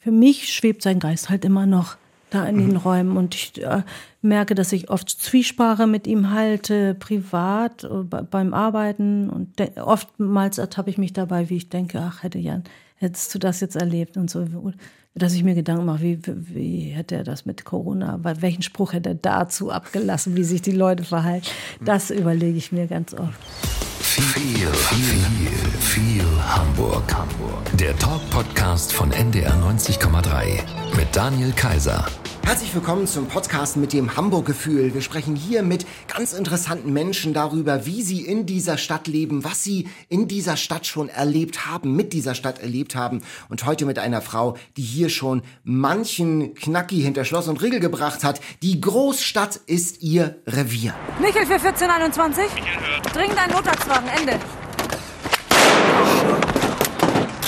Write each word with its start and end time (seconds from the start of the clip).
für 0.00 0.10
mich 0.10 0.52
schwebt 0.52 0.82
sein 0.82 0.98
Geist 0.98 1.28
halt 1.28 1.44
immer 1.44 1.66
noch 1.66 1.96
da 2.30 2.46
in 2.46 2.58
den 2.58 2.76
Räumen. 2.76 3.16
Und 3.16 3.34
ich 3.34 3.62
äh, 3.62 3.82
merke, 4.22 4.54
dass 4.54 4.72
ich 4.72 4.88
oft 4.88 5.08
Zwiesprache 5.08 5.86
mit 5.86 6.06
ihm 6.06 6.30
halte, 6.30 6.94
privat, 6.94 7.84
äh, 7.84 7.88
beim 8.04 8.54
Arbeiten. 8.54 9.28
Und 9.28 9.60
oftmals 9.78 10.58
ertappe 10.58 10.90
ich 10.90 10.98
mich 10.98 11.12
dabei, 11.12 11.50
wie 11.50 11.56
ich 11.56 11.68
denke, 11.68 12.00
ach, 12.00 12.22
hätte 12.22 12.38
Jan, 12.38 12.64
hättest 12.96 13.34
du 13.34 13.38
das 13.38 13.60
jetzt 13.60 13.76
erlebt 13.76 14.16
und 14.16 14.30
so, 14.30 14.46
dass 15.14 15.34
ich 15.34 15.44
mir 15.44 15.54
Gedanken 15.54 15.84
mache, 15.84 16.02
wie, 16.02 16.18
wie 16.24 16.80
hätte 16.90 17.16
er 17.16 17.24
das 17.24 17.44
mit 17.44 17.64
Corona, 17.64 18.20
welchen 18.40 18.62
Spruch 18.62 18.92
hätte 18.92 19.10
er 19.10 19.14
dazu 19.16 19.70
abgelassen, 19.70 20.36
wie 20.36 20.44
sich 20.44 20.62
die 20.62 20.72
Leute 20.72 21.04
verhalten, 21.04 21.48
das 21.84 22.10
überlege 22.10 22.56
ich 22.56 22.72
mir 22.72 22.86
ganz 22.86 23.12
oft. 23.14 23.89
Viel, 24.12 24.66
viel, 24.72 25.70
viel 25.78 26.24
Hamburg. 26.42 27.14
Hamburg. 27.14 27.64
Der 27.74 27.96
Talk-Podcast 27.96 28.92
von 28.92 29.12
NDR 29.12 29.54
90,3 29.54 30.64
mit 30.96 31.14
Daniel 31.14 31.52
Kaiser. 31.52 32.04
Herzlich 32.42 32.74
willkommen 32.74 33.06
zum 33.06 33.26
Podcast 33.28 33.76
mit 33.76 33.92
dem 33.92 34.16
Hamburg-Gefühl. 34.16 34.92
Wir 34.92 35.02
sprechen 35.02 35.36
hier 35.36 35.62
mit 35.62 35.86
ganz 36.12 36.32
interessanten 36.32 36.92
Menschen 36.92 37.32
darüber, 37.32 37.86
wie 37.86 38.02
sie 38.02 38.24
in 38.24 38.44
dieser 38.44 38.76
Stadt 38.76 39.06
leben, 39.06 39.44
was 39.44 39.62
sie 39.62 39.88
in 40.08 40.26
dieser 40.26 40.56
Stadt 40.56 40.86
schon 40.86 41.08
erlebt 41.08 41.66
haben, 41.66 41.94
mit 41.94 42.12
dieser 42.12 42.34
Stadt 42.34 42.58
erlebt 42.58 42.96
haben. 42.96 43.22
Und 43.48 43.66
heute 43.66 43.86
mit 43.86 43.98
einer 43.98 44.20
Frau, 44.20 44.56
die 44.76 44.82
hier 44.82 45.10
schon 45.10 45.42
manchen 45.62 46.54
Knacki 46.54 47.00
hinter 47.00 47.24
Schloss 47.24 47.46
und 47.46 47.62
Riegel 47.62 47.80
gebracht 47.80 48.24
hat. 48.24 48.40
Die 48.62 48.80
Großstadt 48.80 49.56
ist 49.66 50.02
ihr 50.02 50.36
Revier. 50.46 50.94
Michel 51.20 51.46
für 51.46 51.54
1421. 51.54 52.44
Dringend 53.12 53.38
ein 53.38 53.50
Notarztwagen, 53.50 54.08
Ende. 54.18 54.38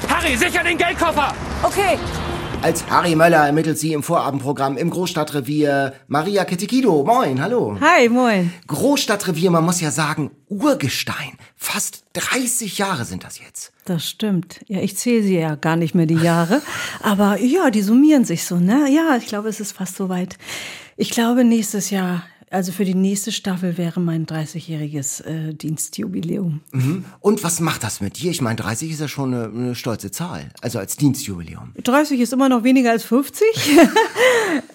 Harry, 0.08 0.36
sicher 0.36 0.62
den 0.62 0.78
Geldkoffer! 0.78 1.34
Okay, 1.64 1.98
Als 2.62 2.88
Harry 2.88 3.16
Möller 3.16 3.44
ermittelt 3.44 3.76
sie 3.76 3.92
im 3.92 4.04
Vorabendprogramm 4.04 4.76
im 4.76 4.88
Großstadtrevier 4.88 5.94
Maria 6.06 6.44
Ketikido. 6.44 7.02
Moin, 7.02 7.42
hallo. 7.42 7.76
Hi, 7.80 8.08
moin. 8.08 8.52
Großstadtrevier, 8.68 9.50
man 9.50 9.64
muss 9.64 9.80
ja 9.80 9.90
sagen, 9.90 10.30
Urgestein. 10.48 11.32
Fast 11.56 12.04
30 12.12 12.78
Jahre 12.78 13.04
sind 13.04 13.24
das 13.24 13.40
jetzt. 13.40 13.72
Das 13.84 14.08
stimmt. 14.08 14.60
Ja, 14.68 14.78
ich 14.78 14.96
zähle 14.96 15.24
sie 15.24 15.40
ja 15.40 15.56
gar 15.56 15.74
nicht 15.74 15.96
mehr 15.96 16.06
die 16.06 16.14
Jahre. 16.14 16.62
Aber 17.02 17.36
ja, 17.40 17.70
die 17.70 17.82
summieren 17.82 18.24
sich 18.24 18.44
so, 18.44 18.60
ne? 18.60 18.88
Ja, 18.88 19.16
ich 19.16 19.26
glaube, 19.26 19.48
es 19.48 19.58
ist 19.58 19.72
fast 19.72 19.96
soweit. 19.96 20.38
Ich 20.96 21.10
glaube, 21.10 21.42
nächstes 21.42 21.90
Jahr, 21.90 22.22
also 22.52 22.70
für 22.70 22.84
die 22.84 22.94
nächste 22.94 23.32
Staffel 23.32 23.78
wäre 23.78 24.00
mein 24.00 24.26
30-jähriges 24.26 25.24
äh, 25.24 25.54
Dienstjubiläum. 25.54 26.60
Und 27.20 27.42
was 27.42 27.60
macht 27.60 27.82
das 27.82 28.00
mit 28.00 28.20
dir? 28.20 28.30
Ich 28.30 28.40
meine, 28.40 28.56
30 28.56 28.90
ist 28.90 29.00
ja 29.00 29.08
schon 29.08 29.34
eine, 29.34 29.44
eine 29.46 29.74
stolze 29.74 30.10
Zahl. 30.10 30.50
Also 30.60 30.78
als 30.78 30.96
Dienstjubiläum. 30.96 31.72
30 31.82 32.20
ist 32.20 32.32
immer 32.32 32.48
noch 32.48 32.62
weniger 32.62 32.90
als 32.90 33.04
50. 33.04 33.46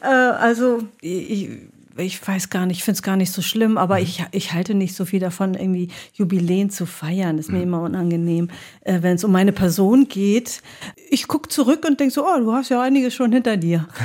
äh, 0.02 0.08
also 0.08 0.84
ich, 1.02 1.50
ich 1.98 2.28
weiß 2.28 2.50
gar 2.50 2.66
nicht, 2.66 2.78
ich 2.78 2.84
finde 2.84 2.98
es 2.98 3.04
gar 3.04 3.16
nicht 3.16 3.32
so 3.32 3.42
schlimm, 3.42 3.78
aber 3.78 4.00
ich, 4.00 4.26
ich 4.32 4.54
halte 4.54 4.74
nicht 4.74 4.96
so 4.96 5.06
viel 5.06 5.20
davon, 5.20 5.54
irgendwie 5.54 5.90
Jubiläen 6.14 6.70
zu 6.70 6.86
feiern. 6.86 7.38
Ist 7.38 7.52
mir 7.52 7.62
immer 7.62 7.82
unangenehm, 7.82 8.50
äh, 8.82 9.02
wenn 9.02 9.16
es 9.16 9.24
um 9.24 9.32
meine 9.32 9.52
Person 9.52 10.08
geht. 10.08 10.62
Ich 11.10 11.28
gucke 11.28 11.50
zurück 11.50 11.86
und 11.88 12.00
denke 12.00 12.14
so, 12.14 12.26
oh, 12.26 12.40
du 12.40 12.54
hast 12.54 12.70
ja 12.70 12.82
einiges 12.82 13.14
schon 13.14 13.32
hinter 13.32 13.58
dir. 13.58 13.88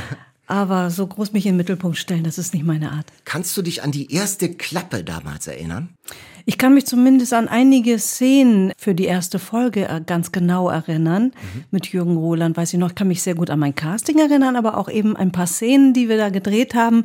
Aber 0.46 0.90
so 0.90 1.06
groß 1.06 1.32
mich 1.32 1.46
in 1.46 1.52
den 1.52 1.58
Mittelpunkt 1.58 1.96
stellen, 1.96 2.24
das 2.24 2.36
ist 2.36 2.52
nicht 2.52 2.64
meine 2.64 2.90
Art. 2.90 3.06
Kannst 3.24 3.56
du 3.56 3.62
dich 3.62 3.82
an 3.82 3.92
die 3.92 4.12
erste 4.12 4.52
Klappe 4.52 5.04
damals 5.04 5.46
erinnern? 5.46 5.90
Ich 6.44 6.58
kann 6.58 6.74
mich 6.74 6.86
zumindest 6.86 7.32
an 7.32 7.46
einige 7.46 7.98
Szenen 7.98 8.72
für 8.76 8.94
die 8.94 9.04
erste 9.04 9.38
Folge 9.38 9.86
äh, 9.86 10.00
ganz 10.04 10.32
genau 10.32 10.68
erinnern. 10.68 11.32
Mit 11.70 11.86
Jürgen 11.88 12.16
Roland 12.16 12.56
weiß 12.56 12.72
ich 12.72 12.80
noch, 12.80 12.90
ich 12.90 12.94
kann 12.96 13.08
mich 13.08 13.22
sehr 13.22 13.36
gut 13.36 13.50
an 13.50 13.60
mein 13.60 13.74
Casting 13.74 14.18
erinnern, 14.18 14.56
aber 14.56 14.76
auch 14.76 14.88
eben 14.88 15.16
ein 15.16 15.30
paar 15.30 15.46
Szenen, 15.46 15.92
die 15.94 16.08
wir 16.08 16.16
da 16.16 16.30
gedreht 16.30 16.74
haben. 16.74 17.04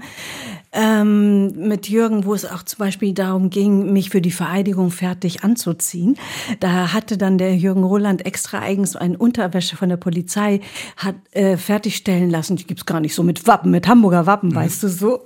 Ähm, 0.74 1.68
mit 1.68 1.88
Jürgen, 1.88 2.26
wo 2.26 2.34
es 2.34 2.46
auch 2.46 2.64
zum 2.64 2.80
Beispiel 2.80 3.14
darum 3.14 3.50
ging, 3.50 3.94
mich 3.94 4.10
für 4.10 4.22
die 4.22 4.32
Vereidigung 4.32 4.92
fertig 4.92 5.44
anzuziehen. 5.44 6.18
Da 6.60 6.94
hatte 6.94 7.18
dann 7.18 7.38
der 7.38 7.56
Jürgen 7.56 7.84
Roland 7.84 8.26
extra 8.26 8.60
eigens 8.60 8.96
eine 8.96 9.18
Unterwäsche 9.18 9.78
von 9.78 9.90
der 9.90 9.98
Polizei 9.98 10.60
hat 10.98 11.16
äh, 11.32 11.58
fertigstellen 11.58 12.30
lassen. 12.30 12.58
Die 12.58 12.66
gibt's 12.66 12.86
gar 12.86 13.00
nicht 13.00 13.16
so 13.16 13.24
mit 13.24 13.48
Wappen, 13.48 13.72
mit 13.72 13.88
Hamburger 13.88 14.26
Wappen, 14.26 14.54
weißt 14.54 14.84
du 14.84 14.90
so. 14.90 15.24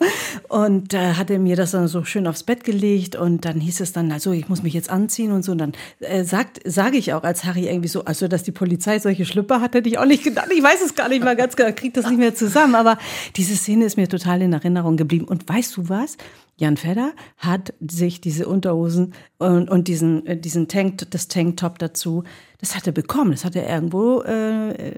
Und 0.47 0.93
äh, 0.93 1.13
hat 1.13 1.29
er 1.29 1.39
mir 1.39 1.55
das 1.55 1.71
dann 1.71 1.87
so 1.87 2.03
schön 2.03 2.27
aufs 2.27 2.43
Bett 2.43 2.63
gelegt 2.63 3.15
und 3.15 3.45
dann 3.45 3.59
hieß 3.59 3.79
es 3.81 3.93
dann, 3.93 4.11
also 4.11 4.31
ich 4.31 4.47
muss 4.47 4.63
mich 4.63 4.73
jetzt 4.73 4.89
anziehen 4.89 5.31
und 5.31 5.43
so. 5.43 5.53
Und 5.53 5.57
dann 5.57 5.73
äh, 5.99 6.23
sagt, 6.23 6.59
sage 6.65 6.97
ich 6.97 7.13
auch 7.13 7.23
als 7.23 7.43
Harry 7.45 7.67
irgendwie 7.67 7.89
so, 7.89 8.05
also 8.05 8.27
dass 8.27 8.43
die 8.43 8.51
Polizei 8.51 8.99
solche 8.99 9.25
Schlüpper 9.25 9.61
hat, 9.61 9.73
hätte 9.73 9.89
ich 9.89 9.97
auch 9.97 10.05
nicht 10.05 10.23
gedacht. 10.23 10.49
Ich 10.55 10.61
weiß 10.61 10.81
es 10.85 10.95
gar 10.95 11.09
nicht 11.09 11.23
mal 11.23 11.35
ganz 11.35 11.55
genau, 11.55 11.71
kriege 11.73 11.93
das 11.93 12.09
nicht 12.09 12.19
mehr 12.19 12.35
zusammen. 12.35 12.75
Aber 12.75 12.97
diese 13.35 13.55
Szene 13.55 13.85
ist 13.85 13.97
mir 13.97 14.07
total 14.07 14.41
in 14.41 14.53
Erinnerung 14.53 14.97
geblieben. 14.97 15.27
Und 15.31 15.47
weißt 15.47 15.77
du 15.77 15.87
was? 15.87 16.17
Jan 16.57 16.75
Fedder 16.75 17.13
hat 17.37 17.73
sich 17.79 18.19
diese 18.19 18.47
Unterhosen 18.47 19.13
und, 19.37 19.69
und 19.69 19.87
diesen, 19.87 20.25
äh, 20.27 20.35
diesen 20.37 20.67
Tank, 20.67 21.09
das 21.09 21.29
Tanktop 21.29 21.79
dazu, 21.79 22.25
das 22.59 22.75
hat 22.75 22.85
er 22.85 22.91
bekommen. 22.91 23.31
Das 23.31 23.45
hat 23.45 23.55
er 23.55 23.65
irgendwo 23.67 24.21
äh, 24.23 24.71
äh, 24.71 24.93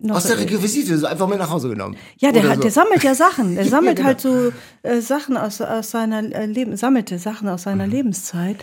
noch. 0.00 0.16
Aus 0.16 0.26
der 0.26 0.38
Requisite, 0.40 0.98
so 0.98 1.06
einfach 1.06 1.28
mit 1.28 1.38
nach 1.38 1.48
Hause 1.48 1.68
genommen. 1.68 1.96
Ja, 2.18 2.32
der, 2.32 2.48
hat, 2.48 2.56
so. 2.56 2.62
der 2.62 2.70
sammelt 2.72 3.04
ja 3.04 3.14
Sachen. 3.14 3.54
Der 3.54 3.64
Ja, 3.64 3.70
sammelt 3.70 3.96
genau. 3.96 4.08
halt 4.08 4.20
so 4.20 4.52
äh, 4.82 5.00
Sachen 5.00 5.36
aus, 5.36 5.60
aus 5.60 5.92
seiner 5.92 6.24
äh, 6.34 6.46
Leben, 6.46 6.76
sammelte 6.76 7.18
Sachen 7.20 7.48
aus 7.48 7.62
seiner 7.62 7.86
Mhm. 7.86 7.92
Lebenszeit. 7.92 8.56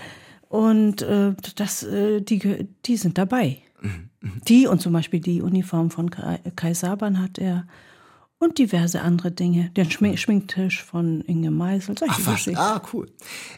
Und 0.50 1.02
äh, 1.02 1.32
das, 1.56 1.84
äh, 1.84 2.20
die, 2.22 2.68
die 2.86 2.98
sind 2.98 3.18
dabei. 3.18 3.60
Mhm, 3.82 4.10
Die 4.50 4.68
und 4.68 4.82
zum 4.82 4.92
Beispiel 4.92 5.22
die 5.22 5.42
Uniform 5.42 5.90
von 5.92 6.10
Kai, 6.12 6.40
Kai 6.58 6.74
Saban 6.74 7.22
hat 7.22 7.38
er. 7.40 7.66
Und 8.38 8.58
diverse 8.58 9.02
andere 9.02 9.32
Dinge. 9.32 9.70
Den 9.78 9.90
Schmink 9.90 10.20
Schminktisch 10.20 10.84
von 10.84 11.22
Inge 11.22 11.52
Meisel. 11.52 11.98
Solche 11.98 12.14
Ach 12.14 12.20
was, 12.26 12.50
ah, 12.58 12.82
cool. 12.92 13.08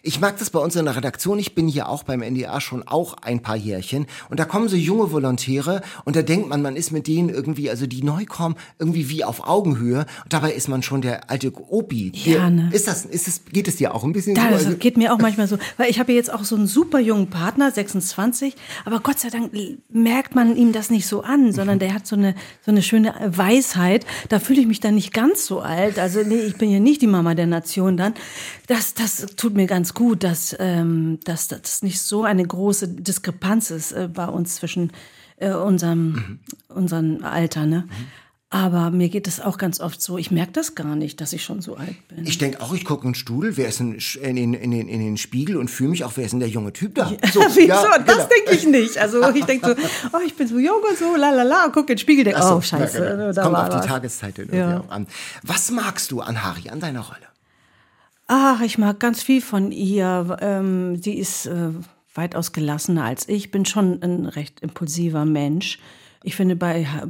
Ich 0.03 0.19
mag 0.19 0.38
das 0.38 0.51
bei 0.51 0.59
uns 0.59 0.75
in 0.75 0.85
der 0.85 0.95
Redaktion. 0.95 1.39
Ich 1.39 1.55
bin 1.55 1.67
hier 1.67 1.89
auch 1.89 2.03
beim 2.03 2.21
NDA 2.21 2.61
schon 2.61 2.88
auch 2.88 3.15
ein 3.23 3.41
paar 3.41 3.55
Jährchen. 3.55 4.05
Und 4.29 4.39
da 4.39 4.45
kommen 4.45 4.69
so 4.69 4.75
junge 4.75 5.11
Volontäre 5.11 5.81
und 6.05 6.15
da 6.15 6.21
denkt 6.21 6.47
man, 6.47 6.61
man 6.61 6.75
ist 6.75 6.91
mit 6.91 7.07
denen 7.07 7.29
irgendwie, 7.29 7.71
also 7.71 7.88
die 7.88 8.03
neu 8.03 8.25
kommen, 8.25 8.55
irgendwie 8.77 9.09
wie 9.09 9.23
auf 9.23 9.47
Augenhöhe. 9.47 10.05
Und 10.23 10.33
dabei 10.33 10.51
ist 10.53 10.67
man 10.67 10.83
schon 10.83 11.01
der 11.01 11.31
alte 11.31 11.51
Opi. 11.55 12.11
Ja, 12.13 12.51
ne? 12.51 12.69
Ist 12.71 12.88
das, 12.88 13.03
ist 13.05 13.25
das, 13.25 13.45
geht 13.45 13.67
es 13.67 13.77
dir 13.77 13.95
auch 13.95 14.03
ein 14.03 14.13
bisschen 14.13 14.35
Da, 14.35 14.44
so? 14.44 14.49
das 14.49 14.65
Also, 14.67 14.77
geht 14.77 14.95
mir 14.95 15.11
auch 15.11 15.17
manchmal 15.17 15.47
so, 15.47 15.57
weil 15.77 15.89
ich 15.89 15.99
habe 15.99 16.13
jetzt 16.13 16.31
auch 16.31 16.44
so 16.44 16.55
einen 16.55 16.67
super 16.67 16.99
jungen 16.99 17.31
Partner, 17.31 17.71
26, 17.71 18.55
aber 18.85 18.99
Gott 18.99 19.17
sei 19.17 19.29
Dank 19.31 19.51
merkt 19.89 20.35
man 20.35 20.55
ihm 20.55 20.71
das 20.71 20.91
nicht 20.91 21.07
so 21.07 21.21
an, 21.23 21.51
sondern 21.51 21.79
der 21.79 21.95
hat 21.95 22.05
so 22.05 22.15
eine 22.15 22.35
so 22.63 22.69
eine 22.69 22.83
schöne 22.83 23.15
Weisheit. 23.25 24.05
Da 24.29 24.39
fühle 24.39 24.61
ich 24.61 24.67
mich 24.67 24.76
dann 24.79 24.95
nicht 24.95 25.13
ganz 25.13 25.45
so 25.45 25.59
alt. 25.59 25.99
Also 25.99 26.21
nee, 26.21 26.41
ich 26.41 26.57
bin 26.57 26.69
ja 26.69 26.79
nicht 26.79 27.01
die 27.01 27.07
Mama 27.07 27.35
der 27.35 27.47
Nation 27.47 27.97
dann. 27.97 28.13
Das 28.67 28.93
das 28.93 29.25
tut 29.35 29.55
mir 29.55 29.67
ganz 29.67 29.93
gut, 29.93 30.23
dass 30.23 30.55
ähm, 30.59 31.19
dass 31.23 31.47
das 31.47 31.83
nicht 31.83 32.01
so 32.01 32.23
eine 32.23 32.45
große 32.45 32.88
Diskrepanz 32.88 33.71
ist 33.71 33.91
äh, 33.91 34.09
bei 34.11 34.27
uns 34.27 34.55
zwischen 34.55 34.91
äh, 35.38 35.51
unserem 35.51 36.39
unserem 36.69 37.23
Alter, 37.23 37.65
ne? 37.65 37.88
Aber 38.50 38.91
mir 38.91 39.09
geht 39.09 39.28
es 39.28 39.41
auch 39.41 39.58
ganz 39.58 39.81
oft 39.81 40.02
so, 40.02 40.18
ich 40.18 40.31
merke 40.31 40.53
das 40.53 40.74
gar 40.74 40.96
nicht, 40.96 41.19
dass 41.19 41.34
ich 41.34 41.44
schon 41.44 41.62
so 41.62 41.75
alt 41.75 41.96
bin. 42.08 42.25
ich 42.25 42.38
denke 42.38 42.62
auch, 42.62 42.74
ich 42.74 42.85
gucke 42.85 43.06
in 43.06 43.09
den 43.12 43.16
Stuhl, 43.16 43.58
wer 43.58 43.68
ist 43.68 43.81
in, 43.81 43.96
in, 44.22 44.35
den, 44.38 44.53
in, 44.53 44.72
den, 44.72 44.88
in 44.88 45.00
den 45.02 45.18
Spiegel 45.18 45.58
und 45.58 45.69
fühle 45.69 45.90
mich 45.90 46.06
auch, 46.06 46.13
wer 46.16 46.24
ist 46.24 46.31
denn 46.31 46.40
der 46.40 46.47
junge 46.47 46.72
Typ 46.72 46.96
da? 46.96 47.12
So, 47.34 47.41
Wieso? 47.41 47.59
ja, 47.68 47.97
das 47.97 48.16
genau. 48.16 48.30
denke 48.30 48.52
ich 48.56 48.66
nicht. 48.66 48.97
Also 49.00 49.30
ich 49.31 49.44
denke 49.44 49.68
so, 49.68 49.74
oh, 50.18 50.22
ich 50.25 50.34
bin 50.36 50.47
so 50.47 50.57
jung 50.59 50.81
und 50.90 50.97
so, 50.97 51.18
la 51.18 51.31
la 51.31 51.44
la, 51.44 51.66
und 51.66 51.74
guck 51.74 51.90
in 51.90 51.96
den 51.96 51.97
Spiegel, 51.97 52.24
denke, 52.24 52.41
so, 52.41 52.56
oh 52.56 52.62
scheiße, 52.62 53.03
ja, 53.03 53.16
genau. 53.16 53.34
da 53.34 53.44
Kommt 53.44 53.56
auf 53.57 53.69
die 53.69 53.75
was. 53.75 53.86
Tageszeit 53.86 54.40
irgendwie 54.40 54.59
Ja. 54.59 54.80
auch 54.80 54.90
an. 54.91 55.07
Was 55.44 55.69
magst 55.72 56.12
du 56.12 56.22
an 56.22 56.41
Harry, 56.41 56.69
an 56.69 56.80
deiner 56.80 57.02
Rolle? 57.02 57.28
Ach, 58.28 58.62
ich 58.62 58.78
mag 58.78 59.00
ganz 59.02 59.22
viel 59.24 59.41
von 59.41 59.74
ihr. 59.74 60.38
Ähm, 60.40 61.02
sie 61.02 61.18
ist 61.18 61.47
äh, 61.47 61.72
weitaus 62.13 62.53
gelassener 62.53 63.03
als 63.03 63.28
ich. 63.28 63.52
Bin 63.52 63.66
schon 63.66 64.02
ein 64.02 64.25
recht 64.25 64.62
impulsiver 64.62 65.25
Mensch. 65.25 65.80
Ich 66.23 66.35
finde, 66.35 66.55
bei 66.55 66.85
Ha- 66.85 67.07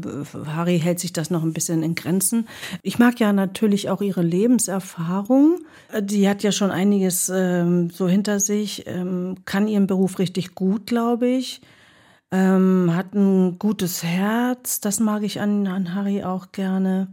Harry 0.55 0.79
hält 0.79 0.99
sich 0.99 1.13
das 1.13 1.29
noch 1.29 1.43
ein 1.43 1.53
bisschen 1.53 1.81
in 1.83 1.95
Grenzen. 1.95 2.47
Ich 2.83 2.99
mag 2.99 3.19
ja 3.19 3.33
natürlich 3.33 3.89
auch 3.89 4.01
ihre 4.01 4.21
Lebenserfahrung. 4.21 5.59
Die 6.01 6.27
hat 6.27 6.43
ja 6.43 6.51
schon 6.51 6.71
einiges 6.71 7.31
ähm, 7.33 7.89
so 7.89 8.07
hinter 8.07 8.39
sich, 8.39 8.85
ähm, 8.87 9.35
kann 9.45 9.67
ihren 9.67 9.87
Beruf 9.87 10.19
richtig 10.19 10.55
gut, 10.55 10.85
glaube 10.87 11.27
ich. 11.27 11.61
Ähm, 12.31 12.91
hat 12.93 13.13
ein 13.13 13.57
gutes 13.57 14.03
Herz, 14.03 14.81
das 14.81 14.99
mag 14.99 15.23
ich 15.23 15.39
an, 15.39 15.65
an 15.67 15.95
Harry 15.95 16.23
auch 16.23 16.51
gerne. 16.51 17.07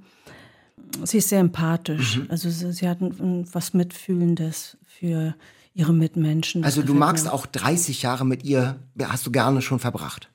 Sie 1.05 1.19
ist 1.19 1.29
sehr 1.29 1.39
empathisch. 1.41 2.19
Mhm. 2.19 2.27
Also 2.31 2.51
sie, 2.51 2.73
sie 2.73 2.89
hat 2.89 3.01
ein, 3.01 3.13
ein, 3.21 3.49
was 3.53 3.75
Mitfühlendes 3.75 4.77
für 4.87 5.35
ihre 5.73 5.93
Mitmenschen. 5.93 6.65
Also 6.65 6.83
du 6.83 6.95
magst 6.95 7.29
auch 7.31 7.47
30 7.47 8.03
Jahre 8.03 8.25
mit 8.27 8.45
ihr, 8.45 8.77
hast 9.03 9.27
du 9.27 9.31
gerne 9.31 9.63
schon 9.63 9.79
verbracht. 9.79 10.31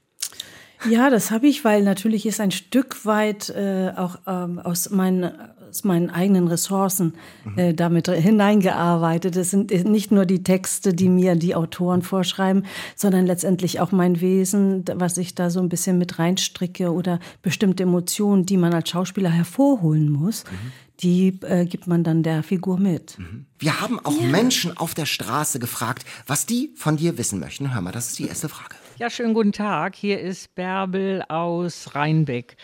Ja, 0.87 1.09
das 1.09 1.31
habe 1.31 1.47
ich, 1.47 1.65
weil 1.65 1.83
natürlich 1.83 2.25
ist 2.25 2.39
ein 2.39 2.51
Stück 2.51 3.05
weit 3.05 3.49
äh, 3.49 3.91
auch 3.95 4.19
ähm, 4.27 4.59
aus 4.59 4.89
meinen 4.89 5.31
aus 5.69 5.83
meinen 5.83 6.09
eigenen 6.09 6.47
Ressourcen 6.47 7.13
äh, 7.55 7.73
damit 7.73 8.07
hineingearbeitet. 8.09 9.35
Es 9.35 9.51
sind 9.51 9.71
nicht 9.85 10.11
nur 10.11 10.25
die 10.25 10.43
Texte, 10.43 10.93
die 10.93 11.09
mir 11.09 11.35
die 11.35 11.55
Autoren 11.55 12.01
vorschreiben, 12.01 12.65
sondern 12.95 13.25
letztendlich 13.25 13.79
auch 13.79 13.91
mein 13.91 14.19
Wesen, 14.19 14.83
was 14.95 15.17
ich 15.17 15.35
da 15.35 15.49
so 15.49 15.59
ein 15.59 15.69
bisschen 15.69 15.97
mit 15.97 16.19
reinstricke 16.19 16.91
oder 16.91 17.19
bestimmte 17.41 17.83
Emotionen, 17.83 18.45
die 18.45 18.57
man 18.57 18.73
als 18.73 18.89
Schauspieler 18.89 19.29
hervorholen 19.29 20.09
muss. 20.09 20.43
Mhm. 20.45 20.71
Die 21.01 21.39
äh, 21.43 21.65
gibt 21.65 21.87
man 21.87 22.03
dann 22.03 22.23
der 22.23 22.43
Figur 22.43 22.77
mit. 22.77 23.17
Mhm. 23.17 23.45
Wir 23.57 23.79
haben 23.79 23.99
auch 24.03 24.19
ja. 24.19 24.27
Menschen 24.27 24.75
auf 24.75 24.93
der 24.93 25.05
Straße 25.05 25.59
gefragt, 25.59 26.05
was 26.27 26.45
die 26.45 26.73
von 26.75 26.97
dir 26.97 27.17
wissen 27.17 27.39
möchten. 27.39 27.73
Hör 27.73 27.81
mal, 27.81 27.91
das 27.91 28.07
ist 28.07 28.19
die 28.19 28.27
erste 28.27 28.49
Frage. 28.49 28.75
Ja, 28.99 29.09
schönen 29.09 29.33
guten 29.33 29.53
Tag. 29.53 29.95
Hier 29.95 30.19
ist 30.19 30.55
Bärbel 30.55 31.23
aus 31.29 31.95
Rheinbeck. 31.95 32.57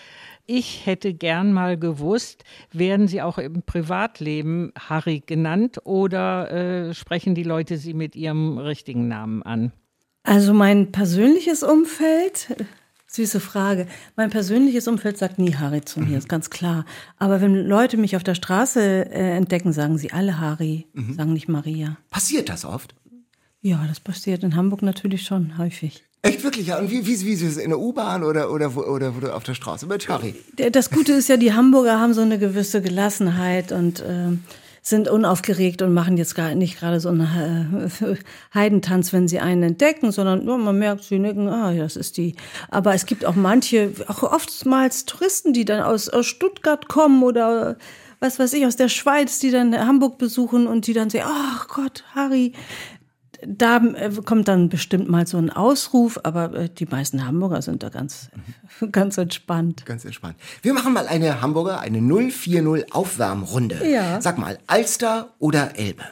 Ich 0.45 0.85
hätte 0.85 1.13
gern 1.13 1.53
mal 1.53 1.79
gewusst, 1.79 2.43
werden 2.73 3.07
Sie 3.07 3.21
auch 3.21 3.37
im 3.37 3.61
Privatleben 3.61 4.73
Harry 4.77 5.23
genannt 5.25 5.79
oder 5.85 6.51
äh, 6.51 6.93
sprechen 6.93 7.35
die 7.35 7.43
Leute 7.43 7.77
Sie 7.77 7.93
mit 7.93 8.17
Ihrem 8.17 8.57
richtigen 8.57 9.07
Namen 9.07 9.43
an? 9.43 9.71
Also 10.23 10.53
mein 10.53 10.91
persönliches 10.91 11.63
Umfeld, 11.63 12.53
süße 13.07 13.39
Frage, 13.39 13.87
mein 14.17 14.29
persönliches 14.29 14.89
Umfeld 14.89 15.17
sagt 15.17 15.39
nie 15.39 15.55
Harry 15.55 15.85
zu 15.85 16.01
mir, 16.01 16.07
mhm. 16.07 16.17
ist 16.17 16.27
ganz 16.27 16.49
klar. 16.49 16.83
Aber 17.17 17.39
wenn 17.39 17.55
Leute 17.55 17.95
mich 17.95 18.17
auf 18.17 18.23
der 18.23 18.35
Straße 18.35 19.09
äh, 19.09 19.37
entdecken, 19.37 19.71
sagen 19.71 19.97
sie 19.97 20.11
alle 20.11 20.37
Harry, 20.37 20.85
mhm. 20.91 21.13
sagen 21.13 21.31
nicht 21.31 21.47
Maria. 21.47 21.95
Passiert 22.09 22.49
das 22.49 22.65
oft? 22.65 22.93
Ja, 23.61 23.85
das 23.87 24.01
passiert 24.01 24.43
in 24.43 24.57
Hamburg 24.57 24.81
natürlich 24.81 25.23
schon 25.23 25.57
häufig. 25.57 26.03
Echt 26.25 26.43
wirklich, 26.43 26.67
ja. 26.67 26.79
Und 26.79 26.89
wie, 26.89 27.05
wie, 27.05 27.21
wie 27.21 27.33
ist 27.33 27.43
es 27.43 27.57
in 27.57 27.69
der 27.69 27.79
U-Bahn 27.79 28.23
oder, 28.23 28.51
oder, 28.51 28.75
oder, 28.75 29.13
oder 29.15 29.35
auf 29.35 29.43
der 29.43 29.53
Straße 29.53 29.85
mit 29.85 30.09
Harry? 30.09 30.33
Das 30.71 30.89
Gute 30.89 31.13
ist 31.13 31.29
ja, 31.29 31.37
die 31.37 31.53
Hamburger 31.53 31.99
haben 31.99 32.15
so 32.15 32.21
eine 32.21 32.39
gewisse 32.39 32.81
Gelassenheit 32.81 33.71
und 33.71 33.99
äh, 33.99 34.35
sind 34.81 35.07
unaufgeregt 35.07 35.83
und 35.83 35.93
machen 35.93 36.17
jetzt 36.17 36.33
gar 36.33 36.55
nicht 36.55 36.79
gerade 36.79 36.99
so 36.99 37.09
einen 37.09 37.91
äh, 38.01 38.15
Heidentanz, 38.55 39.13
wenn 39.13 39.27
sie 39.27 39.39
einen 39.39 39.61
entdecken, 39.61 40.11
sondern 40.11 40.45
nur 40.45 40.57
man 40.57 40.79
merkt, 40.79 41.03
sie 41.03 41.19
nicken, 41.19 41.47
ah, 41.47 41.73
das 41.73 41.95
ist 41.95 42.17
die. 42.17 42.35
Aber 42.69 42.95
es 42.95 43.05
gibt 43.05 43.23
auch 43.23 43.35
manche, 43.35 43.91
auch 44.07 44.23
oftmals 44.23 45.05
Touristen, 45.05 45.53
die 45.53 45.65
dann 45.65 45.83
aus, 45.83 46.09
aus 46.09 46.25
Stuttgart 46.25 46.87
kommen 46.87 47.21
oder 47.21 47.77
was 48.19 48.39
weiß 48.39 48.53
ich, 48.53 48.65
aus 48.65 48.75
der 48.75 48.89
Schweiz, 48.89 49.39
die 49.39 49.51
dann 49.51 49.77
Hamburg 49.77 50.17
besuchen 50.17 50.67
und 50.67 50.87
die 50.87 50.93
dann 50.93 51.09
sagen, 51.09 51.25
ach 51.27 51.67
Gott, 51.67 52.03
Harry, 52.13 52.53
da 53.45 53.77
äh, 53.77 54.11
kommt 54.25 54.47
dann 54.47 54.69
bestimmt 54.69 55.09
mal 55.09 55.27
so 55.27 55.37
ein 55.37 55.49
Ausruf, 55.49 56.19
aber 56.23 56.53
äh, 56.53 56.69
die 56.69 56.85
meisten 56.85 57.25
Hamburger 57.25 57.61
sind 57.61 57.83
da 57.83 57.89
ganz, 57.89 58.29
ganz 58.91 59.17
entspannt. 59.17 59.85
Ganz 59.85 60.05
entspannt. 60.05 60.35
Wir 60.61 60.73
machen 60.73 60.93
mal 60.93 61.07
eine 61.07 61.41
Hamburger, 61.41 61.79
eine 61.79 61.99
040 61.99 62.93
Aufwärmrunde. 62.93 63.81
Ja. 63.89 64.21
Sag 64.21 64.37
mal, 64.37 64.57
Alster 64.67 65.33
oder 65.39 65.77
Elbe? 65.77 66.03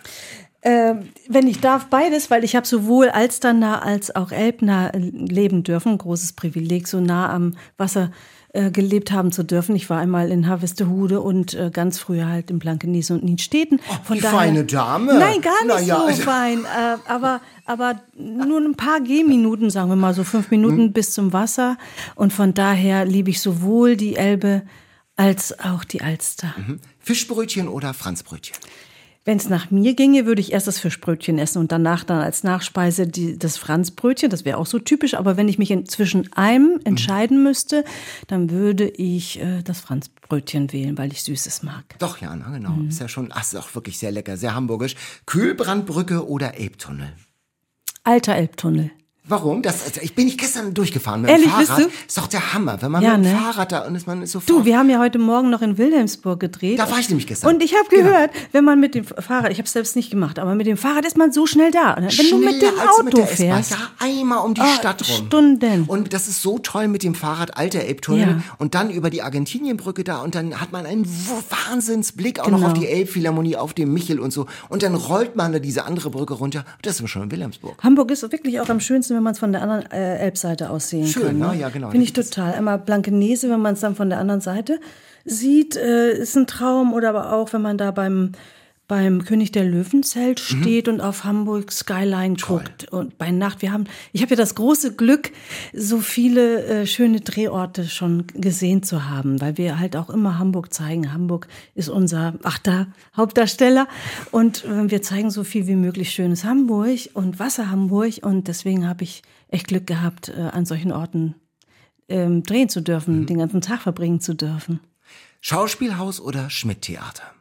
Äh, 0.61 0.95
wenn 1.27 1.47
ich 1.47 1.59
darf, 1.59 1.87
beides, 1.87 2.31
weil 2.31 2.45
ich 2.45 2.55
habe 2.55 2.65
sowohl 2.65 3.09
Alsternah 3.09 3.79
als 3.79 4.15
auch 4.15 4.31
Elbnah 4.31 4.91
leben 4.95 5.63
dürfen. 5.63 5.97
Großes 5.97 6.33
Privileg, 6.33 6.87
so 6.87 7.01
nah 7.01 7.33
am 7.33 7.57
Wasser 7.77 8.11
äh, 8.55 8.69
gelebt 8.69 9.11
haben 9.11 9.31
zu 9.31 9.41
dürfen. 9.41 9.75
Ich 9.75 9.89
war 9.89 9.97
einmal 9.99 10.29
in 10.29 10.47
Harvestehude 10.47 11.21
und 11.21 11.55
äh, 11.55 11.71
ganz 11.73 11.97
früher 11.97 12.27
halt 12.27 12.51
in 12.51 12.59
Blankenese 12.59 13.15
und 13.15 13.23
Nienstedten. 13.23 13.79
Von 14.03 14.17
die 14.17 14.21
daher, 14.21 14.37
feine 14.37 14.63
Dame. 14.63 15.17
Nein, 15.17 15.41
gar 15.41 15.75
nicht 15.75 15.87
ja. 15.87 15.99
so 16.07 16.21
fein. 16.21 16.59
Äh, 16.59 16.97
aber, 17.07 17.41
aber 17.65 18.01
nur 18.15 18.61
ein 18.61 18.75
paar 18.75 19.01
Gehminuten, 19.01 19.71
sagen 19.71 19.89
wir 19.89 19.95
mal 19.95 20.13
so 20.13 20.23
fünf 20.23 20.51
Minuten 20.51 20.77
hm. 20.77 20.93
bis 20.93 21.13
zum 21.13 21.33
Wasser. 21.33 21.77
Und 22.13 22.31
von 22.31 22.53
daher 22.53 23.05
liebe 23.05 23.31
ich 23.31 23.41
sowohl 23.41 23.97
die 23.97 24.17
Elbe 24.17 24.61
als 25.15 25.59
auch 25.59 25.83
die 25.83 26.01
Alster. 26.01 26.53
Mhm. 26.57 26.79
Fischbrötchen 26.99 27.67
oder 27.67 27.93
Franzbrötchen? 27.93 28.55
Wenn 29.25 29.37
es 29.37 29.47
nach 29.47 29.71
mir 29.71 29.93
ginge, 29.95 30.25
würde 30.25 30.41
ich 30.41 30.51
erst 30.51 30.67
das 30.67 30.79
Fischbrötchen 30.79 31.39
essen 31.39 31.59
und 31.59 31.71
danach 31.71 32.03
dann 32.03 32.19
als 32.19 32.43
Nachspeise 32.43 33.07
die, 33.07 33.39
das 33.39 33.57
Franzbrötchen. 33.57 34.29
Das 34.29 34.43
wäre 34.43 34.57
auch 34.57 34.65
so 34.65 34.79
typisch. 34.79 35.13
Aber 35.13 35.37
wenn 35.37 35.47
ich 35.47 35.57
mich 35.57 35.71
in, 35.71 35.85
zwischen 35.85 36.31
einem 36.33 36.81
entscheiden 36.83 37.37
mhm. 37.37 37.43
müsste, 37.43 37.85
dann 38.27 38.49
würde 38.49 38.89
ich 38.89 39.39
äh, 39.39 39.61
das 39.63 39.79
Franzbrötchen 39.79 40.73
wählen, 40.73 40.97
weil 40.97 41.13
ich 41.13 41.23
Süßes 41.23 41.63
mag. 41.63 41.83
Doch, 41.99 42.17
ja, 42.17 42.35
na, 42.35 42.49
genau. 42.49 42.71
Mhm. 42.71 42.89
Ist 42.89 42.99
ja 42.99 43.07
schon, 43.07 43.29
ach, 43.31 43.43
ist 43.43 43.55
auch 43.55 43.73
wirklich 43.75 43.97
sehr 43.97 44.11
lecker, 44.11 44.35
sehr 44.35 44.55
hamburgisch. 44.55 44.95
Kühlbrandbrücke 45.25 46.27
oder 46.27 46.55
Elbtunnel? 46.55 47.13
Alter 48.03 48.35
Elbtunnel. 48.35 48.91
Warum? 49.25 49.61
Das, 49.61 49.85
also 49.85 50.01
ich 50.01 50.15
bin 50.15 50.25
nicht 50.25 50.37
gestern 50.37 50.73
durchgefahren 50.73 51.21
mit 51.21 51.31
Ehrlich, 51.31 51.45
dem 51.45 51.51
Fahrrad. 51.51 51.77
Bist 51.77 51.89
du? 51.89 52.07
Ist 52.07 52.17
doch 52.17 52.27
der 52.27 52.53
Hammer, 52.53 52.81
wenn 52.81 52.91
man 52.91 53.01
ja, 53.01 53.17
mit 53.17 53.25
dem 53.25 53.33
ne? 53.33 53.39
Fahrrad 53.39 53.71
da 53.71 53.87
und 53.87 53.95
ist 53.95 54.05
man 54.05 54.21
ist 54.21 54.33
so 54.33 54.41
Du, 54.45 54.65
wir 54.65 54.77
haben 54.77 54.89
ja 54.89 54.99
heute 54.99 55.17
Morgen 55.17 55.49
noch 55.49 55.61
in 55.61 55.77
Wilhelmsburg 55.77 56.41
gedreht. 56.41 56.77
Da 56.77 56.91
war 56.91 56.99
ich 56.99 57.07
nämlich 57.07 57.27
gestern. 57.27 57.53
Und 57.53 57.63
ich 57.63 57.73
habe 57.73 57.87
genau. 57.89 58.09
gehört, 58.09 58.33
genau. 58.33 58.45
wenn 58.51 58.65
man 58.65 58.81
mit 58.81 58.95
dem 58.95 59.05
Fahrrad, 59.05 59.51
ich 59.51 59.59
habe 59.59 59.65
es 59.65 59.71
selbst 59.71 59.95
nicht 59.95 60.11
gemacht, 60.11 60.39
aber 60.39 60.55
mit 60.55 60.67
dem 60.67 60.75
Fahrrad 60.75 61.05
ist 61.05 61.15
man 61.15 61.31
so 61.31 61.45
schnell 61.45 61.71
da. 61.71 61.95
Wenn 61.97 62.11
Schneller 62.11 62.29
du 62.31 62.37
mit 62.39 62.61
dem 62.61 62.79
Auto 62.79 63.03
mit 63.03 63.29
fährst, 63.29 63.71
ja 63.71 63.77
einmal 63.99 64.45
um 64.45 64.53
die 64.53 64.61
oh, 64.61 64.75
Stadt 64.77 65.07
rum. 65.07 65.27
Stunden. 65.27 65.85
Und 65.87 66.13
das 66.13 66.27
ist 66.27 66.41
so 66.41 66.59
toll 66.59 66.87
mit 66.87 67.03
dem 67.03 67.15
Fahrrad, 67.15 67.57
alter 67.57 67.79
Elbtunnel 67.79 68.27
ja. 68.27 68.43
und 68.57 68.75
dann 68.75 68.89
über 68.89 69.09
die 69.09 69.21
Argentinienbrücke 69.21 70.03
da 70.03 70.21
und 70.21 70.35
dann 70.35 70.59
hat 70.59 70.71
man 70.71 70.85
einen 70.85 71.05
Wahnsinnsblick 71.05 72.39
auch 72.39 72.45
genau. 72.45 72.59
noch 72.59 72.67
auf 72.67 72.73
die 72.73 72.87
Elbphilharmonie, 72.87 73.55
auf 73.55 73.73
dem 73.73 73.93
Michel 73.93 74.19
und 74.19 74.31
so 74.31 74.47
und 74.69 74.83
dann 74.83 74.95
rollt 74.95 75.35
man 75.35 75.53
da 75.53 75.59
diese 75.59 75.85
andere 75.85 76.09
Brücke 76.09 76.33
runter. 76.33 76.65
Das 76.81 76.99
ist 76.99 77.09
schon 77.09 77.23
in 77.23 77.31
Wilhelmsburg. 77.31 77.81
Hamburg 77.81 78.11
ist 78.11 78.23
wirklich 78.23 78.59
auch 78.59 78.69
am 78.69 78.79
schönsten, 78.79 79.12
wenn 79.13 79.23
man 79.23 79.33
es 79.33 79.39
von 79.39 79.51
der 79.51 79.61
anderen 79.61 79.91
äh, 79.91 80.17
Elbseite 80.17 80.69
aussehen 80.69 81.07
Schön, 81.07 81.23
kann. 81.23 81.39
Ne? 81.39 81.47
ne? 81.47 81.55
Ja, 81.57 81.69
genau. 81.69 81.91
Finde 81.91 82.05
ich 82.05 82.13
total. 82.13 82.53
Einmal 82.53 82.79
Blankenese, 82.79 83.49
wenn 83.49 83.61
man 83.61 83.73
es 83.73 83.81
dann 83.81 83.95
von 83.95 84.09
der 84.09 84.19
anderen 84.19 84.41
Seite 84.41 84.79
sieht, 85.25 85.75
äh, 85.75 86.13
ist 86.13 86.35
ein 86.35 86.47
Traum. 86.47 86.93
Oder 86.93 87.09
aber 87.09 87.33
auch, 87.33 87.53
wenn 87.53 87.61
man 87.61 87.77
da 87.77 87.91
beim 87.91 88.33
beim 88.87 89.23
König 89.23 89.51
der 89.51 89.63
Löwenzelt 89.63 90.39
mhm. 90.39 90.61
steht 90.61 90.87
mhm. 90.87 90.93
und 90.93 91.01
auf 91.01 91.23
Hamburg 91.23 91.71
Skyline 91.71 92.35
Toll. 92.35 92.59
guckt 92.59 92.85
und 92.91 93.17
bei 93.17 93.31
Nacht 93.31 93.61
wir 93.61 93.71
haben 93.71 93.85
ich 94.11 94.21
habe 94.21 94.31
ja 94.31 94.35
das 94.35 94.55
große 94.55 94.95
Glück 94.95 95.31
so 95.73 95.99
viele 95.99 96.63
äh, 96.65 96.85
schöne 96.85 97.21
Drehorte 97.21 97.85
schon 97.85 98.27
gesehen 98.27 98.83
zu 98.83 99.09
haben, 99.09 99.39
weil 99.39 99.57
wir 99.57 99.79
halt 99.79 99.95
auch 99.95 100.09
immer 100.09 100.37
Hamburg 100.37 100.73
zeigen. 100.73 101.13
Hamburg 101.13 101.47
ist 101.75 101.89
unser 101.89 102.35
achter 102.43 102.87
Hauptdarsteller 103.15 103.87
und 104.31 104.65
äh, 104.65 104.91
wir 104.91 105.01
zeigen 105.01 105.31
so 105.31 105.43
viel 105.43 105.67
wie 105.67 105.75
möglich 105.75 106.11
schönes 106.11 106.43
Hamburg 106.43 106.99
und 107.13 107.39
Wasser 107.39 107.69
Hamburg 107.71 108.19
und 108.21 108.47
deswegen 108.47 108.87
habe 108.87 109.03
ich 109.03 109.23
echt 109.47 109.67
Glück 109.67 109.87
gehabt 109.87 110.29
äh, 110.29 110.41
an 110.41 110.65
solchen 110.65 110.91
Orten 110.91 111.35
ähm, 112.09 112.43
drehen 112.43 112.69
zu 112.69 112.81
dürfen, 112.81 113.21
mhm. 113.21 113.25
den 113.27 113.37
ganzen 113.37 113.61
Tag 113.61 113.81
verbringen 113.81 114.19
zu 114.19 114.33
dürfen. 114.33 114.79
Schauspielhaus 115.41 116.19
oder 116.19 116.49
Schmidt-Theater? 116.49 117.32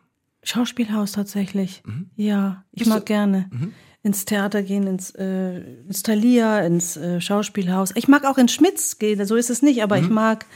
Schauspielhaus 0.42 1.12
tatsächlich. 1.12 1.82
Mhm. 1.84 2.10
Ja, 2.16 2.64
ich 2.72 2.80
Bist 2.80 2.90
mag 2.90 3.00
du? 3.00 3.04
gerne. 3.04 3.46
Mhm. 3.50 3.72
Ins 4.02 4.24
Theater 4.24 4.62
gehen, 4.62 4.86
ins, 4.88 5.10
äh, 5.12 5.60
ins 5.60 6.02
Thalia, 6.02 6.60
ins 6.60 6.96
äh, 6.96 7.20
Schauspielhaus. 7.20 7.92
Ich 7.94 8.08
mag 8.08 8.24
auch 8.24 8.36
ins 8.36 8.52
Schmitz 8.52 8.98
gehen, 8.98 9.24
so 9.24 9.36
ist 9.36 9.50
es 9.50 9.62
nicht, 9.62 9.82
aber 9.82 9.98
ich 9.98 10.08
mhm. 10.08 10.14
mag 10.14 10.46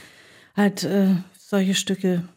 halt 0.55 0.83
äh, 0.83 1.15
solche 1.37 1.73
Stücke, 1.73 2.27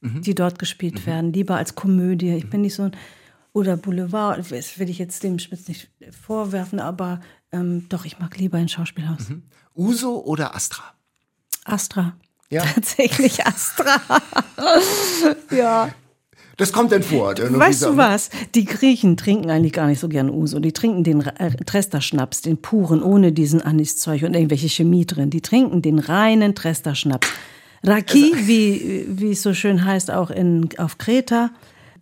mhm. 0.00 0.22
die 0.22 0.34
dort 0.34 0.58
gespielt 0.58 1.00
mhm. 1.00 1.06
werden, 1.06 1.32
lieber 1.34 1.56
als 1.56 1.74
Komödie. 1.74 2.34
Ich 2.34 2.48
bin 2.48 2.62
nicht 2.62 2.74
so 2.74 2.84
ein, 2.84 2.96
oder 3.52 3.76
Boulevard, 3.76 4.38
das 4.50 4.78
will 4.78 4.88
ich 4.88 4.98
jetzt 4.98 5.22
dem 5.22 5.38
Schmitz 5.38 5.68
nicht 5.68 5.90
vorwerfen, 6.18 6.80
aber 6.80 7.20
ähm, 7.52 7.86
doch, 7.90 8.06
ich 8.06 8.18
mag 8.18 8.38
lieber 8.38 8.56
ein 8.56 8.68
Schauspielhaus. 8.68 9.32
Uso 9.74 10.24
oder 10.24 10.54
Astra? 10.54 10.94
Astra. 11.64 12.16
Ja. 12.48 12.62
Tatsächlich 12.74 13.44
Astra. 13.46 14.00
ja. 15.50 15.94
Das 16.56 16.72
kommt 16.72 16.92
denn 16.92 17.02
vor. 17.02 17.34
Weißt 17.36 17.84
du 17.84 17.96
was? 17.96 18.30
Die 18.54 18.64
Griechen 18.64 19.16
trinken 19.16 19.50
eigentlich 19.50 19.72
gar 19.72 19.86
nicht 19.86 20.00
so 20.00 20.08
gern 20.08 20.30
Uso. 20.30 20.60
Die 20.60 20.72
trinken 20.72 21.04
den 21.04 21.20
äh, 21.22 21.50
Trester-Schnaps, 21.50 22.42
den 22.42 22.58
puren, 22.58 23.02
ohne 23.02 23.32
diesen 23.32 23.60
Aniszeug 23.60 24.22
und 24.22 24.34
irgendwelche 24.34 24.68
Chemie 24.68 25.06
drin. 25.06 25.30
Die 25.30 25.40
trinken 25.40 25.82
den 25.82 25.98
reinen 25.98 26.54
Trester-Schnaps. 26.54 27.28
Raki, 27.82 28.32
also, 28.34 28.48
wie, 28.48 29.04
wie 29.08 29.32
es 29.32 29.42
so 29.42 29.52
schön 29.52 29.84
heißt, 29.84 30.10
auch 30.10 30.30
in, 30.30 30.68
auf 30.78 30.98
Kreta. 30.98 31.50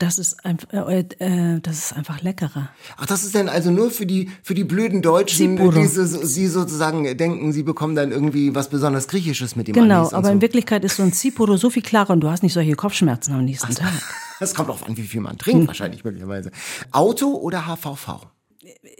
Das 0.02 0.18
ist, 0.18 0.44
einfach, 0.44 0.68
äh, 0.72 1.04
äh, 1.20 1.60
das 1.60 1.78
ist 1.78 1.92
einfach 1.92 2.22
leckerer. 2.22 2.70
Ach, 2.96 3.06
das 3.06 3.22
ist 3.22 3.36
denn 3.36 3.48
also 3.48 3.70
nur 3.70 3.92
für 3.92 4.04
die, 4.04 4.32
für 4.42 4.52
die 4.52 4.64
blöden 4.64 5.00
Deutschen, 5.00 5.56
die 5.56 5.86
so, 5.86 6.04
sie 6.04 6.48
sozusagen 6.48 7.04
denken, 7.16 7.52
sie 7.52 7.62
bekommen 7.62 7.94
dann 7.94 8.10
irgendwie 8.10 8.52
was 8.52 8.68
besonders 8.68 9.06
Griechisches 9.06 9.54
mit 9.54 9.68
dem 9.68 9.74
Genau, 9.74 10.10
aber 10.10 10.26
so. 10.26 10.32
in 10.32 10.40
Wirklichkeit 10.40 10.82
ist 10.82 10.96
so 10.96 11.04
ein 11.04 11.12
Zipuro 11.12 11.56
so 11.56 11.70
viel 11.70 11.84
klarer 11.84 12.10
und 12.10 12.20
du 12.20 12.28
hast 12.28 12.42
nicht 12.42 12.52
solche 12.52 12.74
Kopfschmerzen 12.74 13.32
am 13.32 13.44
nächsten 13.44 13.74
Ach, 13.74 13.78
Tag. 13.78 13.92
Das 14.40 14.56
kommt 14.56 14.70
auch 14.70 14.82
an, 14.82 14.96
wie 14.96 15.02
viel 15.02 15.20
man 15.20 15.38
trinkt, 15.38 15.60
hm. 15.60 15.66
wahrscheinlich 15.68 16.02
möglicherweise. 16.02 16.50
Auto 16.90 17.28
oder 17.36 17.68
HVV? 17.68 18.26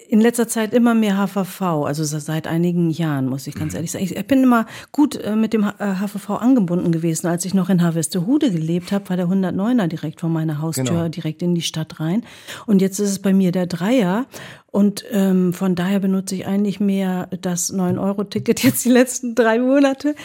In 0.08 0.20
letzter 0.20 0.48
Zeit 0.48 0.74
immer 0.74 0.94
mehr 0.94 1.16
HVV, 1.16 1.62
also 1.86 2.04
seit 2.04 2.46
einigen 2.46 2.90
Jahren, 2.90 3.28
muss 3.28 3.46
ich 3.46 3.54
ganz 3.54 3.74
ehrlich 3.74 3.92
sagen. 3.92 4.04
Ich 4.04 4.26
bin 4.26 4.42
immer 4.42 4.66
gut 4.90 5.16
äh, 5.16 5.36
mit 5.36 5.52
dem 5.52 5.64
HVV 5.64 6.30
äh, 6.30 6.32
angebunden 6.32 6.90
gewesen. 6.90 7.28
Als 7.28 7.44
ich 7.44 7.54
noch 7.54 7.70
in 7.70 7.82
Harvestehude 7.82 8.50
gelebt 8.50 8.90
habe, 8.90 9.08
war 9.08 9.16
der 9.16 9.28
109er 9.28 9.86
direkt 9.86 10.20
vor 10.20 10.30
meiner 10.30 10.60
Haustür, 10.60 10.84
genau. 10.84 11.08
direkt 11.08 11.42
in 11.42 11.54
die 11.54 11.62
Stadt 11.62 12.00
rein. 12.00 12.24
Und 12.66 12.82
jetzt 12.82 12.98
ist 12.98 13.10
es 13.10 13.18
bei 13.20 13.32
mir 13.32 13.52
der 13.52 13.66
Dreier. 13.66 14.26
Und 14.66 15.04
ähm, 15.12 15.52
von 15.52 15.74
daher 15.74 16.00
benutze 16.00 16.34
ich 16.34 16.46
eigentlich 16.46 16.80
mehr 16.80 17.28
das 17.40 17.72
9-Euro-Ticket 17.72 18.62
jetzt 18.64 18.84
die 18.84 18.90
letzten 18.90 19.34
drei 19.34 19.58
Monate 19.58 20.16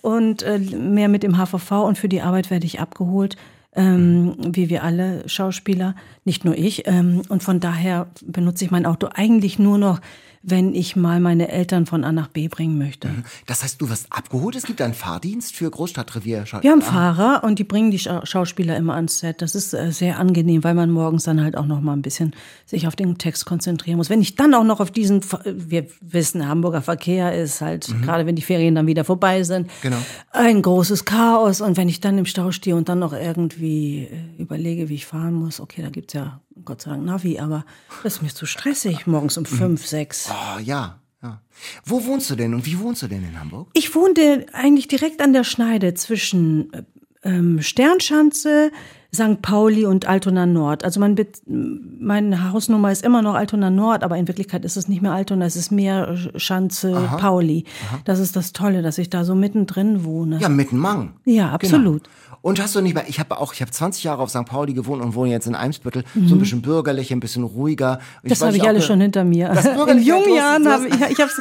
und 0.00 0.42
äh, 0.42 0.58
mehr 0.58 1.08
mit 1.08 1.22
dem 1.22 1.36
HVV. 1.36 1.70
Und 1.84 1.98
für 1.98 2.08
die 2.08 2.22
Arbeit 2.22 2.50
werde 2.50 2.66
ich 2.66 2.80
abgeholt 2.80 3.36
ähm, 3.76 4.34
wie 4.38 4.68
wir 4.68 4.82
alle 4.82 5.28
Schauspieler, 5.28 5.94
nicht 6.24 6.44
nur 6.44 6.56
ich. 6.56 6.86
Ähm, 6.86 7.22
und 7.28 7.42
von 7.42 7.60
daher 7.60 8.08
benutze 8.24 8.64
ich 8.64 8.70
mein 8.70 8.86
Auto 8.86 9.08
eigentlich 9.14 9.58
nur 9.58 9.78
noch 9.78 10.00
wenn 10.48 10.74
ich 10.74 10.94
mal 10.94 11.18
meine 11.18 11.48
Eltern 11.48 11.86
von 11.86 12.04
A 12.04 12.12
nach 12.12 12.28
B 12.28 12.46
bringen 12.46 12.78
möchte. 12.78 13.08
Mhm. 13.08 13.24
Das 13.46 13.64
heißt, 13.64 13.80
du 13.80 13.90
wirst 13.90 14.06
abgeholt? 14.10 14.54
Es 14.54 14.62
gibt 14.62 14.80
einen 14.80 14.94
Fahrdienst 14.94 15.56
für 15.56 15.68
Großstadtrevier? 15.68 16.44
Wir 16.60 16.70
haben 16.70 16.82
ah. 16.82 16.84
Fahrer 16.84 17.44
und 17.44 17.58
die 17.58 17.64
bringen 17.64 17.90
die 17.90 17.98
Schauspieler 17.98 18.76
immer 18.76 18.94
ans 18.94 19.18
Set. 19.18 19.42
Das 19.42 19.56
ist 19.56 19.74
äh, 19.74 19.90
sehr 19.90 20.20
angenehm, 20.20 20.62
weil 20.62 20.74
man 20.74 20.90
morgens 20.90 21.24
dann 21.24 21.42
halt 21.42 21.56
auch 21.56 21.66
noch 21.66 21.80
mal 21.80 21.94
ein 21.94 22.02
bisschen 22.02 22.32
sich 22.64 22.86
auf 22.86 22.94
den 22.94 23.18
Text 23.18 23.44
konzentrieren 23.44 23.96
muss. 23.96 24.08
Wenn 24.08 24.22
ich 24.22 24.36
dann 24.36 24.54
auch 24.54 24.62
noch 24.62 24.78
auf 24.78 24.92
diesen, 24.92 25.20
wir 25.44 25.88
wissen, 26.00 26.46
Hamburger 26.46 26.80
Verkehr 26.80 27.34
ist 27.34 27.60
halt, 27.60 27.88
mhm. 27.88 28.02
gerade 28.02 28.24
wenn 28.24 28.36
die 28.36 28.42
Ferien 28.42 28.76
dann 28.76 28.86
wieder 28.86 29.04
vorbei 29.04 29.42
sind, 29.42 29.68
genau. 29.82 29.98
ein 30.30 30.62
großes 30.62 31.04
Chaos. 31.04 31.60
Und 31.60 31.76
wenn 31.76 31.88
ich 31.88 32.00
dann 32.00 32.18
im 32.18 32.26
Stau 32.26 32.52
stehe 32.52 32.76
und 32.76 32.88
dann 32.88 33.00
noch 33.00 33.12
irgendwie 33.12 34.04
äh, 34.04 34.40
überlege, 34.40 34.88
wie 34.88 34.94
ich 34.94 35.06
fahren 35.06 35.34
muss, 35.34 35.58
okay, 35.58 35.82
da 35.82 35.90
gibt's 35.90 36.14
ja 36.14 36.40
Gott 36.66 36.82
sei 36.82 36.90
Dank 36.90 37.04
Navi, 37.04 37.38
aber 37.38 37.64
das 38.02 38.16
ist 38.16 38.22
mir 38.22 38.28
zu 38.28 38.44
stressig, 38.44 39.06
morgens 39.06 39.38
um 39.38 39.46
fünf, 39.46 39.86
sechs. 39.86 40.28
Oh, 40.30 40.58
ja, 40.60 41.00
ja. 41.22 41.40
Wo 41.84 42.04
wohnst 42.04 42.28
du 42.28 42.36
denn 42.36 42.52
und 42.52 42.66
wie 42.66 42.78
wohnst 42.78 43.02
du 43.02 43.06
denn 43.06 43.24
in 43.26 43.40
Hamburg? 43.40 43.68
Ich 43.72 43.94
wohnte 43.94 44.46
eigentlich 44.52 44.88
direkt 44.88 45.22
an 45.22 45.32
der 45.32 45.44
Schneide 45.44 45.94
zwischen 45.94 46.72
äh, 46.72 46.82
ähm, 47.22 47.62
Sternschanze, 47.62 48.70
St. 49.14 49.40
Pauli 49.40 49.86
und 49.86 50.06
Altona 50.06 50.46
Nord. 50.46 50.84
Also 50.84 51.00
mein, 51.00 51.16
meine 51.46 52.52
Hausnummer 52.52 52.92
ist 52.92 53.02
immer 53.04 53.22
noch 53.22 53.34
Altona 53.34 53.70
Nord, 53.70 54.04
aber 54.04 54.16
in 54.16 54.28
Wirklichkeit 54.28 54.64
ist 54.64 54.76
es 54.76 54.88
nicht 54.88 55.02
mehr 55.02 55.12
Altona, 55.12 55.46
es 55.46 55.56
ist 55.56 55.72
mehr 55.72 56.16
Schanze 56.36 56.94
Aha. 56.94 57.16
Pauli. 57.16 57.64
Aha. 57.88 58.00
Das 58.04 58.18
ist 58.18 58.36
das 58.36 58.52
Tolle, 58.52 58.82
dass 58.82 58.98
ich 58.98 59.08
da 59.08 59.24
so 59.24 59.34
mittendrin 59.34 60.04
wohne. 60.04 60.38
Ja, 60.38 60.48
mitten 60.48 60.76
Mang. 60.76 61.14
Ja, 61.24 61.50
absolut. 61.50 62.04
Genau. 62.04 62.14
Und 62.46 62.62
hast 62.62 62.76
du 62.76 62.80
nicht 62.80 62.94
mal, 62.94 63.02
ich 63.08 63.18
habe 63.18 63.40
auch, 63.40 63.52
ich 63.54 63.60
habe 63.60 63.72
20 63.72 64.04
Jahre 64.04 64.22
auf 64.22 64.30
St. 64.30 64.44
Pauli 64.44 64.72
gewohnt 64.72 65.02
und 65.02 65.16
wohne 65.16 65.32
jetzt 65.32 65.48
in 65.48 65.56
Eimsbüttel, 65.56 66.04
mhm. 66.14 66.28
so 66.28 66.34
ein 66.34 66.38
mhm. 66.38 66.42
bisschen 66.42 66.62
bürgerlicher, 66.62 67.16
ein 67.16 67.18
bisschen 67.18 67.42
ruhiger. 67.42 67.98
Und 68.22 68.30
das 68.30 68.40
habe 68.40 68.56
ich 68.56 68.62
alles 68.62 68.86
schon 68.86 69.00
hinter 69.00 69.24
mir. 69.24 69.50
In 69.88 70.00
jungen 70.00 70.32
Jahren 70.32 70.68
habe 70.68 70.86
ich, 70.86 70.94
ich 70.94 71.18
habe 71.18 71.32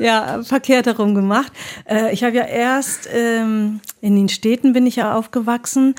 ja 0.00 0.42
verkehrt 0.42 0.84
herum 0.84 1.14
gemacht. 1.14 1.50
Äh, 1.88 2.12
ich 2.12 2.24
habe 2.24 2.36
ja 2.36 2.44
erst 2.44 3.08
ähm, 3.10 3.80
in 4.02 4.16
den 4.16 4.28
Städten 4.28 4.74
bin 4.74 4.86
ich 4.86 4.96
ja 4.96 5.16
aufgewachsen, 5.16 5.94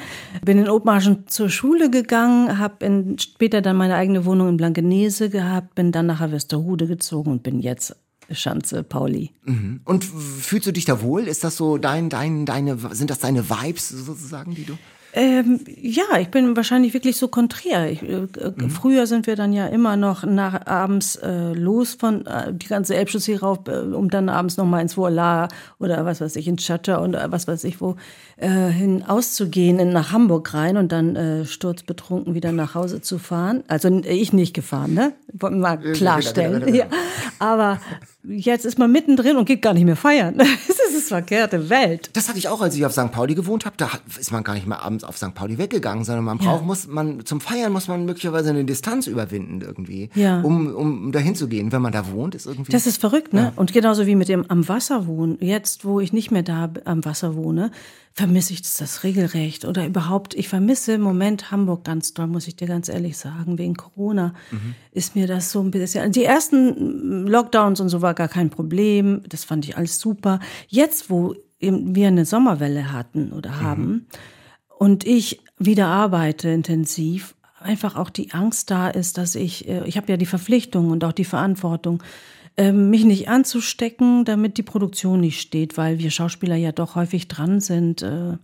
bin 0.46 0.60
in 0.60 0.70
Othmarschen 0.70 1.28
zur 1.28 1.50
Schule 1.50 1.90
gegangen, 1.90 2.60
habe 2.60 3.16
später 3.18 3.64
dann 3.64 3.78
meine 3.78 3.96
eigene 3.96 4.26
Wohnung 4.26 4.50
in 4.50 4.58
Blankenese 4.58 5.32
gehabt, 5.32 5.74
bin 5.74 5.92
dann 5.92 6.06
nach 6.06 6.22
Westerhude 6.32 6.86
gezogen 6.86 7.32
und 7.32 7.42
bin 7.42 7.62
jetzt 7.62 7.96
Schanze, 8.34 8.84
Pauli. 8.84 9.32
Mhm. 9.46 9.82
Und 9.86 10.04
fühlst 10.04 10.68
du 10.68 10.72
dich 10.72 10.86
da 10.86 11.02
wohl? 11.02 11.28
Ist 11.28 11.44
das 11.44 11.58
so 11.58 11.78
dein, 11.78 12.10
dein, 12.10 12.46
deine, 12.46 12.78
sind 12.92 13.10
das 13.10 13.20
deine 13.20 13.50
Vibes 13.50 13.90
sozusagen, 13.90 14.56
die 14.56 14.66
du? 14.66 14.78
Ähm, 15.14 15.60
ja, 15.82 16.04
ich 16.20 16.30
bin 16.30 16.56
wahrscheinlich 16.56 16.94
wirklich 16.94 17.18
so 17.18 17.28
konträr. 17.28 17.92
Ich, 17.92 18.02
äh, 18.02 18.28
mhm. 18.56 18.70
Früher 18.70 19.08
sind 19.08 19.28
wir 19.28 19.36
dann 19.36 19.52
ja 19.52 19.68
immer 19.68 19.98
noch 19.98 20.24
nach 20.24 20.66
abends 20.66 21.18
äh, 21.18 21.54
los 21.54 21.96
von 21.96 22.26
äh, 22.26 22.54
die 22.54 22.68
ganze 22.68 22.96
Elbchaussee 22.96 23.36
rauf, 23.36 23.60
äh, 23.68 23.72
um 23.72 24.10
dann 24.10 24.30
abends 24.30 24.56
noch 24.56 24.66
mal 24.66 24.80
ins 24.80 24.96
Voila 24.96 25.50
oder 25.80 26.06
was 26.06 26.22
weiß 26.22 26.36
ich 26.38 26.48
in 26.48 26.58
Chatter 26.58 27.02
und 27.02 27.18
was 27.26 27.48
weiß 27.48 27.66
ich 27.66 27.82
wo 27.82 27.98
äh, 28.38 28.48
hin 28.70 29.04
auszugehen 29.06 29.80
in, 29.80 29.90
nach 29.90 30.14
Hamburg 30.14 30.54
rein 30.54 30.78
und 30.78 30.92
dann 30.94 31.16
äh, 31.16 31.46
sturzbetrunken 31.46 32.34
wieder 32.34 32.54
nach 32.54 32.76
Hause 32.76 33.02
zu 33.02 33.18
fahren. 33.18 33.64
Also 33.68 33.90
ich 33.90 34.32
nicht 34.32 34.54
gefahren, 34.54 34.94
ne? 34.94 35.14
Wollen 35.34 35.56
wir 35.56 35.76
mal 35.76 35.78
klarstellen. 35.78 36.62
Ja. 36.72 36.86
Aber 37.40 37.82
jetzt 38.24 38.66
ist 38.66 38.78
man 38.78 38.92
mittendrin 38.92 39.38
und 39.38 39.46
geht 39.46 39.62
gar 39.62 39.74
nicht 39.74 39.86
mehr 39.86 39.96
feiern. 39.96 40.42
Das 40.92 40.98
ist 41.00 41.08
verkehrte 41.08 41.70
Welt. 41.70 42.10
Das 42.14 42.28
hatte 42.28 42.38
ich 42.38 42.50
auch, 42.50 42.62
als 42.62 42.76
ich 42.76 42.86
auf 42.86 42.92
St. 42.92 43.12
Pauli 43.12 43.34
gewohnt 43.34 43.66
habe. 43.66 43.76
Da 43.78 43.90
ist 44.20 44.32
man 44.32 44.44
gar 44.44 44.56
nicht 44.56 44.68
mehr 44.68 44.82
abends 44.82 45.06
auf 45.06 45.16
St. 45.16 45.34
Pauli 45.34 45.58
weggegangen, 45.58 46.04
sondern 46.04 46.26
man 46.26 46.38
braucht, 46.38 46.62
ja. 46.62 46.68
muss 46.68 46.88
man, 46.88 47.26
zum 47.26 47.40
Feiern 47.40 47.72
muss 47.72 47.88
man 47.88 48.04
möglicherweise 48.04 48.50
eine 48.50 48.66
Distanz 48.66 49.08
überwinden 49.08 49.62
irgendwie, 49.62 50.10
ja. 50.16 50.42
um, 50.42 50.76
um 50.76 51.12
dahin 51.14 51.36
zu 51.36 51.48
gehen. 51.48 51.72
Wenn 51.72 51.82
man 51.82 51.94
da 51.94 52.12
wohnt, 52.12 52.36
ist 52.36 52.46
irgendwie. 52.46 52.74
Das 52.74 52.88
ist 52.88 53.00
verrückt, 53.00 53.34
ne? 53.34 53.42
Ja. 53.42 53.54
Und 53.56 53.72
genauso 53.72 54.06
wie 54.06 54.16
mit 54.16 54.28
dem 54.28 54.50
am 54.50 54.68
Wasser 54.68 55.08
wohnen. 55.08 55.38
Jetzt, 55.40 55.86
wo 55.86 56.02
ich 56.02 56.12
nicht 56.12 56.30
mehr 56.30 56.44
da 56.44 56.70
am 56.84 57.06
Wasser 57.06 57.36
wohne, 57.36 57.72
vermisse 58.14 58.54
ich 58.54 58.62
das 58.62 59.04
regelrecht 59.04 59.66
oder 59.66 59.86
überhaupt, 59.86 60.34
ich 60.34 60.50
vermisse 60.50 60.94
im 60.94 61.02
Moment 61.02 61.52
Hamburg 61.52 61.86
ganz 61.86 62.14
doll, 62.14 62.28
muss 62.28 62.48
ich 62.48 62.56
dir 62.56 62.68
ganz 62.68 62.90
ehrlich 62.90 63.18
sagen. 63.18 63.58
Wegen 63.58 63.76
Corona 63.76 64.34
mhm. 64.52 64.76
ist 64.92 65.16
mir 65.16 65.28
das 65.28 65.52
so 65.52 65.62
ein 65.62 65.72
bisschen. 65.72 66.12
Die 66.12 66.26
ersten 66.26 67.26
Lockdowns 67.28 67.80
und 67.80 67.90
so 67.90 68.02
war 68.02 68.14
gar 68.14 68.28
kein 68.28 68.50
Problem. 68.50 69.22
Das 69.30 69.46
fand 69.46 69.66
ich 69.66 69.78
alles 69.78 70.00
super. 70.00 70.40
Jetzt, 70.68 71.10
wo 71.10 71.36
wir 71.60 72.08
eine 72.08 72.26
Sommerwelle 72.26 72.92
hatten 72.92 73.32
oder 73.32 73.52
mhm. 73.52 73.62
haben 73.62 74.08
und 74.78 75.06
ich 75.06 75.42
wieder 75.58 75.88
arbeite 75.88 76.50
intensiv, 76.50 77.36
einfach 77.60 77.96
auch 77.96 78.10
die 78.10 78.32
Angst 78.32 78.72
da 78.72 78.90
ist, 78.90 79.18
dass 79.18 79.36
ich, 79.36 79.68
äh, 79.68 79.84
ich 79.86 79.96
habe 79.96 80.12
ja 80.12 80.18
die 80.18 80.26
Verpflichtung 80.26 80.90
und 80.90 81.04
auch 81.04 81.12
die 81.12 81.26
Verantwortung, 81.26 82.02
mich 82.58 83.06
nicht 83.06 83.30
anzustecken, 83.30 84.26
damit 84.26 84.58
die 84.58 84.64
Produktion 84.64 85.22
nicht 85.22 85.42
steht, 85.42 85.78
weil 85.78 86.00
wir 86.00 86.12
Schauspieler 86.12 86.56
ja 86.56 86.72
doch 86.72 86.96
häufig 86.96 87.28
dran 87.28 87.60
sind, 87.60 88.02
äh, 88.02 88.38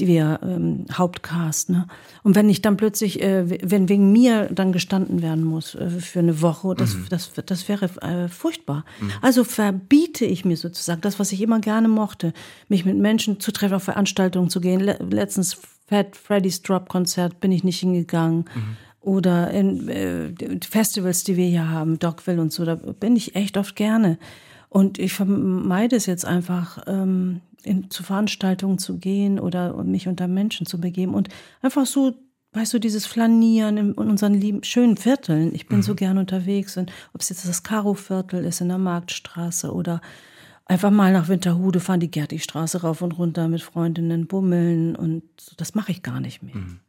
die 0.00 0.06
wir 0.06 0.40
ähm, 0.42 0.86
Hauptcast. 0.92 1.70
Ne? 1.70 1.86
Und 2.22 2.34
wenn 2.34 2.48
ich 2.48 2.62
dann 2.62 2.76
plötzlich, 2.76 3.22
äh, 3.22 3.44
wenn 3.62 3.88
wegen 3.88 4.10
mir 4.10 4.46
dann 4.46 4.72
gestanden 4.72 5.20
werden 5.22 5.44
muss 5.44 5.74
äh, 5.74 5.90
für 5.90 6.20
eine 6.20 6.40
Woche, 6.40 6.74
das, 6.74 6.94
mhm. 6.94 7.06
das, 7.10 7.32
das 7.46 7.68
wäre 7.68 7.90
äh, 8.00 8.28
furchtbar. 8.28 8.84
Mhm. 9.00 9.12
Also 9.20 9.44
verbiete 9.44 10.24
ich 10.24 10.44
mir 10.44 10.56
sozusagen 10.56 11.02
das, 11.02 11.18
was 11.18 11.30
ich 11.32 11.42
immer 11.42 11.60
gerne 11.60 11.88
mochte, 11.88 12.32
mich 12.68 12.84
mit 12.84 12.96
Menschen 12.96 13.38
zu 13.38 13.52
treffen, 13.52 13.74
auf 13.74 13.84
Veranstaltungen 13.84 14.48
zu 14.48 14.60
gehen. 14.60 14.80
Le 14.80 14.98
letztens 15.10 15.58
Fat 15.86 16.16
Freddy's 16.16 16.62
Drop 16.62 16.88
Konzert 16.88 17.40
bin 17.40 17.52
ich 17.52 17.64
nicht 17.64 17.80
hingegangen. 17.80 18.46
Mhm 18.54 18.76
oder 19.02 19.50
in 19.50 19.88
äh, 19.88 20.32
Festivals, 20.64 21.24
die 21.24 21.36
wir 21.36 21.46
hier 21.46 21.68
haben, 21.68 21.98
Dogville 21.98 22.40
und 22.40 22.52
so, 22.52 22.64
da 22.64 22.76
bin 22.76 23.16
ich 23.16 23.34
echt 23.34 23.56
oft 23.58 23.76
gerne. 23.76 24.18
Und 24.68 24.98
ich 24.98 25.12
vermeide 25.12 25.96
es 25.96 26.06
jetzt 26.06 26.24
einfach, 26.24 26.82
ähm, 26.86 27.40
in, 27.62 27.90
zu 27.90 28.02
Veranstaltungen 28.02 28.78
zu 28.78 28.98
gehen 28.98 29.38
oder 29.38 29.82
mich 29.84 30.08
unter 30.08 30.28
Menschen 30.28 30.66
zu 30.66 30.80
begeben 30.80 31.14
und 31.14 31.28
einfach 31.60 31.86
so, 31.86 32.14
weißt 32.52 32.74
du, 32.74 32.78
dieses 32.78 33.06
Flanieren 33.06 33.76
in, 33.76 33.92
unseren 33.92 34.34
lieben, 34.34 34.64
schönen 34.64 34.96
Vierteln. 34.96 35.54
Ich 35.54 35.66
bin 35.66 35.78
mhm. 35.78 35.82
so 35.82 35.94
gern 35.94 36.18
unterwegs, 36.18 36.76
und 36.76 36.92
ob 37.12 37.20
es 37.20 37.28
jetzt 37.28 37.46
das 37.46 37.62
Karo-Viertel 37.62 38.44
ist 38.44 38.60
in 38.60 38.68
der 38.68 38.78
Marktstraße 38.78 39.72
oder 39.72 40.00
einfach 40.64 40.90
mal 40.90 41.12
nach 41.12 41.28
Winterhude 41.28 41.80
fahren, 41.80 42.00
die 42.00 42.10
Gerti-Straße 42.10 42.82
rauf 42.82 43.02
und 43.02 43.12
runter 43.12 43.48
mit 43.48 43.62
Freundinnen 43.62 44.26
bummeln 44.26 44.96
und 44.96 45.22
das 45.56 45.74
mache 45.74 45.92
ich 45.92 46.02
gar 46.02 46.20
nicht 46.20 46.42
mehr. 46.42 46.56
Mhm. 46.56 46.80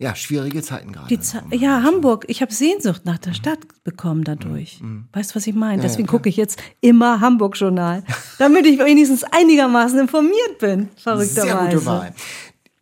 Ja, 0.00 0.14
schwierige 0.14 0.62
Zeiten 0.62 0.92
gerade. 0.92 1.20
Ze 1.20 1.42
ja, 1.50 1.82
Hamburg. 1.82 2.24
Ich 2.28 2.40
habe 2.40 2.54
Sehnsucht 2.54 3.04
nach 3.04 3.18
der 3.18 3.34
Stadt 3.34 3.58
bekommen 3.82 4.22
dadurch. 4.22 4.80
Mhm. 4.80 5.08
Weißt 5.12 5.32
du, 5.32 5.34
was 5.36 5.46
ich 5.48 5.56
meine? 5.56 5.82
Ja, 5.82 5.88
Deswegen 5.88 6.06
ja, 6.06 6.10
gucke 6.12 6.28
ich 6.28 6.36
jetzt 6.36 6.62
immer 6.80 7.20
Hamburg-Journal, 7.20 8.04
damit 8.38 8.64
ich 8.66 8.78
wenigstens 8.78 9.24
einigermaßen 9.24 9.98
informiert 9.98 10.58
bin. 10.60 10.88
Verrückterweise. 10.96 11.40
Sehr 11.40 11.56
gute 11.56 11.86
Wahl. 11.86 12.14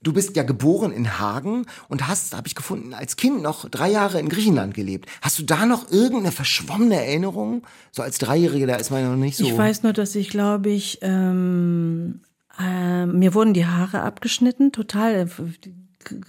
Du 0.03 0.13
bist 0.13 0.37
ja 0.37 0.43
geboren 0.43 0.93
in 0.93 1.19
Hagen 1.19 1.67
und 1.89 2.07
hast, 2.07 2.37
habe 2.37 2.47
ich 2.47 2.55
gefunden, 2.55 2.93
als 2.93 3.17
Kind 3.17 3.43
noch 3.43 3.69
drei 3.69 3.91
Jahre 3.91 4.21
in 4.21 4.29
Griechenland 4.29 4.75
gelebt. 4.75 5.11
Hast 5.23 5.39
du 5.39 5.43
da 5.43 5.67
noch 5.67 5.91
irgendeine 5.91 6.33
verschwommene 6.33 6.95
Erinnerung? 6.95 7.63
So 7.93 8.03
als 8.03 8.19
Dreijährige, 8.19 8.67
da 8.67 8.77
ist 8.77 8.91
man 8.91 9.01
ja 9.01 9.09
noch 9.09 9.17
nicht 9.17 9.37
so. 9.37 9.45
Ich 9.45 9.57
weiß 9.57 9.83
nur, 9.83 9.95
dass 9.95 10.15
ich, 10.15 10.29
glaube 10.29 10.69
ich, 10.69 10.99
ähm, 11.01 12.21
äh, 12.61 13.07
mir 13.07 13.35
wurden 13.35 13.55
die 13.55 13.67
Haare 13.67 14.03
abgeschnitten, 14.03 14.71
total 14.71 15.15
äh, 15.15 15.27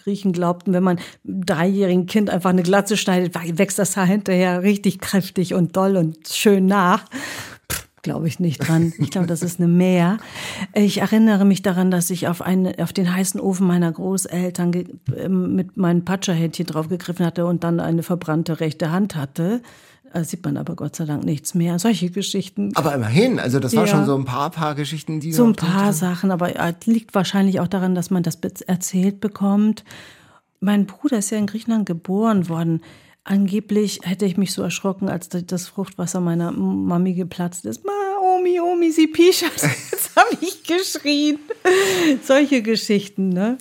Griechen 0.03 0.31
glaubten, 0.31 0.73
wenn 0.73 0.83
man 0.83 0.99
dreijährigen 1.23 2.05
Kind 2.05 2.29
einfach 2.29 2.49
eine 2.49 2.63
Glatze 2.63 2.97
schneidet, 2.97 3.35
wächst 3.57 3.79
das 3.79 3.95
Haar 3.97 4.05
hinterher 4.05 4.63
richtig 4.63 4.99
kräftig 4.99 5.53
und 5.53 5.75
doll 5.75 5.97
und 5.97 6.27
schön 6.27 6.65
nach. 6.65 7.05
Glaube 8.03 8.27
ich 8.27 8.39
nicht 8.39 8.59
dran. 8.59 8.93
Ich 8.99 9.11
glaube, 9.11 9.27
das 9.27 9.41
ist 9.41 9.59
eine 9.59 9.67
Mehr. 9.67 10.17
Ich 10.73 10.99
erinnere 10.99 11.43
mich 11.43 11.61
daran, 11.61 11.91
dass 11.91 12.09
ich 12.09 12.27
auf, 12.27 12.41
einen, 12.41 12.79
auf 12.79 12.93
den 12.93 13.13
heißen 13.13 13.39
Ofen 13.39 13.67
meiner 13.67 13.91
Großeltern 13.91 14.71
ähm, 15.15 15.55
mit 15.55 15.75
meinem 15.75 16.05
Patscherhändchen 16.05 16.67
draufgegriffen 16.67 17.25
hatte 17.25 17.45
und 17.45 17.65
dann 17.65 17.79
eine 17.79 18.03
verbrannte 18.03 18.61
rechte 18.61 18.91
Hand 18.91 19.15
hatte. 19.15 19.61
Da 20.13 20.23
sieht 20.23 20.43
man 20.43 20.57
aber 20.57 20.75
Gott 20.75 20.95
sei 20.95 21.05
Dank 21.05 21.23
nichts 21.23 21.53
mehr. 21.53 21.79
Solche 21.79 22.09
Geschichten. 22.09 22.71
Aber 22.75 22.93
immerhin, 22.95 23.39
also 23.39 23.59
das 23.59 23.73
ja. 23.73 23.81
war 23.81 23.87
schon 23.87 24.05
so 24.05 24.15
ein 24.15 24.25
paar, 24.25 24.49
paar 24.49 24.75
Geschichten, 24.75 25.19
die. 25.19 25.33
So 25.33 25.45
ein 25.45 25.55
paar 25.55 25.93
Sachen, 25.93 26.31
aber 26.31 26.51
liegt 26.85 27.13
wahrscheinlich 27.13 27.59
auch 27.59 27.67
daran, 27.67 27.95
dass 27.95 28.09
man 28.09 28.23
das 28.23 28.37
erzählt 28.61 29.19
bekommt. 29.19 29.83
Mein 30.59 30.85
Bruder 30.85 31.19
ist 31.19 31.29
ja 31.29 31.37
in 31.37 31.47
Griechenland 31.47 31.85
geboren 31.85 32.49
worden. 32.49 32.81
Angeblich 33.29 33.99
hätte 34.03 34.25
ich 34.25 34.37
mich 34.37 34.53
so 34.53 34.61
erschrocken, 34.61 35.09
als 35.09 35.27
das 35.27 35.67
Fruchtwasser 35.67 36.21
meiner 36.21 36.53
Mami 36.53 37.13
geplatzt 37.13 37.65
ist. 37.65 37.83
Ma, 37.83 37.91
Omi, 38.21 38.61
Omi, 38.61 38.89
sie 38.89 39.07
pischert. 39.07 39.51
Jetzt 39.91 40.15
habe 40.15 40.37
ich 40.39 40.63
geschrien. 40.63 41.37
Solche 42.23 42.61
Geschichten, 42.61 43.27
ne? 43.27 43.57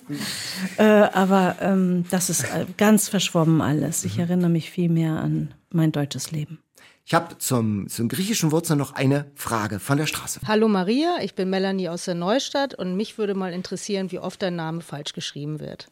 Äh, 0.77 0.83
aber 0.83 1.57
ähm, 1.59 2.05
das 2.09 2.29
ist 2.29 2.45
äh, 2.45 2.65
ganz 2.77 3.09
verschwommen 3.09 3.59
alles. 3.59 4.05
Ich 4.05 4.17
erinnere 4.17 4.49
mich 4.49 4.71
viel 4.71 4.87
mehr 4.87 5.19
an 5.19 5.53
mein 5.69 5.91
deutsches 5.91 6.31
Leben. 6.31 6.59
Ich 7.03 7.13
habe 7.13 7.37
zum, 7.37 7.89
zum 7.89 8.07
griechischen 8.07 8.53
Wurzel 8.53 8.77
noch 8.77 8.93
eine 8.93 9.29
Frage 9.35 9.79
von 9.79 9.97
der 9.97 10.05
Straße. 10.05 10.39
Hallo 10.47 10.69
Maria, 10.69 11.17
ich 11.21 11.35
bin 11.35 11.49
Melanie 11.49 11.89
aus 11.89 12.05
der 12.05 12.15
Neustadt 12.15 12.73
und 12.73 12.95
mich 12.95 13.17
würde 13.17 13.35
mal 13.35 13.51
interessieren, 13.51 14.13
wie 14.13 14.19
oft 14.19 14.41
dein 14.41 14.55
Name 14.55 14.79
falsch 14.79 15.11
geschrieben 15.11 15.59
wird. 15.59 15.89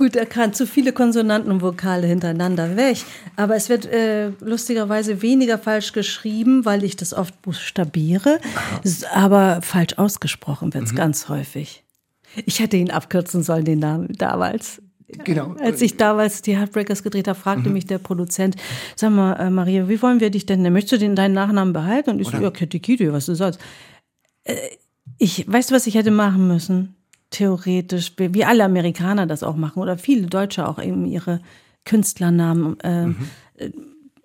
Gut 0.00 0.16
erkannt, 0.16 0.56
zu 0.56 0.66
viele 0.66 0.94
Konsonanten 0.94 1.52
und 1.52 1.60
Vokale 1.60 2.06
hintereinander 2.06 2.74
weg. 2.74 3.04
Aber 3.36 3.54
es 3.54 3.68
wird 3.68 3.84
äh, 3.84 4.30
lustigerweise 4.40 5.20
weniger 5.20 5.58
falsch 5.58 5.92
geschrieben, 5.92 6.64
weil 6.64 6.84
ich 6.84 6.96
das 6.96 7.12
oft 7.12 7.42
buchstabiere. 7.42 8.38
Aber 9.12 9.60
falsch 9.60 9.98
ausgesprochen 9.98 10.72
wird 10.72 10.84
es 10.84 10.92
mhm. 10.92 10.96
ganz 10.96 11.28
häufig. 11.28 11.84
Ich 12.46 12.60
hätte 12.60 12.78
ihn 12.78 12.90
abkürzen 12.90 13.42
sollen, 13.42 13.66
den 13.66 13.80
Namen 13.80 14.08
damals. 14.16 14.80
Genau. 15.24 15.54
Als 15.60 15.82
ich 15.82 15.98
damals 15.98 16.40
die 16.40 16.56
Heartbreakers 16.56 17.02
gedreht 17.02 17.28
habe, 17.28 17.38
fragte 17.38 17.68
mhm. 17.68 17.74
mich 17.74 17.84
der 17.84 17.98
Produzent, 17.98 18.56
sag 18.96 19.12
mal, 19.12 19.34
äh, 19.34 19.50
Maria, 19.50 19.86
wie 19.86 20.00
wollen 20.00 20.20
wir 20.20 20.30
dich 20.30 20.46
denn? 20.46 20.62
Möchtest 20.72 20.94
du 20.94 20.98
den 20.98 21.14
deinen 21.14 21.34
Nachnamen 21.34 21.74
behalten? 21.74 22.08
Und 22.08 22.20
ich 22.20 22.28
Oder? 22.28 22.38
so, 22.38 22.44
ja, 22.44 22.50
Kitty 22.50 23.12
was 23.12 23.26
du 23.26 23.34
sollst. 23.34 23.60
Äh, 24.44 24.56
ich, 25.18 25.46
weißt 25.46 25.70
du, 25.70 25.74
was 25.74 25.86
ich 25.86 25.96
hätte 25.96 26.10
machen 26.10 26.48
müssen? 26.48 26.96
Theoretisch, 27.30 28.12
wie 28.16 28.44
alle 28.44 28.64
Amerikaner 28.64 29.26
das 29.26 29.42
auch 29.42 29.56
machen 29.56 29.80
oder 29.80 29.96
viele 29.96 30.26
Deutsche 30.26 30.68
auch 30.68 30.82
eben 30.82 31.06
ihre 31.06 31.40
Künstlernamen. 31.84 32.78
Äh, 32.80 33.06
mhm. 33.06 33.16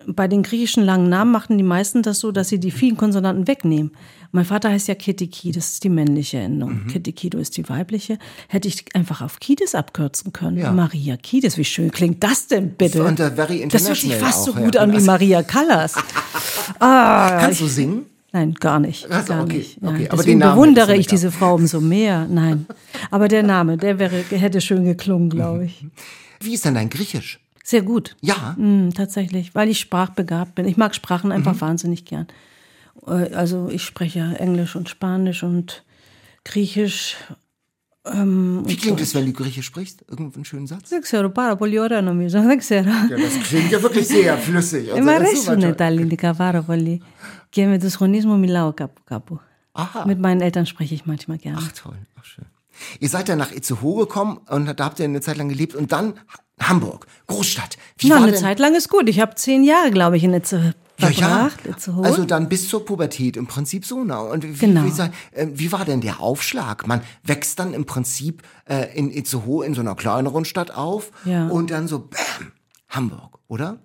Bei 0.08 0.28
den 0.28 0.44
griechischen 0.44 0.84
langen 0.84 1.10
Namen 1.10 1.32
machten 1.32 1.58
die 1.58 1.64
meisten 1.64 2.04
das 2.04 2.20
so, 2.20 2.32
dass 2.32 2.50
sie 2.50 2.60
die 2.60 2.70
vielen 2.70 2.96
Konsonanten 2.96 3.48
wegnehmen. 3.48 3.92
Mein 4.32 4.46
Vater 4.46 4.70
heißt 4.70 4.88
ja 4.88 4.96
Kitty 4.96 5.52
das 5.52 5.74
ist 5.74 5.84
die 5.84 5.90
männliche 5.90 6.38
Endung. 6.38 6.84
Mhm. 6.84 6.88
Kitty 6.88 7.30
ist 7.38 7.58
die 7.58 7.68
weibliche. 7.70 8.20
Hätte 8.48 8.68
ich 8.68 8.84
einfach 8.94 9.22
auf 9.22 9.40
Kidis 9.40 9.74
abkürzen 9.74 10.34
können. 10.34 10.58
Ja. 10.58 10.72
Maria 10.72 11.18
Kidis, 11.18 11.58
wie 11.58 11.66
schön 11.66 11.90
klingt 11.92 12.24
das 12.24 12.48
denn 12.48 12.72
bitte? 12.72 13.04
Uh, 13.04 13.16
very 13.16 13.68
das 13.68 13.88
hört 13.88 13.98
sich 13.98 14.16
fast 14.16 14.44
so 14.44 14.54
gut 14.54 14.78
an 14.78 14.96
wie 14.96 15.02
Maria 15.02 15.42
Callas. 15.42 15.96
ah, 16.80 17.40
Kannst 17.40 17.62
du 17.62 17.68
singen? 17.68 18.06
Nein, 18.36 18.54
gar 18.56 18.82
nicht. 18.82 19.10
Also, 19.10 19.32
gar 19.34 19.44
okay, 19.44 19.60
nicht. 19.60 19.78
Okay, 19.82 20.10
aber 20.10 20.18
Deswegen 20.18 20.42
bewundere 20.42 20.98
ich 20.98 21.08
diese 21.08 21.32
Frau 21.32 21.56
umso 21.56 21.80
mehr. 21.80 22.28
Nein. 22.30 22.66
Aber 23.12 23.30
der 23.30 23.44
Name, 23.44 23.78
der 23.78 23.98
wäre, 23.98 24.18
hätte 24.30 24.60
schön 24.60 24.84
geklungen, 24.84 25.30
glaube 25.30 25.64
ich. 25.64 25.84
Mhm. 25.84 25.92
Wie 26.42 26.54
ist 26.54 26.66
denn 26.66 26.74
dein 26.74 26.90
Griechisch? 26.90 27.40
Sehr 27.64 27.82
gut. 27.82 28.18
Ja. 28.20 28.58
Mm, 28.58 28.90
tatsächlich, 28.94 29.56
weil 29.56 29.70
ich 29.70 29.80
sprachbegabt 29.80 30.54
bin. 30.54 30.68
Ich 30.68 30.76
mag 30.76 30.94
Sprachen 30.96 31.32
einfach 31.32 31.54
mhm. 31.54 31.62
wahnsinnig 31.62 32.04
gern. 32.04 32.28
Äh, 33.08 33.34
also 33.34 33.70
ich 33.72 33.84
spreche 33.84 34.36
Englisch 34.38 34.76
und 34.76 34.90
Spanisch 34.90 35.44
und 35.44 35.86
Griechisch. 36.44 37.16
Ähm, 38.06 38.64
Wie 38.66 38.76
klingt 38.76 39.00
es, 39.00 39.16
wenn 39.16 39.28
du 39.28 39.32
Griechisch 39.32 39.66
sprichst? 39.66 40.04
Irgendeinen 40.10 40.44
schönen 40.44 40.68
Satz? 40.68 40.90
Ja, 43.10 43.16
das 43.16 43.40
klingt 43.48 43.72
ja 43.72 43.82
wirklich 43.82 44.10
sehr 44.10 44.38
flüssig. 44.38 44.90
Also, 44.90 45.02
Immer 45.02 45.22
das 45.22 45.32
ist 45.32 45.46
so 45.46 45.54
gehe 47.56 47.68
mit 47.68 47.82
Dysronismo 47.82 48.38
Milao 48.38 48.74
Kapu 48.74 49.02
Kapu. 49.06 49.38
Aha. 49.74 50.06
Mit 50.06 50.20
meinen 50.20 50.42
Eltern 50.42 50.66
spreche 50.68 50.94
ich 50.94 51.06
manchmal 51.06 51.38
gerne. 51.38 51.60
Ach 51.60 51.72
toll, 51.72 51.98
ach 52.20 52.24
schön. 52.24 52.46
Ihr 53.00 53.10
seid 53.10 53.30
dann 53.30 53.40
nach 53.40 53.52
Itzehoe 53.52 54.02
gekommen 54.02 54.40
und 54.50 54.80
da 54.80 54.86
habt 54.86 55.00
ihr 55.00 55.06
eine 55.06 55.22
Zeit 55.22 55.38
lang 55.38 55.50
gelebt 55.50 55.76
und 55.76 55.92
dann 55.92 56.14
Hamburg, 56.60 57.08
Großstadt. 57.28 57.78
Wie 57.98 58.10
war 58.10 58.18
eine 58.18 58.32
denn? 58.32 58.42
Zeit 58.42 58.60
lang 58.60 58.76
ist 58.76 58.90
gut. 58.90 59.10
Ich 59.10 59.20
habe 59.20 59.36
zehn 59.36 59.64
Jahre, 59.64 59.92
glaube 59.92 60.18
ich, 60.18 60.24
in 60.24 60.34
Itzehoe 60.34 60.74
ja, 61.00 61.12
verbracht. 61.12 61.66
Ja. 61.66 61.72
Itzehoe. 61.72 62.06
Also 62.06 62.26
dann 62.26 62.48
bis 62.48 62.70
zur 62.70 62.86
Pubertät 62.86 63.38
im 63.38 63.48
Prinzip 63.48 63.86
so. 63.86 64.04
Nah. 64.04 64.20
Und 64.20 64.44
wie, 64.44 64.54
genau. 64.54 64.84
wie, 64.84 65.10
ähm, 65.34 65.58
wie, 65.58 65.72
war 65.72 65.86
denn 65.86 66.02
der 66.02 66.22
Aufschlag? 66.22 66.88
Man 66.88 67.02
wächst 67.24 67.60
dann 67.60 67.74
im 67.74 67.86
Prinzip 67.86 68.44
äh, 68.70 68.98
in 68.98 69.12
Itzehoe 69.12 69.66
in 69.66 69.74
so 69.74 69.82
einer 69.82 69.96
kleineren 69.96 70.46
Stadt 70.46 70.72
auf 70.72 71.12
ja. 71.26 71.48
und 71.48 71.72
dann 71.72 71.88
so, 71.88 72.00
bam, 72.00 72.52
Hamburg, 72.90 73.40
oder? 73.48 73.80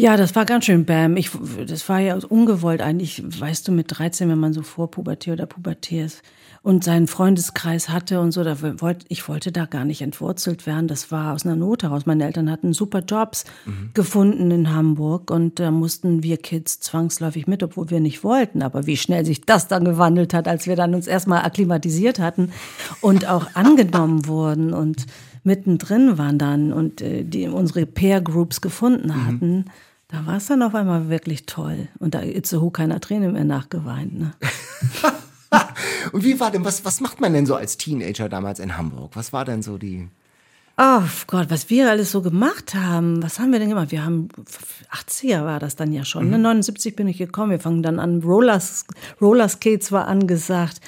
Ja, 0.00 0.16
das 0.16 0.36
war 0.36 0.44
ganz 0.44 0.64
schön 0.64 0.84
bam. 0.84 1.16
Ich, 1.16 1.32
das 1.66 1.88
war 1.88 1.98
ja 1.98 2.16
ungewollt 2.28 2.80
eigentlich, 2.80 3.20
weißt 3.26 3.66
du, 3.66 3.72
mit 3.72 3.86
13, 3.88 4.28
wenn 4.28 4.38
man 4.38 4.52
so 4.52 4.62
vor 4.62 4.92
Pubertät 4.92 5.32
oder 5.32 5.46
Pubertät 5.46 6.06
ist 6.06 6.22
und 6.62 6.84
seinen 6.84 7.08
Freundeskreis 7.08 7.88
hatte 7.88 8.20
und 8.20 8.30
so, 8.30 8.44
da 8.44 8.62
wollte, 8.80 9.06
ich 9.08 9.28
wollte 9.28 9.50
da 9.50 9.64
gar 9.64 9.84
nicht 9.84 10.00
entwurzelt 10.00 10.68
werden. 10.68 10.86
Das 10.86 11.10
war 11.10 11.34
aus 11.34 11.44
einer 11.44 11.56
Not 11.56 11.82
heraus. 11.82 12.06
Meine 12.06 12.24
Eltern 12.24 12.48
hatten 12.48 12.72
super 12.72 13.00
Jobs 13.00 13.44
mhm. 13.66 13.90
gefunden 13.92 14.52
in 14.52 14.72
Hamburg 14.72 15.32
und 15.32 15.58
da 15.58 15.72
mussten 15.72 16.22
wir 16.22 16.36
Kids 16.36 16.78
zwangsläufig 16.78 17.48
mit, 17.48 17.64
obwohl 17.64 17.90
wir 17.90 17.98
nicht 17.98 18.22
wollten. 18.22 18.62
Aber 18.62 18.86
wie 18.86 18.96
schnell 18.96 19.24
sich 19.24 19.40
das 19.46 19.66
dann 19.66 19.84
gewandelt 19.84 20.32
hat, 20.32 20.46
als 20.46 20.68
wir 20.68 20.76
dann 20.76 20.94
uns 20.94 21.08
erstmal 21.08 21.44
akklimatisiert 21.44 22.20
hatten 22.20 22.52
und 23.00 23.26
auch 23.26 23.48
angenommen 23.54 24.28
wurden 24.28 24.72
und 24.72 25.06
mittendrin 25.42 26.18
waren 26.18 26.38
dann 26.38 26.72
und 26.72 27.00
äh, 27.00 27.24
die 27.24 27.48
unsere 27.48 27.84
Peer 27.84 28.20
Groups 28.20 28.60
gefunden 28.60 29.08
mhm. 29.08 29.26
hatten. 29.26 29.56
Mhm 29.56 29.64
da 30.08 30.24
war 30.26 30.38
es 30.38 30.46
dann 30.46 30.62
auf 30.62 30.74
einmal 30.74 31.10
wirklich 31.10 31.44
toll. 31.44 31.88
Und 31.98 32.14
da 32.14 32.22
Itzehoe 32.22 32.70
keiner 32.70 33.00
Träne 33.00 33.28
mehr 33.28 33.44
nachgeweint. 33.44 34.18
Ne? 34.18 34.32
Und 36.12 36.24
wie 36.24 36.40
war 36.40 36.50
denn, 36.50 36.64
was, 36.64 36.84
was 36.84 37.00
macht 37.00 37.20
man 37.20 37.34
denn 37.34 37.46
so 37.46 37.54
als 37.54 37.76
Teenager 37.76 38.28
damals 38.28 38.58
in 38.58 38.76
Hamburg? 38.76 39.12
Was 39.14 39.32
war 39.32 39.44
denn 39.44 39.62
so 39.62 39.76
die. 39.76 40.08
Oh 40.78 41.02
Gott, 41.26 41.50
was 41.50 41.70
wir 41.70 41.90
alles 41.90 42.12
so 42.12 42.22
gemacht 42.22 42.74
haben. 42.74 43.22
Was 43.22 43.38
haben 43.38 43.52
wir 43.52 43.58
denn 43.58 43.68
gemacht? 43.68 43.90
Wir 43.90 44.04
haben, 44.04 44.28
80er 44.92 45.44
war 45.44 45.58
das 45.58 45.76
dann 45.76 45.92
ja 45.92 46.04
schon, 46.04 46.30
ne? 46.30 46.38
mhm. 46.38 46.42
ne? 46.42 46.48
79 46.48 46.96
bin 46.96 47.08
ich 47.08 47.18
gekommen. 47.18 47.50
Wir 47.50 47.60
fangen 47.60 47.82
dann 47.82 47.98
an, 47.98 48.22
Rollers, 48.22 48.86
Rollerskates 49.20 49.92
war 49.92 50.06
angesagt. 50.06 50.80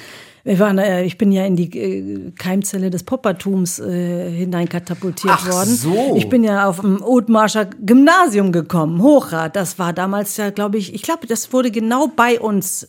Wir 0.44 0.58
waren, 0.58 0.78
äh, 0.78 1.04
ich 1.04 1.18
bin 1.18 1.32
ja 1.32 1.44
in 1.44 1.56
die 1.56 1.78
äh, 1.78 2.30
Keimzelle 2.32 2.90
des 2.90 3.02
Poppertums 3.02 3.78
äh, 3.78 4.30
hineinkatapultiert 4.30 5.34
Ach 5.36 5.50
worden. 5.50 5.74
So. 5.74 6.14
Ich 6.16 6.28
bin 6.28 6.44
ja 6.44 6.68
auf 6.68 6.80
dem 6.80 7.02
Othmarscher 7.02 7.66
Gymnasium 7.66 8.52
gekommen, 8.52 9.02
Hochrad. 9.02 9.56
Das 9.56 9.78
war 9.78 9.92
damals 9.92 10.36
ja, 10.36 10.50
glaube 10.50 10.78
ich, 10.78 10.94
ich 10.94 11.02
glaube, 11.02 11.26
das 11.26 11.52
wurde 11.52 11.70
genau 11.70 12.08
bei 12.08 12.40
uns 12.40 12.88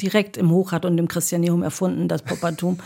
direkt 0.00 0.36
im 0.36 0.50
Hochrad 0.50 0.84
und 0.84 0.96
im 0.98 1.08
Christianium 1.08 1.62
erfunden, 1.62 2.08
das 2.08 2.22
Poppertum. 2.22 2.78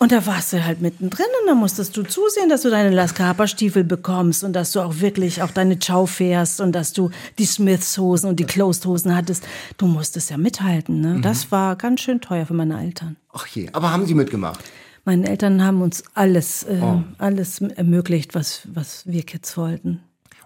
Und 0.00 0.12
da 0.12 0.24
warst 0.26 0.52
du 0.52 0.64
halt 0.64 0.80
mittendrin 0.80 1.26
und 1.42 1.48
da 1.48 1.54
musstest 1.54 1.96
du 1.96 2.04
zusehen, 2.04 2.48
dass 2.48 2.62
du 2.62 2.70
deine 2.70 2.90
Las 2.90 3.14
Stiefel 3.50 3.82
bekommst 3.82 4.44
und 4.44 4.52
dass 4.52 4.70
du 4.70 4.80
auch 4.80 5.00
wirklich 5.00 5.42
auch 5.42 5.50
deine 5.50 5.76
Chow 5.76 6.08
fährst 6.08 6.60
und 6.60 6.70
dass 6.72 6.92
du 6.92 7.10
die 7.38 7.46
Smiths 7.46 7.98
Hosen 7.98 8.28
und 8.28 8.38
die 8.38 8.44
Closed 8.44 8.86
Hosen 8.86 9.16
hattest. 9.16 9.44
Du 9.76 9.86
musstest 9.86 10.30
ja 10.30 10.36
mithalten. 10.36 11.00
Ne? 11.00 11.14
Mhm. 11.14 11.22
Das 11.22 11.50
war 11.50 11.74
ganz 11.74 12.00
schön 12.02 12.20
teuer 12.20 12.46
für 12.46 12.54
meine 12.54 12.80
Eltern. 12.80 13.16
Ach 13.32 13.46
je, 13.48 13.68
aber 13.72 13.90
haben 13.90 14.06
sie 14.06 14.14
mitgemacht? 14.14 14.60
Meine 15.04 15.28
Eltern 15.28 15.64
haben 15.64 15.82
uns 15.82 16.04
alles, 16.14 16.62
äh, 16.62 16.78
oh. 16.80 17.02
alles 17.18 17.60
ermöglicht, 17.60 18.36
was, 18.36 18.68
was 18.72 19.02
wir 19.06 19.24
Kids 19.24 19.56
wollten. 19.56 20.00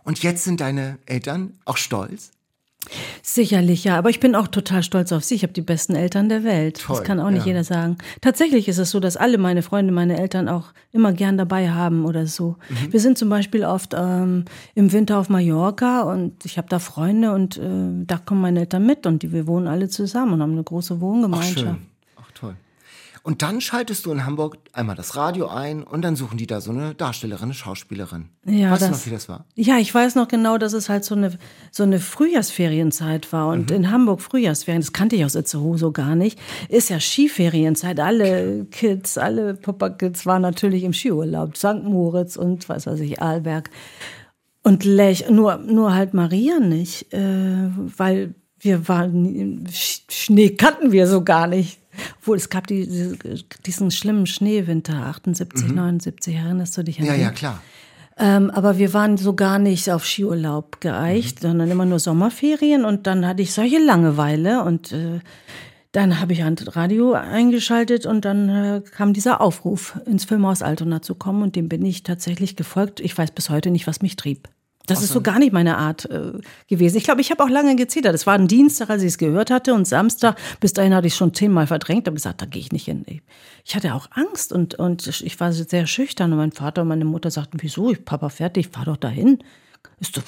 Und 0.04 0.22
jetzt 0.22 0.44
sind 0.44 0.60
deine 0.60 0.98
Eltern 1.04 1.58
auch 1.66 1.76
stolz? 1.76 2.30
Sicherlich, 3.22 3.84
ja. 3.84 3.96
Aber 3.96 4.10
ich 4.10 4.20
bin 4.20 4.34
auch 4.34 4.48
total 4.48 4.82
stolz 4.82 5.12
auf 5.12 5.24
sie. 5.24 5.36
Ich 5.36 5.42
habe 5.42 5.52
die 5.52 5.62
besten 5.62 5.94
Eltern 5.94 6.28
der 6.28 6.44
Welt. 6.44 6.80
Toll, 6.80 6.96
das 6.96 7.04
kann 7.04 7.20
auch 7.20 7.30
nicht 7.30 7.46
ja. 7.46 7.52
jeder 7.52 7.64
sagen. 7.64 7.96
Tatsächlich 8.20 8.68
ist 8.68 8.78
es 8.78 8.90
so, 8.90 9.00
dass 9.00 9.16
alle 9.16 9.38
meine 9.38 9.62
Freunde, 9.62 9.92
meine 9.92 10.18
Eltern 10.18 10.48
auch 10.48 10.72
immer 10.90 11.12
gern 11.12 11.38
dabei 11.38 11.70
haben 11.70 12.04
oder 12.04 12.26
so. 12.26 12.56
Mhm. 12.68 12.92
Wir 12.92 13.00
sind 13.00 13.18
zum 13.18 13.28
Beispiel 13.28 13.64
oft 13.64 13.94
ähm, 13.96 14.44
im 14.74 14.92
Winter 14.92 15.18
auf 15.18 15.28
Mallorca 15.28 16.02
und 16.02 16.44
ich 16.44 16.58
habe 16.58 16.68
da 16.68 16.78
Freunde 16.78 17.32
und 17.32 17.56
äh, 17.56 18.04
da 18.06 18.18
kommen 18.18 18.40
meine 18.40 18.60
Eltern 18.60 18.84
mit 18.84 19.06
und 19.06 19.22
die, 19.22 19.32
wir 19.32 19.46
wohnen 19.46 19.68
alle 19.68 19.88
zusammen 19.88 20.34
und 20.34 20.42
haben 20.42 20.52
eine 20.52 20.64
große 20.64 21.00
Wohngemeinschaft. 21.00 21.66
Ach, 21.68 21.74
schön. 21.76 21.91
Und 23.24 23.42
dann 23.42 23.60
schaltest 23.60 24.04
du 24.04 24.10
in 24.10 24.26
Hamburg 24.26 24.58
einmal 24.72 24.96
das 24.96 25.14
Radio 25.14 25.46
ein 25.46 25.84
und 25.84 26.02
dann 26.02 26.16
suchen 26.16 26.38
die 26.38 26.48
da 26.48 26.60
so 26.60 26.72
eine 26.72 26.94
Darstellerin, 26.94 27.44
eine 27.44 27.54
Schauspielerin. 27.54 28.30
Ja, 28.44 28.72
weißt 28.72 28.82
das, 28.82 28.90
du 28.90 28.96
noch, 28.96 29.06
wie 29.06 29.10
das 29.10 29.28
war? 29.28 29.44
Ja, 29.54 29.78
ich 29.78 29.94
weiß 29.94 30.16
noch 30.16 30.26
genau, 30.26 30.58
dass 30.58 30.72
es 30.72 30.88
halt 30.88 31.04
so 31.04 31.14
eine, 31.14 31.38
so 31.70 31.84
eine 31.84 32.00
Frühjahrsferienzeit 32.00 33.32
war. 33.32 33.48
Und 33.48 33.70
mhm. 33.70 33.76
in 33.76 33.90
Hamburg 33.92 34.22
Frühjahrsferien, 34.22 34.82
das 34.82 34.92
kannte 34.92 35.14
ich 35.14 35.24
aus 35.24 35.36
Itzehoe 35.36 35.78
so 35.78 35.92
gar 35.92 36.16
nicht, 36.16 36.36
ist 36.68 36.90
ja 36.90 36.98
Skiferienzeit. 36.98 38.00
Alle 38.00 38.64
Kids, 38.64 39.16
alle 39.18 39.54
Popperkids 39.54 40.26
waren 40.26 40.42
natürlich 40.42 40.82
im 40.82 40.92
Skiurlaub. 40.92 41.56
St. 41.56 41.84
Moritz 41.84 42.34
und 42.34 42.68
was 42.68 42.86
weiß 42.86 42.98
ich, 43.00 43.22
Arlberg. 43.22 43.70
Und 44.64 44.84
Lech, 44.84 45.30
nur, 45.30 45.58
nur 45.58 45.94
halt 45.94 46.12
Maria 46.12 46.58
nicht, 46.58 47.12
äh, 47.12 47.68
weil 47.96 48.34
wir 48.58 48.88
waren, 48.88 49.68
Schnee 49.72 50.50
kannten 50.50 50.92
wir 50.92 51.06
so 51.06 51.22
gar 51.22 51.46
nicht. 51.46 51.81
Obwohl, 52.20 52.36
es 52.36 52.48
gab 52.48 52.66
die, 52.66 53.16
diesen 53.66 53.90
schlimmen 53.90 54.26
Schneewinter 54.26 55.06
78, 55.06 55.68
mhm. 55.68 55.74
79, 55.74 56.34
erinnerst 56.36 56.76
du 56.76 56.82
dich 56.82 57.00
an 57.00 57.06
Ja, 57.06 57.12
den? 57.12 57.22
ja, 57.22 57.30
klar. 57.30 57.62
Ähm, 58.18 58.50
aber 58.50 58.78
wir 58.78 58.92
waren 58.92 59.16
so 59.16 59.34
gar 59.34 59.58
nicht 59.58 59.90
auf 59.90 60.04
Skiurlaub 60.04 60.80
geeicht, 60.80 61.42
mhm. 61.42 61.48
sondern 61.48 61.70
immer 61.70 61.84
nur 61.84 61.98
Sommerferien 61.98 62.84
und 62.84 63.06
dann 63.06 63.26
hatte 63.26 63.42
ich 63.42 63.52
solche 63.52 63.78
Langeweile 63.78 64.62
und 64.64 64.92
äh, 64.92 65.20
dann 65.92 66.20
habe 66.20 66.32
ich 66.32 66.42
ein 66.42 66.56
Radio 66.58 67.12
eingeschaltet 67.12 68.06
und 68.06 68.24
dann 68.24 68.48
äh, 68.48 68.82
kam 68.90 69.12
dieser 69.12 69.40
Aufruf, 69.40 69.98
ins 70.06 70.24
Filmhaus 70.24 70.62
Altona 70.62 71.02
zu 71.02 71.14
kommen 71.14 71.42
und 71.42 71.56
dem 71.56 71.68
bin 71.68 71.84
ich 71.84 72.02
tatsächlich 72.02 72.56
gefolgt. 72.56 73.00
Ich 73.00 73.16
weiß 73.16 73.30
bis 73.32 73.50
heute 73.50 73.70
nicht, 73.70 73.86
was 73.86 74.00
mich 74.00 74.16
trieb. 74.16 74.48
Das 74.86 75.02
ist 75.02 75.12
so 75.12 75.20
gar 75.20 75.38
nicht 75.38 75.52
meine 75.52 75.78
Art 75.78 76.06
äh, 76.10 76.32
gewesen. 76.66 76.96
Ich 76.96 77.04
glaube, 77.04 77.20
ich 77.20 77.30
habe 77.30 77.42
auch 77.44 77.48
lange 77.48 77.76
gezittert. 77.76 78.14
Es 78.14 78.26
war 78.26 78.34
ein 78.34 78.48
Dienstag, 78.48 78.90
als 78.90 79.02
ich 79.02 79.08
es 79.08 79.18
gehört 79.18 79.50
hatte 79.50 79.74
und 79.74 79.86
Samstag, 79.86 80.36
bis 80.60 80.72
dahin 80.72 80.94
hatte 80.94 81.06
ich 81.06 81.14
schon 81.14 81.34
zehnmal 81.34 81.66
verdrängt, 81.66 82.06
habe 82.06 82.14
gesagt, 82.14 82.42
da 82.42 82.46
gehe 82.46 82.60
ich 82.60 82.72
nicht 82.72 82.86
hin. 82.86 83.04
Ich 83.64 83.76
hatte 83.76 83.94
auch 83.94 84.08
Angst 84.10 84.52
und, 84.52 84.74
und 84.74 85.06
ich 85.06 85.38
war 85.38 85.52
sehr 85.52 85.86
schüchtern 85.86 86.32
und 86.32 86.38
mein 86.38 86.52
Vater 86.52 86.82
und 86.82 86.88
meine 86.88 87.04
Mutter 87.04 87.30
sagten, 87.30 87.58
wieso, 87.60 87.90
ich, 87.90 88.04
Papa 88.04 88.28
fertig, 88.28 88.68
fahr 88.68 88.86
doch 88.86 88.96
dahin. 88.96 89.38
Ist 90.00 90.16
doch, 90.16 90.24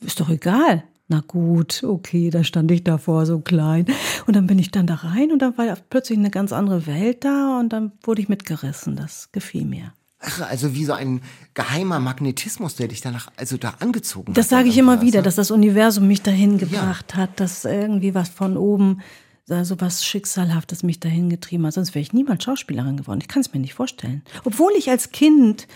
ist 0.00 0.20
doch 0.20 0.28
egal. 0.28 0.84
Na 1.06 1.22
gut, 1.26 1.84
okay, 1.84 2.30
da 2.30 2.44
stand 2.44 2.70
ich 2.70 2.82
davor 2.82 3.26
so 3.26 3.40
klein. 3.40 3.86
Und 4.26 4.34
dann 4.34 4.46
bin 4.46 4.58
ich 4.58 4.70
dann 4.70 4.86
da 4.86 4.94
rein 4.94 5.32
und 5.32 5.40
dann 5.40 5.56
war 5.58 5.76
plötzlich 5.90 6.18
eine 6.18 6.30
ganz 6.30 6.52
andere 6.52 6.86
Welt 6.86 7.24
da 7.24 7.60
und 7.60 7.72
dann 7.72 7.92
wurde 8.02 8.22
ich 8.22 8.28
mitgerissen. 8.28 8.96
Das 8.96 9.30
gefiel 9.30 9.66
mir. 9.66 9.92
Ach, 10.26 10.40
also 10.42 10.74
wie 10.74 10.84
so 10.84 10.92
ein 10.92 11.20
geheimer 11.54 12.00
Magnetismus, 12.00 12.76
der 12.76 12.88
dich 12.88 13.00
danach 13.00 13.28
also 13.36 13.56
da 13.56 13.74
angezogen 13.80 14.32
das 14.32 14.46
hat. 14.46 14.52
Das 14.52 14.58
sage 14.58 14.68
ich 14.68 14.78
immer 14.78 15.02
wieder, 15.02 15.18
ne? 15.20 15.24
dass 15.24 15.36
das 15.36 15.50
Universum 15.50 16.06
mich 16.08 16.22
dahin 16.22 16.58
gebracht 16.58 17.12
ja. 17.12 17.16
hat, 17.18 17.40
dass 17.40 17.64
irgendwie 17.64 18.14
was 18.14 18.28
von 18.30 18.56
oben, 18.56 19.02
so 19.46 19.80
was 19.80 20.04
Schicksalhaftes 20.04 20.82
mich 20.82 21.00
dahin 21.00 21.28
getrieben 21.28 21.66
hat. 21.66 21.74
Sonst 21.74 21.94
wäre 21.94 22.02
ich 22.02 22.12
niemals 22.12 22.44
Schauspielerin 22.44 22.96
geworden. 22.96 23.20
Ich 23.20 23.28
kann 23.28 23.42
es 23.42 23.52
mir 23.52 23.60
nicht 23.60 23.74
vorstellen. 23.74 24.22
Obwohl 24.44 24.72
ich 24.76 24.88
als 24.88 25.10
Kind 25.10 25.68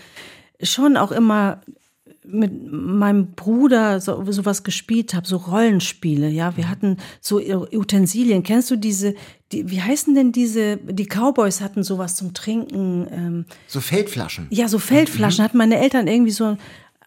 schon 0.61 0.97
auch 0.97 1.11
immer 1.11 1.61
mit 2.23 2.71
meinem 2.71 3.31
Bruder 3.31 3.99
so, 3.99 4.23
sowas 4.31 4.63
gespielt 4.63 5.13
habe, 5.13 5.27
so 5.27 5.37
Rollenspiele, 5.37 6.29
ja. 6.29 6.55
Wir 6.57 6.69
hatten 6.69 6.97
so 7.21 7.39
Utensilien. 7.39 8.43
Kennst 8.43 8.69
du 8.71 8.75
diese, 8.75 9.15
die, 9.51 9.69
wie 9.69 9.81
heißen 9.81 10.13
denn 10.15 10.31
diese, 10.31 10.77
die 10.77 11.05
Cowboys 11.05 11.61
hatten 11.61 11.83
sowas 11.83 12.15
zum 12.15 12.33
Trinken. 12.33 13.07
Ähm, 13.11 13.45
so 13.67 13.81
Feldflaschen. 13.81 14.47
Ja, 14.49 14.67
so 14.67 14.79
Feldflaschen. 14.79 15.41
Mhm. 15.41 15.45
Hatten 15.45 15.57
meine 15.57 15.79
Eltern 15.79 16.07
irgendwie 16.07 16.31
so 16.31 16.57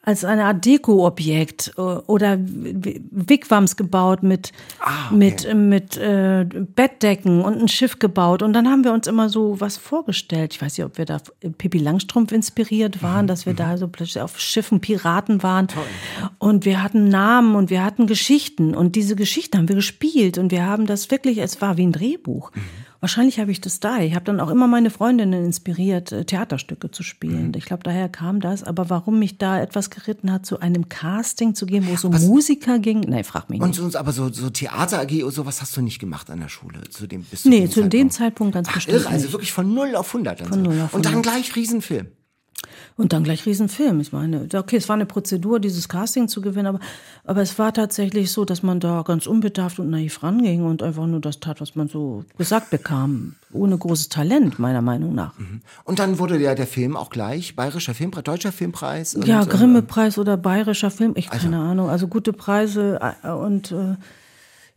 als 0.05 0.25
eine 0.25 0.45
Art 0.47 0.65
Deko-Objekt 0.65 1.73
äh, 1.77 1.81
oder 1.81 2.37
Wigwams 2.41 3.77
gebaut 3.77 4.25
mit, 4.25 4.53
ah, 4.81 5.07
okay. 5.07 5.17
mit, 5.17 5.45
äh, 5.45 5.55
mit 5.55 5.97
äh, 5.97 6.45
Bettdecken 6.45 7.41
und 7.41 7.61
ein 7.61 7.69
Schiff 7.69 8.01
gebaut. 8.01 8.43
Und 8.43 8.53
dann 8.53 8.69
haben 8.69 8.83
wir 8.83 8.93
uns 8.93 9.07
immer 9.07 9.29
so 9.29 9.61
was 9.61 9.77
vorgestellt. 9.77 10.55
Ich 10.55 10.61
weiß 10.61 10.77
nicht, 10.77 10.85
ob 10.85 10.99
wir 10.99 11.05
da 11.05 11.21
Pippi 11.57 11.79
Langstrumpf 11.79 12.33
inspiriert 12.33 13.03
waren, 13.03 13.27
mhm. 13.27 13.29
dass 13.29 13.47
wir 13.47 13.53
mhm. 13.53 13.59
da 13.59 13.79
so 13.79 13.87
plötzlich 13.87 14.21
auf 14.21 14.41
Schiffen 14.41 14.81
Piraten 14.81 15.45
waren. 15.45 15.69
Toll. 15.69 15.85
Und 16.39 16.65
wir 16.65 16.83
hatten 16.83 17.09
Namen 17.09 17.55
und 17.55 17.71
wir 17.71 17.85
hatten 17.85 18.09
Geschichten. 18.09 18.75
Und 18.75 18.97
diese 18.97 19.15
Geschichten 19.15 19.59
haben 19.59 19.69
wir 19.69 19.77
gespielt. 19.77 20.37
Und 20.37 20.51
wir 20.51 20.67
haben 20.67 20.87
das 20.87 21.13
wirklich, 21.13 21.39
es 21.39 21.61
war 21.61 21.77
wie 21.77 21.87
ein 21.87 21.93
Drehbuch. 21.93 22.51
Mhm. 22.53 22.61
Wahrscheinlich 23.03 23.41
habe 23.41 23.51
ich 23.51 23.61
das 23.61 23.81
da. 23.81 23.99
Ich 23.99 24.15
habe 24.15 24.25
dann 24.25 24.39
auch 24.39 24.49
immer 24.49 24.69
meine 24.69 24.89
Freundinnen 24.89 25.45
inspiriert, 25.45 26.13
äh, 26.13 26.25
Theaterstücke 26.25 26.93
zu 26.93 27.03
spielen. 27.03 27.49
Mhm. 27.49 27.55
Ich 27.57 27.65
glaube, 27.65 27.83
daher 27.83 28.09
kam 28.09 28.39
das. 28.39 28.63
Aber 28.63 28.91
warum 28.91 29.19
mich 29.19 29.39
da 29.39 29.61
etwas 29.61 29.91
geritten 29.91 30.33
hat, 30.33 30.47
zu 30.47 30.61
einem 30.61 30.89
Casting 30.89 31.57
zu 31.57 31.67
gehen, 31.67 31.85
wo 31.89 31.95
es 31.95 32.05
um 32.05 32.15
was, 32.15 32.23
Musiker 32.23 32.79
ging, 32.79 33.01
nein, 33.01 33.25
frag 33.25 33.51
mich 33.51 33.61
nicht. 33.61 33.81
Und 33.81 33.97
aber 33.97 34.13
so, 34.13 34.33
so 34.33 34.51
Theater 34.51 35.01
AG 35.01 35.25
oder 35.25 35.33
sowas 35.33 35.61
hast 35.61 35.77
du 35.77 35.83
nicht 35.83 35.99
gemacht 35.99 36.31
an 36.31 36.39
der 36.39 36.49
Schule? 36.49 36.81
Zu 36.91 37.09
dem, 37.09 37.25
bis 37.25 37.43
zu 37.43 37.49
nee, 37.49 37.63
dem 37.63 37.71
zu 37.71 37.73
Zeitpunkt. 37.73 37.93
dem 37.93 38.11
Zeitpunkt 38.13 38.55
ganz 38.55 38.69
Ach, 38.71 38.75
bestimmt. 38.75 38.99
Irre, 38.99 39.09
also 39.09 39.33
wirklich 39.33 39.53
von 39.53 39.75
0 39.75 39.97
auf 39.97 40.07
100. 40.15 40.47
Von 40.47 40.63
0 40.63 40.73
auf 40.75 40.95
100. 40.95 40.95
Und 40.95 41.07
dann 41.07 41.23
gleich 41.23 41.57
Riesenfilm. 41.57 42.07
Und 42.97 43.13
dann 43.13 43.25
gleich 43.25 43.47
Riesenfilm. 43.47 44.01
Ich 44.01 44.13
meine, 44.13 44.49
okay, 44.55 44.77
es 44.77 44.89
war 44.89 44.95
eine 44.95 45.07
Prozedur, 45.07 45.61
dieses 45.61 45.89
Casting 45.89 46.29
zu 46.29 46.41
gewinnen, 46.41 46.67
aber, 46.67 46.81
aber 47.25 47.43
es 47.43 47.59
war 47.59 47.73
tatsächlich 47.73 48.31
so, 48.31 48.45
dass 48.45 48.63
man 48.63 48.81
da 48.81 49.03
ganz 49.03 49.27
unbedarft 49.27 49.79
und 49.79 49.91
naiv 49.91 50.23
ranging 50.23 50.65
und 50.65 50.83
einfach 50.83 51.07
nur 51.07 51.21
das 51.21 51.41
tat, 51.41 51.61
was 51.61 51.75
man 51.75 51.89
so 51.89 52.25
gesagt 52.37 52.71
bekam. 52.71 53.35
Ohne 53.53 53.77
großes 53.77 54.09
Talent, 54.09 54.59
meiner 54.59 54.83
Meinung 54.83 55.15
nach. 55.15 55.39
Mhm. 55.39 55.61
Und 55.85 55.99
dann 55.99 56.19
wurde 56.19 56.39
ja 56.39 56.55
der 56.55 56.67
Film 56.67 56.97
auch 56.97 57.11
gleich 57.11 57.57
Bayerischer 57.57 57.95
Filmpreis, 57.95 58.25
Deutscher 58.25 58.53
Filmpreis. 58.53 59.17
Ja, 59.25 59.45
Grimme-Preis 59.45 60.19
oder 60.19 60.37
Bayerischer 60.37 60.91
Film, 60.91 61.13
ich 61.17 61.31
also, 61.31 61.45
keine 61.45 61.59
Ahnung. 61.59 61.91
Also 61.91 62.09
gute 62.09 62.33
Preise 62.33 63.01
äh, 63.23 63.31
und 63.31 63.73
äh, 63.73 63.97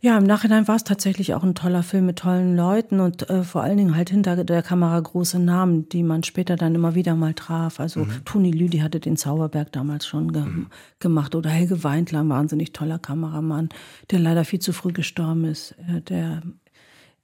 ja, 0.06 0.16
im 0.16 0.22
Nachhinein 0.22 0.68
war 0.68 0.76
es 0.76 0.84
tatsächlich 0.84 1.34
auch 1.34 1.42
ein 1.42 1.56
toller 1.56 1.82
Film 1.82 2.06
mit 2.06 2.20
tollen 2.20 2.56
Leuten 2.56 3.00
und 3.00 3.28
äh, 3.28 3.42
vor 3.42 3.64
allen 3.64 3.76
Dingen 3.76 3.96
halt 3.96 4.08
hinter 4.08 4.44
der 4.44 4.62
Kamera 4.62 5.00
große 5.00 5.40
Namen, 5.40 5.88
die 5.88 6.04
man 6.04 6.22
später 6.22 6.54
dann 6.54 6.76
immer 6.76 6.94
wieder 6.94 7.16
mal 7.16 7.34
traf. 7.34 7.80
Also 7.80 8.04
mhm. 8.04 8.24
Toni 8.24 8.52
Lüdi 8.52 8.78
hatte 8.78 9.00
den 9.00 9.16
Zauberberg 9.16 9.72
damals 9.72 10.06
schon 10.06 10.32
ge 10.32 10.42
mhm. 10.42 10.68
gemacht 11.00 11.34
oder 11.34 11.50
Helge 11.50 11.82
Weindler, 11.82 12.20
ein 12.20 12.28
wahnsinnig 12.28 12.72
toller 12.72 13.00
Kameramann, 13.00 13.68
der 14.12 14.20
leider 14.20 14.44
viel 14.44 14.60
zu 14.60 14.72
früh 14.72 14.92
gestorben 14.92 15.44
ist, 15.44 15.72
äh, 15.88 16.00
der 16.02 16.42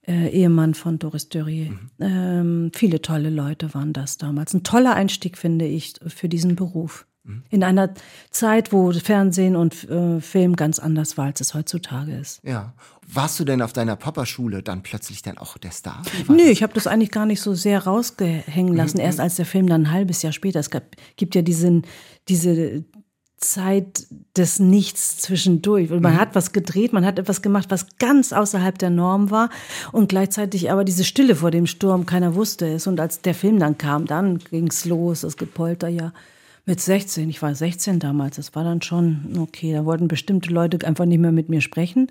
äh, 0.05 0.27
Ehemann 0.27 0.73
von 0.73 0.99
Doris 0.99 1.29
Dörrier. 1.29 1.69
Mhm. 1.69 1.89
Ähm, 2.01 2.71
viele 2.73 3.01
tolle 3.01 3.29
Leute 3.29 3.73
waren 3.73 3.93
das 3.93 4.17
damals. 4.17 4.53
Ein 4.53 4.63
toller 4.63 4.93
Einstieg, 4.93 5.37
finde 5.37 5.65
ich, 5.65 5.93
für 6.05 6.27
diesen 6.27 6.57
Beruf. 6.57 7.07
In 7.49 7.63
einer 7.63 7.93
Zeit, 8.31 8.73
wo 8.73 8.91
Fernsehen 8.91 9.55
und 9.55 9.89
äh, 9.89 10.19
Film 10.19 10.57
ganz 10.57 10.79
anders 10.79 11.17
war, 11.17 11.25
als 11.25 11.39
es 11.39 11.53
heutzutage 11.53 12.13
ist. 12.17 12.41
Ja. 12.43 12.73
Warst 13.07 13.39
du 13.39 13.45
denn 13.45 13.61
auf 13.61 13.71
deiner 13.71 13.95
Papa-Schule 13.95 14.61
dann 14.61 14.83
plötzlich 14.83 15.21
dann 15.21 15.37
auch 15.37 15.57
der 15.57 15.71
Star? 15.71 16.01
Nö, 16.27 16.43
ich 16.43 16.63
habe 16.63 16.73
das 16.73 16.85
eigentlich 16.85 17.11
gar 17.11 17.25
nicht 17.25 17.39
so 17.39 17.53
sehr 17.53 17.85
rausgehängen 17.85 18.75
lassen. 18.75 18.97
Mhm. 18.97 19.03
Erst 19.03 19.19
als 19.21 19.35
der 19.35 19.45
Film 19.45 19.67
dann 19.67 19.83
ein 19.83 19.91
halbes 19.91 20.21
Jahr 20.21 20.33
später. 20.33 20.59
Es 20.59 20.69
gab, 20.69 20.83
gibt 21.15 21.35
ja 21.35 21.41
diesen, 21.41 21.83
diese 22.27 22.83
Zeit 23.37 24.05
des 24.35 24.59
Nichts 24.59 25.17
zwischendurch. 25.19 25.91
Und 25.91 26.01
man 26.01 26.13
mhm. 26.13 26.19
hat 26.19 26.35
was 26.35 26.51
gedreht, 26.51 26.91
man 26.91 27.05
hat 27.05 27.19
etwas 27.19 27.41
gemacht, 27.41 27.67
was 27.69 27.87
ganz 27.99 28.33
außerhalb 28.33 28.77
der 28.77 28.89
Norm 28.89 29.31
war 29.31 29.49
und 29.91 30.09
gleichzeitig 30.09 30.71
aber 30.71 30.83
diese 30.83 31.03
Stille 31.03 31.35
vor 31.35 31.51
dem 31.51 31.67
Sturm, 31.67 32.05
keiner 32.05 32.35
wusste 32.35 32.67
es. 32.67 32.87
Und 32.87 32.99
als 32.99 33.21
der 33.21 33.35
Film 33.35 33.59
dann 33.59 33.77
kam, 33.77 34.07
dann 34.07 34.39
ging's 34.39 34.85
los, 34.85 35.21
das 35.21 35.37
Gepolter 35.37 35.87
ja 35.87 36.11
mit 36.65 36.79
16, 36.79 37.29
ich 37.29 37.41
war 37.41 37.53
16 37.53 37.99
damals, 37.99 38.37
das 38.37 38.55
war 38.55 38.63
dann 38.63 38.81
schon 38.81 39.37
okay, 39.37 39.73
da 39.73 39.85
wollten 39.85 40.07
bestimmte 40.07 40.49
Leute 40.49 40.85
einfach 40.87 41.05
nicht 41.05 41.19
mehr 41.19 41.31
mit 41.31 41.49
mir 41.49 41.61
sprechen, 41.61 42.07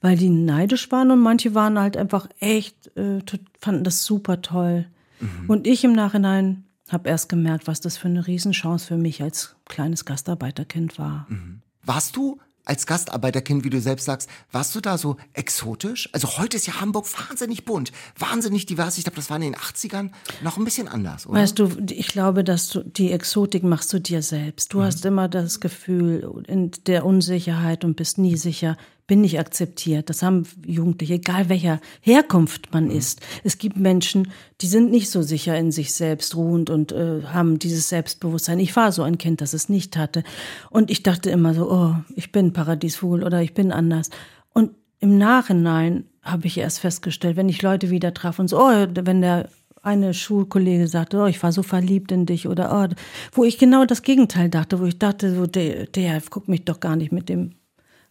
weil 0.00 0.16
die 0.16 0.28
neidisch 0.28 0.90
waren 0.92 1.10
und 1.10 1.20
manche 1.20 1.54
waren 1.54 1.78
halt 1.78 1.96
einfach 1.96 2.28
echt, 2.38 2.96
äh, 2.96 3.20
fanden 3.58 3.84
das 3.84 4.04
super 4.04 4.42
toll. 4.42 4.86
Mhm. 5.20 5.48
Und 5.50 5.66
ich 5.66 5.82
im 5.84 5.92
Nachhinein 5.92 6.64
habe 6.88 7.08
erst 7.08 7.28
gemerkt, 7.28 7.66
was 7.66 7.80
das 7.80 7.96
für 7.96 8.08
eine 8.08 8.26
Riesenchance 8.26 8.86
für 8.86 8.96
mich 8.96 9.22
als 9.22 9.56
kleines 9.64 10.04
Gastarbeiterkind 10.04 10.98
war. 10.98 11.26
Mhm. 11.28 11.62
Warst 11.82 12.16
du 12.16 12.38
als 12.66 12.86
Gastarbeiterkind, 12.86 13.64
wie 13.64 13.70
du 13.70 13.80
selbst 13.80 14.04
sagst, 14.04 14.28
warst 14.52 14.74
du 14.74 14.80
da 14.80 14.98
so 14.98 15.16
exotisch? 15.32 16.10
Also 16.12 16.36
heute 16.36 16.58
ist 16.58 16.66
ja 16.66 16.80
Hamburg 16.80 17.06
wahnsinnig 17.28 17.64
bunt, 17.64 17.92
wahnsinnig 18.18 18.66
divers. 18.66 18.98
Ich 18.98 19.04
glaube, 19.04 19.16
das 19.16 19.30
war 19.30 19.36
in 19.36 19.42
den 19.42 19.54
80ern 19.54 20.10
noch 20.42 20.58
ein 20.58 20.64
bisschen 20.64 20.88
anders, 20.88 21.26
oder? 21.26 21.40
Weißt 21.40 21.58
du, 21.58 21.70
ich 21.90 22.08
glaube, 22.08 22.44
dass 22.44 22.68
du 22.68 22.82
die 22.82 23.12
Exotik 23.12 23.62
machst 23.62 23.92
du 23.92 24.00
dir 24.00 24.20
selbst. 24.20 24.74
Du 24.74 24.80
mhm. 24.80 24.82
hast 24.82 25.04
immer 25.06 25.28
das 25.28 25.60
Gefühl 25.60 26.44
in 26.46 26.72
der 26.86 27.06
Unsicherheit 27.06 27.84
und 27.84 27.96
bist 27.96 28.18
nie 28.18 28.36
sicher, 28.36 28.76
bin 29.06 29.22
ich 29.22 29.38
akzeptiert. 29.38 30.10
Das 30.10 30.22
haben 30.22 30.44
Jugendliche, 30.66 31.14
egal 31.14 31.48
welcher 31.48 31.80
Herkunft 32.00 32.72
man 32.72 32.84
mhm. 32.84 32.90
ist. 32.90 33.20
Es 33.44 33.58
gibt 33.58 33.76
Menschen, 33.76 34.32
die 34.60 34.66
sind 34.66 34.90
nicht 34.90 35.10
so 35.10 35.22
sicher 35.22 35.56
in 35.56 35.70
sich 35.72 35.94
selbst 35.94 36.34
ruhend 36.34 36.70
und 36.70 36.92
äh, 36.92 37.22
haben 37.24 37.58
dieses 37.58 37.88
Selbstbewusstsein. 37.88 38.58
Ich 38.58 38.74
war 38.74 38.92
so 38.92 39.02
ein 39.02 39.18
Kind, 39.18 39.40
das 39.40 39.52
es 39.52 39.68
nicht 39.68 39.96
hatte. 39.96 40.22
Und 40.70 40.90
ich 40.90 41.02
dachte 41.02 41.30
immer 41.30 41.54
so, 41.54 41.70
oh, 41.70 41.94
ich 42.14 42.32
bin 42.32 42.52
Paradiesvogel 42.52 43.22
oder 43.22 43.42
ich 43.42 43.54
bin 43.54 43.72
anders. 43.72 44.10
Und 44.52 44.72
im 44.98 45.18
Nachhinein 45.18 46.04
habe 46.22 46.46
ich 46.46 46.58
erst 46.58 46.80
festgestellt, 46.80 47.36
wenn 47.36 47.48
ich 47.48 47.62
Leute 47.62 47.90
wieder 47.90 48.12
traf 48.12 48.38
und 48.38 48.48
so, 48.48 48.60
oh, 48.60 48.86
wenn 48.94 49.20
der 49.20 49.48
eine 49.82 50.14
Schulkollege 50.14 50.88
sagte, 50.88 51.18
oh, 51.18 51.26
ich 51.26 51.40
war 51.44 51.52
so 51.52 51.62
verliebt 51.62 52.10
in 52.10 52.26
dich 52.26 52.48
oder 52.48 52.72
oh, 52.90 52.94
wo 53.32 53.44
ich 53.44 53.56
genau 53.56 53.84
das 53.84 54.02
Gegenteil 54.02 54.48
dachte, 54.48 54.80
wo 54.80 54.84
ich 54.84 54.98
dachte, 54.98 55.32
so 55.32 55.46
der, 55.46 55.86
der 55.86 56.20
guckt 56.28 56.48
mich 56.48 56.64
doch 56.64 56.80
gar 56.80 56.96
nicht 56.96 57.12
mit 57.12 57.28
dem 57.28 57.52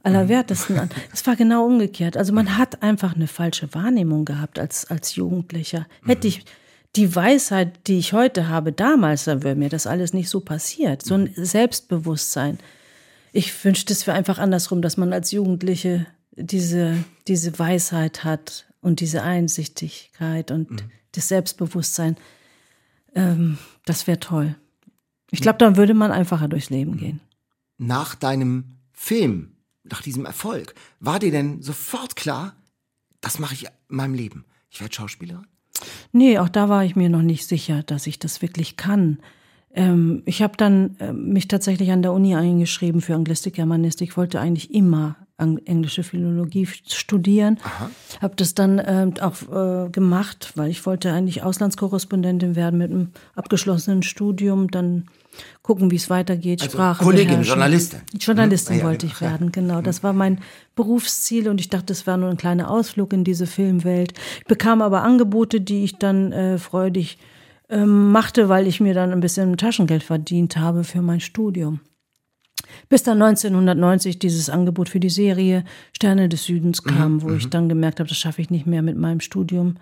Allerwertesten 0.06 0.80
an. 0.80 0.90
Das 1.12 1.26
war 1.26 1.36
genau 1.36 1.66
umgekehrt. 1.66 2.18
Also 2.18 2.34
man 2.34 2.58
hat 2.58 2.84
einfach 2.84 3.16
eine 3.16 3.28
falsche 3.28 3.74
Wahrnehmung 3.74 4.26
gehabt 4.26 4.60
als, 4.60 4.86
als 4.86 5.16
Jugendlicher. 5.16 5.88
Hätte 6.06 6.28
ich 6.28 6.46
die 6.96 7.14
Weisheit, 7.14 7.88
die 7.88 7.98
ich 7.98 8.14
heute 8.14 8.48
habe, 8.48 8.72
damals, 8.72 9.26
dann 9.26 9.44
wäre 9.44 9.56
mir 9.56 9.70
das 9.70 9.88
alles 9.88 10.14
nicht 10.14 10.30
so 10.30 10.40
passiert. 10.40 11.04
So 11.04 11.16
ein 11.16 11.32
Selbstbewusstsein. 11.36 12.60
Ich 13.34 13.66
wünschte, 13.66 13.92
es 13.92 14.08
wäre 14.08 14.18
einfach 14.18 14.40
andersrum, 14.40 14.82
dass 14.82 14.96
man 14.96 15.12
als 15.12 15.32
Jugendliche 15.32 16.06
diese, 16.32 17.04
diese 17.28 17.58
Weisheit 17.60 18.24
hat 18.24 18.66
und 18.82 19.00
diese 19.00 19.24
Einsichtigkeit 19.24 20.52
und 20.52 20.72
mhm. 20.72 20.78
das 21.12 21.28
Selbstbewusstsein. 21.28 22.16
Ähm, 23.14 23.58
das 23.86 24.08
wäre 24.08 24.20
toll. 24.20 24.56
Ich 25.32 25.42
glaube, 25.42 25.58
dann 25.58 25.76
würde 25.76 25.94
man 25.94 26.12
einfacher 26.12 26.48
durchs 26.48 26.70
Leben 26.70 26.92
mhm. 26.92 26.98
gehen. 26.98 27.20
Nach 27.78 28.16
deinem 28.16 28.78
Film 28.94 29.55
nach 29.90 30.02
diesem 30.02 30.26
Erfolg, 30.26 30.76
war 31.00 31.20
dir 31.20 31.32
denn 31.32 31.62
sofort 31.62 32.16
klar, 32.16 32.56
das 33.22 33.40
mache 33.40 33.54
ich 33.54 33.64
in 33.64 33.96
meinem 33.96 34.14
Leben? 34.14 34.46
Ich 34.70 34.82
werde 34.82 34.94
Schauspielerin? 34.94 35.48
Nee, 36.12 36.40
auch 36.40 36.50
da 36.50 36.70
war 36.70 36.84
ich 36.84 36.96
mir 36.96 37.10
noch 37.10 37.22
nicht 37.22 37.48
sicher, 37.48 37.84
dass 37.84 38.08
ich 38.08 38.20
das 38.20 38.42
wirklich 38.42 38.78
kann. 38.78 39.20
Ähm, 39.74 40.24
ich 40.26 40.42
habe 40.42 40.56
dann 40.58 40.96
äh, 41.00 41.12
mich 41.12 41.48
tatsächlich 41.48 41.92
an 41.92 42.02
der 42.02 42.14
Uni 42.14 42.36
eingeschrieben 42.36 43.02
für 43.02 43.16
Anglistik, 43.16 43.56
Germanistik. 43.56 44.10
Ich 44.10 44.18
wollte 44.18 44.40
eigentlich 44.40 44.74
immer 44.74 45.16
englische 45.38 46.04
Philologie 46.04 46.66
studieren. 46.66 47.60
Habe 48.22 48.36
das 48.38 48.54
dann 48.54 48.82
ähm, 48.86 49.14
auch 49.20 49.86
äh, 49.86 49.90
gemacht, 49.90 50.54
weil 50.56 50.70
ich 50.70 50.86
wollte 50.86 51.12
eigentlich 51.12 51.44
Auslandskorrespondentin 51.44 52.56
werden 52.56 52.78
mit 52.78 52.92
einem 52.92 53.10
abgeschlossenen 53.36 54.02
Studium, 54.04 54.72
dann 54.72 55.08
gucken, 55.62 55.92
wie 55.92 55.98
es 55.98 56.10
weitergeht, 56.10 56.62
Also 56.62 56.78
Sprache 56.78 57.04
Kollegin. 57.04 57.44
Journalistin. 57.44 58.02
Journalistin 58.18 58.76
Mhm. 58.76 58.80
Ja, 58.80 58.84
ja, 58.86 58.90
wollte 58.90 59.06
genau. 59.08 59.14
ich 59.16 59.22
werden, 59.22 59.52
genau. 59.52 59.82
Das 59.82 60.04
war 60.04 60.14
mein 60.14 60.40
Berufsziel 60.76 61.50
und 61.50 61.60
ich 61.60 61.70
dachte, 61.70 61.88
das 61.88 62.08
wäre 62.08 62.18
nur 62.18 62.30
ein 62.30 62.38
kleiner 62.38 62.72
Ausflug 62.72 63.12
in 63.12 63.26
diese 63.26 63.48
Filmwelt. 63.48 64.14
Ich 64.40 64.46
bekam 64.46 64.82
aber 64.82 65.04
Angebote, 65.04 65.60
die 65.60 65.84
ich 65.84 65.98
dann 65.98 66.32
äh, 66.32 66.58
freudig 66.58 67.18
ähm, 67.70 68.12
machte, 68.12 68.48
weil 68.48 68.68
ich 68.68 68.80
mir 68.80 68.94
dann 68.94 69.12
ein 69.12 69.20
bisschen 69.20 69.58
Taschengeld 69.58 70.04
verdient 70.04 70.56
habe 70.58 70.84
für 70.84 71.02
mein 71.02 71.20
Studium. 71.20 71.82
Bis 72.90 73.04
dann 73.04 73.22
1990 73.22 74.20
dieses 74.20 74.50
Angebot 74.50 74.90
für 74.90 75.00
die 75.00 75.10
Serie 75.10 75.64
Sterne 75.94 76.30
des 76.30 76.44
Südens 76.46 76.84
Mhm, 76.84 76.90
kam, 76.90 77.22
wo 77.22 77.32
ich 77.32 77.50
dann 77.50 77.70
gemerkt 77.70 78.00
habe, 78.00 78.10
das 78.10 78.18
schaffe 78.18 78.42
ich 78.42 78.50
nicht 78.50 78.66
mehr 78.66 78.82
mit 78.82 78.98
meinem 78.98 79.20
Studium. 79.20 79.76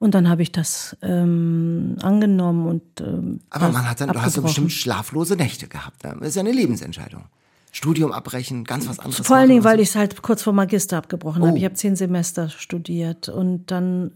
Und 0.00 0.14
dann 0.14 0.28
habe 0.28 0.42
ich 0.42 0.52
das 0.52 0.96
ähm, 1.02 1.96
angenommen 2.02 2.66
und 2.66 2.82
ähm, 3.00 3.40
Aber 3.50 3.70
man 3.70 3.88
hat 3.88 4.00
dann, 4.00 4.10
du 4.10 4.20
hast 4.20 4.40
bestimmt 4.42 4.72
schlaflose 4.72 5.36
Nächte 5.36 5.66
gehabt. 5.68 6.04
Ne? 6.04 6.16
Das 6.18 6.30
ist 6.30 6.34
ja 6.34 6.40
eine 6.40 6.52
Lebensentscheidung. 6.52 7.24
Studium 7.72 8.12
abbrechen, 8.12 8.64
ganz 8.64 8.86
was 8.88 8.98
anderes. 8.98 9.26
Vor 9.26 9.36
allen 9.36 9.48
Dingen, 9.48 9.64
weil 9.64 9.80
ich 9.80 9.88
es 9.90 9.96
halt 9.96 10.20
kurz 10.22 10.42
vor 10.42 10.52
Magister 10.52 10.98
abgebrochen 10.98 11.42
Oh. 11.42 11.46
habe. 11.48 11.58
Ich 11.58 11.64
habe 11.64 11.74
zehn 11.74 11.96
Semester 11.96 12.48
studiert 12.50 13.28
und 13.28 13.70
dann 13.70 14.12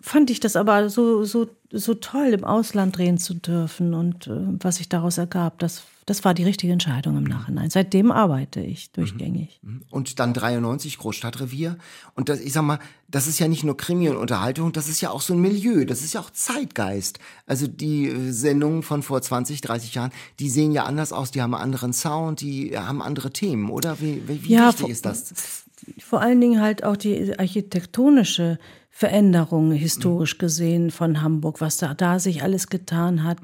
fand 0.00 0.30
ich 0.30 0.40
das 0.40 0.54
aber 0.56 0.88
so, 0.90 1.24
so, 1.24 1.48
so 1.72 1.94
toll, 1.94 2.28
im 2.28 2.44
Ausland 2.44 2.96
drehen 2.96 3.18
zu 3.18 3.34
dürfen 3.34 3.94
und 3.94 4.26
äh, 4.28 4.32
was 4.60 4.76
sich 4.76 4.88
daraus 4.88 5.18
ergab, 5.18 5.58
das, 5.58 5.82
das 6.06 6.24
war 6.24 6.34
die 6.34 6.44
richtige 6.44 6.72
Entscheidung 6.72 7.16
im 7.16 7.24
Nachhinein. 7.24 7.70
Seitdem 7.70 8.10
arbeite 8.10 8.60
ich 8.60 8.90
durchgängig. 8.92 9.60
Und 9.90 10.18
dann 10.18 10.34
93 10.34 10.98
Großstadtrevier. 10.98 11.78
Und 12.14 12.28
das, 12.28 12.40
ich 12.40 12.52
sag 12.52 12.62
mal, 12.62 12.78
das 13.08 13.26
ist 13.26 13.38
ja 13.38 13.48
nicht 13.48 13.64
nur 13.64 13.76
Krimi 13.76 14.08
und 14.10 14.16
Unterhaltung, 14.16 14.72
das 14.72 14.88
ist 14.88 15.00
ja 15.00 15.10
auch 15.10 15.22
so 15.22 15.34
ein 15.34 15.40
Milieu, 15.40 15.84
das 15.84 16.02
ist 16.02 16.14
ja 16.14 16.20
auch 16.20 16.30
Zeitgeist. 16.30 17.18
Also 17.46 17.66
die 17.66 18.08
äh, 18.08 18.32
Sendungen 18.32 18.82
von 18.82 19.02
vor 19.02 19.22
20, 19.22 19.62
30 19.62 19.94
Jahren, 19.94 20.10
die 20.40 20.50
sehen 20.50 20.72
ja 20.72 20.84
anders 20.84 21.12
aus, 21.12 21.30
die 21.30 21.40
haben 21.40 21.54
einen 21.54 21.62
anderen 21.62 21.92
Sound, 21.92 22.40
die 22.40 22.76
haben 22.76 23.00
andere 23.00 23.30
Themen, 23.30 23.70
oder? 23.70 24.00
Wie, 24.00 24.22
wie, 24.26 24.52
Ja, 24.52 24.68
wichtig 24.68 24.88
ist 24.90 25.06
das? 25.06 25.64
Vor 25.98 26.20
allen 26.20 26.40
Dingen 26.40 26.60
halt 26.60 26.84
auch 26.84 26.96
die 26.96 27.38
architektonische 27.38 28.58
Veränderung 28.90 29.72
historisch 29.72 30.38
gesehen 30.38 30.90
von 30.90 31.20
Hamburg, 31.20 31.60
was 31.60 31.78
da, 31.78 31.94
da 31.94 32.18
sich 32.18 32.42
alles 32.42 32.68
getan 32.68 33.24
hat. 33.24 33.38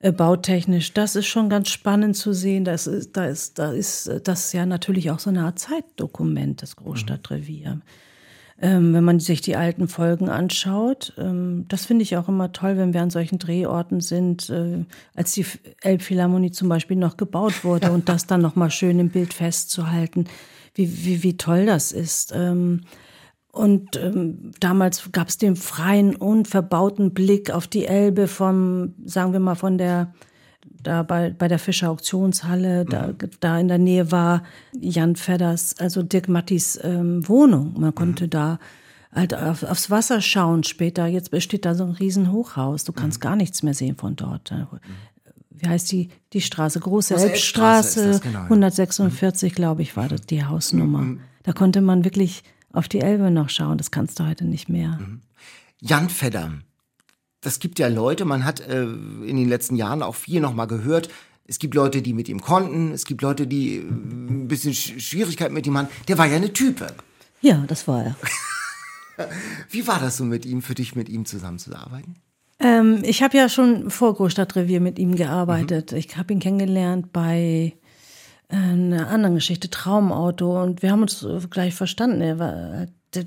Äh, 0.00 0.12
Bautechnisch, 0.12 0.94
das 0.94 1.16
ist 1.16 1.26
schon 1.26 1.48
ganz 1.48 1.70
spannend 1.70 2.16
zu 2.16 2.32
sehen. 2.32 2.64
Das 2.64 2.86
ist, 2.86 3.16
da 3.16 3.26
ist, 3.26 3.58
da 3.58 3.72
ist 3.72 4.06
äh, 4.06 4.20
das 4.20 4.46
ist 4.46 4.52
ja 4.52 4.66
natürlich 4.66 5.10
auch 5.10 5.18
so 5.18 5.30
eine 5.30 5.42
Art 5.42 5.58
Zeitdokument, 5.58 6.62
das 6.62 6.76
Großstadtrevier. 6.76 7.80
Ähm, 8.60 8.92
wenn 8.92 9.04
man 9.04 9.20
sich 9.20 9.40
die 9.40 9.54
alten 9.54 9.86
Folgen 9.86 10.28
anschaut, 10.28 11.14
ähm, 11.16 11.66
das 11.68 11.86
finde 11.86 12.02
ich 12.02 12.16
auch 12.16 12.28
immer 12.28 12.52
toll, 12.52 12.76
wenn 12.76 12.92
wir 12.92 13.02
an 13.02 13.10
solchen 13.10 13.38
Drehorten 13.38 14.00
sind, 14.00 14.50
äh, 14.50 14.84
als 15.14 15.32
die 15.32 15.46
Elbphilharmonie 15.82 16.50
zum 16.50 16.68
Beispiel 16.68 16.96
noch 16.96 17.16
gebaut 17.16 17.64
wurde 17.64 17.92
und 17.92 18.08
das 18.08 18.26
dann 18.26 18.40
nochmal 18.40 18.72
schön 18.72 18.98
im 18.98 19.10
Bild 19.10 19.32
festzuhalten, 19.32 20.26
wie, 20.74 21.04
wie, 21.04 21.22
wie 21.22 21.36
toll 21.36 21.66
das 21.66 21.92
ist. 21.92 22.32
Ähm, 22.34 22.82
und 23.58 23.96
ähm, 23.96 24.52
damals 24.60 25.10
gab 25.10 25.26
es 25.26 25.36
den 25.36 25.56
freien, 25.56 26.14
unverbauten 26.14 27.12
Blick 27.12 27.50
auf 27.50 27.66
die 27.66 27.86
Elbe 27.86 28.28
vom, 28.28 28.94
sagen 29.04 29.32
wir 29.32 29.40
mal, 29.40 29.56
von 29.56 29.78
der, 29.78 30.14
da 30.80 31.02
bei, 31.02 31.34
bei 31.36 31.48
der 31.48 31.58
Fischer 31.58 31.90
Auktionshalle, 31.90 32.84
da, 32.84 33.14
da 33.40 33.58
in 33.58 33.66
der 33.66 33.78
Nähe 33.78 34.12
war 34.12 34.44
Jan 34.78 35.16
Fedders, 35.16 35.76
also 35.80 36.04
Dirk 36.04 36.28
Mattis 36.28 36.78
ähm, 36.84 37.28
Wohnung. 37.28 37.74
Man 37.76 37.92
konnte 37.96 38.28
da 38.28 38.60
halt 39.12 39.34
auf, 39.34 39.64
aufs 39.64 39.90
Wasser 39.90 40.20
schauen 40.20 40.62
später. 40.62 41.08
Jetzt 41.08 41.32
besteht 41.32 41.64
da 41.64 41.74
so 41.74 41.82
ein 41.82 41.90
riesen 41.90 42.30
Hochhaus. 42.30 42.84
Du 42.84 42.92
kannst 42.92 43.20
gar 43.20 43.34
nichts 43.34 43.64
mehr 43.64 43.74
sehen 43.74 43.96
von 43.96 44.14
dort. 44.14 44.54
Wie 45.50 45.66
heißt 45.66 45.90
die, 45.90 46.10
die 46.32 46.42
Straße? 46.42 46.78
Große, 46.78 47.14
Große 47.14 47.28
Elbstraße, 47.28 48.20
genau, 48.22 48.38
ja. 48.38 48.44
146, 48.44 49.52
glaube 49.52 49.82
ich, 49.82 49.96
war 49.96 50.06
das 50.06 50.20
die 50.20 50.44
Hausnummer. 50.44 51.16
Da 51.42 51.52
konnte 51.52 51.80
man 51.80 52.04
wirklich 52.04 52.44
auf 52.78 52.88
die 52.88 53.00
Elbe 53.00 53.30
noch 53.30 53.50
schauen. 53.50 53.78
Das 53.78 53.90
kannst 53.90 54.18
du 54.18 54.26
heute 54.26 54.44
nicht 54.44 54.68
mehr. 54.68 54.98
Jan 55.80 56.08
Fedder. 56.08 56.52
Das 57.40 57.60
gibt 57.60 57.78
ja 57.78 57.88
Leute, 57.88 58.24
man 58.24 58.44
hat 58.44 58.60
äh, 58.60 58.82
in 58.82 59.36
den 59.36 59.48
letzten 59.48 59.76
Jahren 59.76 60.02
auch 60.02 60.14
viel 60.14 60.40
nochmal 60.40 60.66
gehört. 60.66 61.08
Es 61.44 61.58
gibt 61.58 61.74
Leute, 61.74 62.02
die 62.02 62.12
mit 62.12 62.28
ihm 62.28 62.40
konnten. 62.40 62.92
Es 62.92 63.04
gibt 63.04 63.22
Leute, 63.22 63.46
die 63.46 63.76
äh, 63.76 63.80
ein 63.80 64.48
bisschen 64.48 64.74
Sch 64.74 65.00
Schwierigkeiten 65.00 65.54
mit 65.54 65.66
ihm 65.66 65.76
hatten. 65.78 65.88
Der 66.08 66.18
war 66.18 66.26
ja 66.26 66.36
eine 66.36 66.52
Type. 66.52 66.88
Ja, 67.40 67.64
das 67.68 67.86
war 67.86 68.04
er. 68.04 68.16
Wie 69.70 69.86
war 69.86 70.00
das 70.00 70.16
so 70.16 70.24
mit 70.24 70.46
ihm, 70.46 70.62
für 70.62 70.74
dich 70.74 70.96
mit 70.96 71.08
ihm 71.08 71.26
zusammenzuarbeiten? 71.26 72.16
Ähm, 72.60 73.02
ich 73.04 73.22
habe 73.22 73.36
ja 73.36 73.48
schon 73.48 73.90
vor 73.90 74.14
Großstadtrevier 74.14 74.80
mit 74.80 74.98
ihm 74.98 75.14
gearbeitet. 75.14 75.92
Ich 75.92 76.16
habe 76.16 76.32
ihn 76.32 76.40
kennengelernt 76.40 77.12
bei 77.12 77.74
einer 78.48 79.08
anderen 79.08 79.34
Geschichte, 79.34 79.70
Traumauto. 79.70 80.62
Und 80.62 80.82
wir 80.82 80.90
haben 80.90 81.02
uns 81.02 81.26
gleich 81.50 81.74
verstanden. 81.74 82.20
Er 82.20 82.38
war, 82.38 82.86
das, 83.10 83.26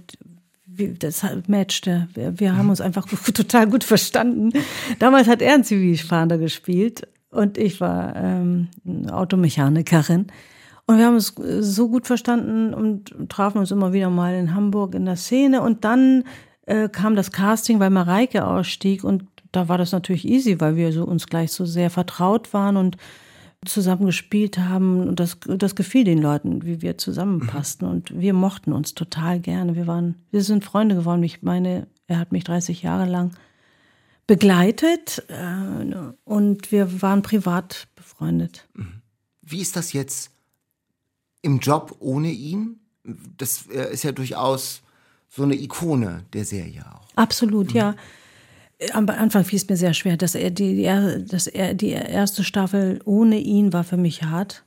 das 1.00 1.26
matchte. 1.48 2.08
Wir, 2.14 2.40
wir 2.40 2.58
haben 2.58 2.70
uns 2.70 2.82
einfach 2.82 3.08
total 3.34 3.68
gut 3.68 3.84
verstanden. 3.84 4.52
Damals 5.00 5.28
hat 5.28 5.42
er 5.42 5.54
einen 5.54 5.64
Zivilfahnder 5.64 6.38
gespielt 6.38 7.08
und 7.30 7.58
ich 7.58 7.80
war 7.80 8.16
ähm, 8.16 8.70
eine 8.86 9.16
Automechanikerin. 9.16 10.28
Und 10.88 10.98
wir 10.98 11.06
haben 11.06 11.16
uns 11.16 11.34
so 11.60 11.88
gut 11.88 12.08
verstanden 12.08 12.74
und 12.74 13.30
trafen 13.30 13.60
uns 13.60 13.72
immer 13.72 13.94
wieder 13.94 14.10
mal 14.10 14.34
in 14.34 14.54
Hamburg 14.54 14.96
in 14.96 15.06
der 15.06 15.16
Szene. 15.16 15.62
Und 15.62 15.86
dann 15.86 16.26
äh, 16.66 16.90
kam 16.90 17.16
das 17.16 17.32
Casting, 17.32 17.80
weil 17.80 17.92
Mareike 17.92 18.46
ausstieg. 18.46 19.04
Und 19.04 19.24
da 19.52 19.70
war 19.70 19.78
das 19.78 19.92
natürlich 19.92 20.28
easy, 20.28 20.60
weil 20.60 20.76
wir 20.76 20.92
so 20.92 21.06
uns 21.06 21.28
gleich 21.28 21.52
so 21.52 21.66
sehr 21.66 21.90
vertraut 21.90 22.54
waren 22.54 22.76
und 22.76 22.98
zusammen 23.66 24.06
gespielt 24.06 24.58
haben. 24.58 25.08
Und 25.08 25.20
das, 25.20 25.38
das 25.46 25.76
gefiel 25.76 26.04
den 26.04 26.20
Leuten, 26.20 26.66
wie 26.66 26.82
wir 26.82 26.98
zusammenpassten. 26.98 27.88
Und 27.88 28.20
wir 28.20 28.34
mochten 28.34 28.74
uns 28.74 28.94
total 28.96 29.40
gerne. 29.40 29.76
Wir 29.76 29.88
waren, 29.88 30.16
wir 30.32 30.44
sind 30.44 30.66
Freunde 30.66 30.96
geworden. 30.96 31.24
Ich 31.24 31.42
meine, 31.42 31.88
er 32.08 32.20
hat 32.20 32.32
mich 32.32 32.44
30 32.44 32.82
Jahre 32.82 33.06
lang 33.06 33.32
begleitet 34.28 35.24
äh, 35.28 35.96
und 36.24 36.72
wir 36.72 37.02
waren 37.02 37.22
privat 37.22 37.88
befreundet. 37.96 38.68
Wie 39.42 39.60
ist 39.60 39.76
das 39.76 39.94
jetzt 39.94 40.32
im 41.42 41.60
Job 41.60 41.98
ohne 42.00 42.30
ihn? 42.30 42.80
Das 43.04 43.68
äh, 43.68 43.92
ist 43.92 44.04
ja 44.04 44.12
durchaus 44.12 44.84
so 45.28 45.44
eine 45.44 45.56
Ikone 45.56 46.24
der 46.34 46.46
Serie 46.46 46.86
auch. 46.94 47.08
Absolut, 47.16 47.74
ja. 47.74 47.96
Am 48.94 49.08
Anfang 49.10 49.44
fiel 49.44 49.58
es 49.58 49.70
mir 49.70 49.78
sehr 49.78 49.94
schwer, 49.94 50.18
dass 50.18 50.36
er 50.36 50.50
die, 50.50 50.76
die, 50.76 51.26
dass 51.28 51.48
er 51.48 51.74
die 51.74 51.90
erste 51.90 52.44
Staffel 52.44 53.00
ohne 53.06 53.38
ihn 53.38 53.74
war 53.74 53.84
für 53.84 53.98
mich 53.98 54.24
hart. 54.24 54.64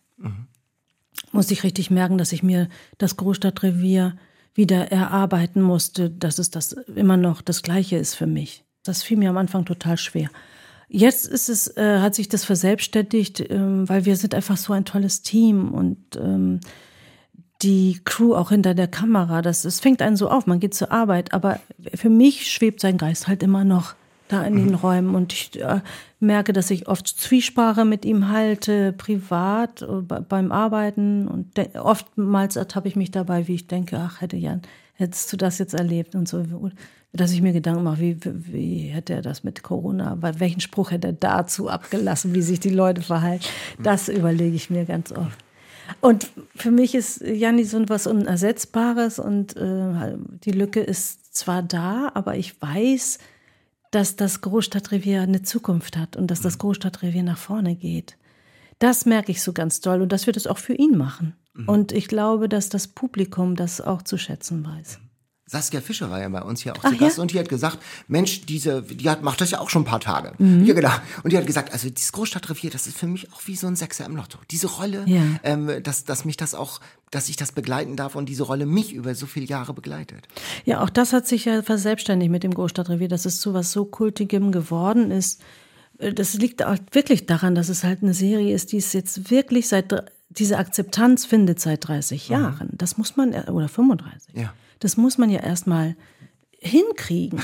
Musste 1.32 1.52
ich 1.52 1.64
richtig 1.64 1.90
merken, 1.90 2.18
dass 2.18 2.32
ich 2.32 2.42
mir 2.42 2.68
das 2.98 3.16
Großstadtrevier 3.16 4.16
wieder 4.54 4.92
erarbeiten 4.92 5.60
musste, 5.60 6.10
dass 6.10 6.38
es 6.38 6.50
das 6.50 6.72
immer 6.72 7.16
noch 7.16 7.42
das 7.42 7.62
Gleiche 7.62 7.96
ist 7.96 8.14
für 8.14 8.26
mich. 8.26 8.64
Das 8.84 9.02
fiel 9.02 9.16
mir 9.16 9.30
am 9.30 9.36
Anfang 9.36 9.64
total 9.64 9.98
schwer. 9.98 10.30
Jetzt 10.88 11.26
ist 11.26 11.48
es, 11.48 11.76
äh, 11.76 11.98
hat 11.98 12.14
sich 12.14 12.28
das 12.28 12.44
verselbstständigt, 12.44 13.40
ähm, 13.50 13.88
weil 13.88 14.04
wir 14.04 14.16
sind 14.16 14.34
einfach 14.34 14.56
so 14.56 14.72
ein 14.72 14.84
tolles 14.84 15.22
Team 15.22 15.72
und 15.72 15.98
ähm, 16.16 16.60
die 17.62 18.00
Crew 18.04 18.34
auch 18.34 18.50
hinter 18.50 18.74
der 18.74 18.88
Kamera, 18.88 19.42
das, 19.42 19.64
es 19.64 19.80
fängt 19.80 20.02
einen 20.02 20.16
so 20.16 20.28
auf, 20.28 20.46
man 20.46 20.60
geht 20.60 20.74
zur 20.74 20.92
Arbeit, 20.92 21.32
aber 21.32 21.60
für 21.94 22.10
mich 22.10 22.52
schwebt 22.52 22.80
sein 22.80 22.98
Geist 22.98 23.26
halt 23.26 23.42
immer 23.42 23.64
noch 23.64 23.94
da 24.34 24.42
in 24.44 24.56
den 24.56 24.74
Räumen 24.74 25.14
und 25.14 25.32
ich 25.32 25.60
äh, 25.60 25.80
merke, 26.20 26.52
dass 26.52 26.70
ich 26.70 26.88
oft 26.88 27.06
Zwiesprache 27.06 27.84
mit 27.84 28.04
ihm 28.04 28.28
halte, 28.30 28.92
privat, 28.92 29.82
äh, 29.82 29.86
be- 30.02 30.24
beim 30.28 30.52
Arbeiten 30.52 31.28
und 31.28 31.58
oftmals 31.76 32.56
ertappe 32.56 32.88
ich 32.88 32.96
mich 32.96 33.10
dabei, 33.10 33.48
wie 33.48 33.54
ich 33.54 33.66
denke, 33.66 33.98
ach, 33.98 34.20
hätte 34.20 34.36
Jan, 34.36 34.62
hättest 34.94 35.32
du 35.32 35.36
das 35.36 35.58
jetzt 35.58 35.74
erlebt 35.74 36.14
und 36.14 36.28
so, 36.28 36.44
dass 37.12 37.32
ich 37.32 37.42
mir 37.42 37.52
Gedanken 37.52 37.84
mache, 37.84 38.00
wie, 38.00 38.16
wie, 38.24 38.78
hätte 38.88 39.14
er 39.14 39.22
das 39.22 39.44
mit 39.44 39.62
Corona, 39.62 40.18
welchen 40.38 40.60
Spruch 40.60 40.90
hätte 40.90 41.08
er 41.08 41.12
dazu 41.12 41.68
abgelassen, 41.68 42.34
wie 42.34 42.42
sich 42.42 42.58
die 42.58 42.70
Leute 42.70 43.02
verhalten, 43.02 43.44
das 43.82 44.08
überlege 44.08 44.56
ich 44.56 44.68
mir 44.70 44.84
ganz 44.84 45.12
oft. 45.12 45.38
Und 46.00 46.30
für 46.56 46.70
mich 46.70 46.94
ist 46.94 47.20
Janni 47.20 47.64
so 47.64 47.80
was 47.88 48.06
Unersetzbares 48.06 49.18
und 49.18 49.56
äh, 49.56 50.16
die 50.44 50.52
Lücke 50.52 50.80
ist 50.80 51.36
zwar 51.36 51.62
da, 51.62 52.10
aber 52.14 52.36
ich 52.36 52.60
weiß, 52.60 53.18
dass 53.94 54.16
das 54.16 54.40
Großstadtrevier 54.40 55.22
eine 55.22 55.42
Zukunft 55.42 55.96
hat 55.96 56.16
und 56.16 56.30
dass 56.30 56.40
das 56.40 56.58
Großstadtrevier 56.58 57.22
nach 57.22 57.38
vorne 57.38 57.76
geht. 57.76 58.16
Das 58.78 59.06
merke 59.06 59.30
ich 59.30 59.42
so 59.42 59.52
ganz 59.52 59.80
doll 59.80 60.02
und 60.02 60.10
das 60.10 60.26
wird 60.26 60.36
es 60.36 60.46
auch 60.46 60.58
für 60.58 60.74
ihn 60.74 60.96
machen. 60.96 61.36
Und 61.68 61.92
ich 61.92 62.08
glaube, 62.08 62.48
dass 62.48 62.68
das 62.68 62.88
Publikum 62.88 63.54
das 63.54 63.80
auch 63.80 64.02
zu 64.02 64.18
schätzen 64.18 64.66
weiß. 64.66 64.98
Saskia 65.46 65.80
Fischer 65.82 66.10
war 66.10 66.20
ja 66.20 66.28
bei 66.30 66.40
uns 66.42 66.62
hier 66.62 66.72
auch 66.72 66.78
Ach 66.82 66.90
zu 66.90 66.96
Gast 66.96 67.16
ja? 67.18 67.22
und 67.22 67.32
die 67.32 67.38
hat 67.38 67.48
gesagt, 67.50 67.78
Mensch, 68.08 68.46
diese, 68.46 68.80
die 68.82 69.08
hat, 69.10 69.22
macht 69.22 69.40
das 69.42 69.50
ja 69.50 69.60
auch 69.60 69.68
schon 69.68 69.82
ein 69.82 69.86
paar 69.86 70.00
Tage. 70.00 70.32
Mhm. 70.38 70.64
Ja, 70.64 70.72
genau. 70.74 70.90
Und 71.22 71.32
die 71.32 71.36
hat 71.36 71.46
gesagt, 71.46 71.70
also 71.72 71.90
dieses 71.90 72.12
Großstadtrevier, 72.12 72.70
das 72.70 72.86
ist 72.86 72.96
für 72.96 73.06
mich 73.06 73.30
auch 73.32 73.42
wie 73.44 73.54
so 73.54 73.66
ein 73.66 73.76
Sechser 73.76 74.06
im 74.06 74.16
Lotto. 74.16 74.38
Diese 74.50 74.66
Rolle, 74.68 75.02
Ja. 75.06 75.20
ähm, 75.42 75.70
dass, 75.82 76.04
dass 76.04 76.24
mich 76.24 76.38
das 76.38 76.54
auch, 76.54 76.80
dass 77.10 77.28
ich 77.28 77.36
das 77.36 77.52
begleiten 77.52 77.94
darf 77.96 78.16
und 78.16 78.28
diese 78.28 78.44
Rolle 78.44 78.64
mich 78.64 78.94
über 78.94 79.14
so 79.14 79.26
viele 79.26 79.44
Jahre 79.46 79.74
begleitet. 79.74 80.26
Ja, 80.64 80.82
auch 80.82 80.88
das 80.90 81.12
hat 81.12 81.26
sich 81.28 81.44
ja 81.44 81.62
verselbstständigt 81.62 82.30
mit 82.30 82.42
dem 82.42 82.54
Großstadtrevier, 82.54 83.08
dass 83.08 83.26
es 83.26 83.40
zu 83.40 83.52
was 83.52 83.70
so 83.70 83.84
Kultigem 83.84 84.50
geworden 84.50 85.10
ist. 85.10 85.42
Äh, 85.98 86.14
Das 86.14 86.32
liegt 86.34 86.64
auch 86.64 86.76
wirklich 86.92 87.26
daran, 87.26 87.54
dass 87.54 87.68
es 87.68 87.84
halt 87.84 88.02
eine 88.02 88.14
Serie 88.14 88.54
ist, 88.54 88.72
die 88.72 88.78
es 88.78 88.94
jetzt 88.94 89.30
wirklich 89.30 89.68
seit, 89.68 89.92
diese 90.30 90.56
Akzeptanz 90.56 91.26
findet 91.26 91.60
seit 91.60 91.86
30 91.86 92.30
Jahren. 92.30 92.70
Das 92.72 92.96
muss 92.96 93.16
man, 93.16 93.34
äh, 93.34 93.44
oder 93.50 93.68
35. 93.68 94.34
Ja. 94.34 94.54
Das 94.84 94.98
muss 94.98 95.16
man 95.16 95.30
ja 95.30 95.40
erstmal 95.40 95.96
hinkriegen. 96.58 97.40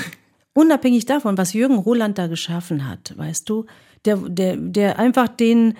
Unabhängig 0.53 1.07
davon, 1.07 1.39
was 1.39 1.53
Jürgen 1.53 1.79
Roland 1.79 2.19
da 2.19 2.27
geschaffen 2.27 2.87
hat, 2.87 3.17
weißt 3.17 3.49
du, 3.49 3.65
der, 4.05 4.17
der, 4.17 4.57
der 4.57 4.99
einfach 4.99 5.27
den, 5.27 5.73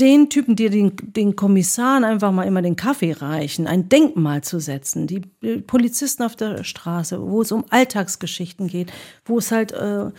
den 0.00 0.30
Typen, 0.30 0.56
die 0.56 0.68
den, 0.68 0.94
den 1.00 1.36
Kommissaren 1.36 2.02
einfach 2.02 2.32
mal 2.32 2.42
immer 2.42 2.60
den 2.60 2.74
Kaffee 2.74 3.12
reichen, 3.12 3.68
ein 3.68 3.88
Denkmal 3.88 4.42
zu 4.42 4.58
setzen, 4.58 5.06
die 5.06 5.20
Polizisten 5.20 6.24
auf 6.24 6.34
der 6.34 6.64
Straße, 6.64 7.22
wo 7.22 7.42
es 7.42 7.52
um 7.52 7.64
Alltagsgeschichten 7.70 8.66
geht, 8.66 8.92
wo 9.24 9.38
es 9.38 9.52
halt 9.52 9.70
äh, 9.70 10.10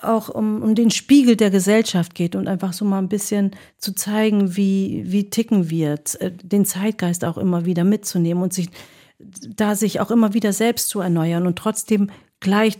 auch 0.00 0.28
um, 0.28 0.62
um 0.62 0.76
den 0.76 0.92
Spiegel 0.92 1.34
der 1.34 1.50
Gesellschaft 1.50 2.14
geht 2.14 2.36
und 2.36 2.46
einfach 2.46 2.72
so 2.72 2.84
mal 2.84 2.98
ein 2.98 3.08
bisschen 3.08 3.50
zu 3.78 3.96
zeigen, 3.96 4.56
wie, 4.56 5.02
wie 5.06 5.28
ticken 5.28 5.70
wir, 5.70 5.98
äh, 6.20 6.30
den 6.30 6.64
Zeitgeist 6.64 7.24
auch 7.24 7.36
immer 7.36 7.64
wieder 7.64 7.82
mitzunehmen 7.82 8.44
und 8.44 8.52
sich 8.52 8.68
da 9.18 9.74
sich 9.74 10.00
auch 10.00 10.10
immer 10.10 10.34
wieder 10.34 10.52
selbst 10.52 10.88
zu 10.88 11.00
erneuern 11.00 11.46
und 11.46 11.58
trotzdem 11.58 12.10
gleich 12.40 12.78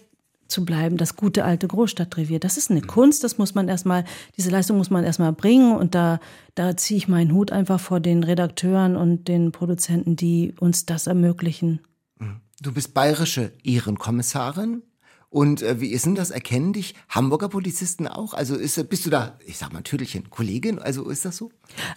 zu 0.48 0.64
bleiben, 0.64 0.96
das 0.96 1.16
gute 1.16 1.44
alte 1.44 1.66
Großstadtrevier. 1.66 2.38
Das 2.38 2.56
ist 2.56 2.70
eine 2.70 2.82
Kunst, 2.82 3.24
das 3.24 3.38
muss 3.38 3.54
man 3.54 3.68
erstmal, 3.68 4.04
diese 4.36 4.50
Leistung 4.50 4.76
muss 4.76 4.90
man 4.90 5.04
erstmal 5.04 5.32
bringen 5.32 5.74
und 5.74 5.94
da, 5.94 6.20
da 6.54 6.76
ziehe 6.76 6.98
ich 6.98 7.08
meinen 7.08 7.32
Hut 7.32 7.52
einfach 7.52 7.80
vor 7.80 8.00
den 8.00 8.22
Redakteuren 8.22 8.96
und 8.96 9.28
den 9.28 9.50
Produzenten, 9.50 10.14
die 10.14 10.54
uns 10.60 10.86
das 10.86 11.06
ermöglichen. 11.06 11.80
Du 12.62 12.72
bist 12.72 12.94
bayerische 12.94 13.52
Ehrenkommissarin. 13.64 14.82
Und 15.36 15.60
äh, 15.60 15.82
wie 15.82 15.88
ist 15.88 16.06
denn 16.06 16.14
das? 16.14 16.30
Erkennen 16.30 16.72
dich 16.72 16.94
Hamburger 17.10 17.50
Polizisten 17.50 18.08
auch? 18.08 18.32
Also 18.32 18.56
ist, 18.56 18.88
bist 18.88 19.04
du 19.04 19.10
da, 19.10 19.36
ich 19.44 19.58
sag 19.58 19.70
mal, 19.70 19.82
Tüdelchen, 19.82 20.30
Kollegin? 20.30 20.78
Also 20.78 21.10
ist 21.10 21.26
das 21.26 21.36
so? 21.36 21.50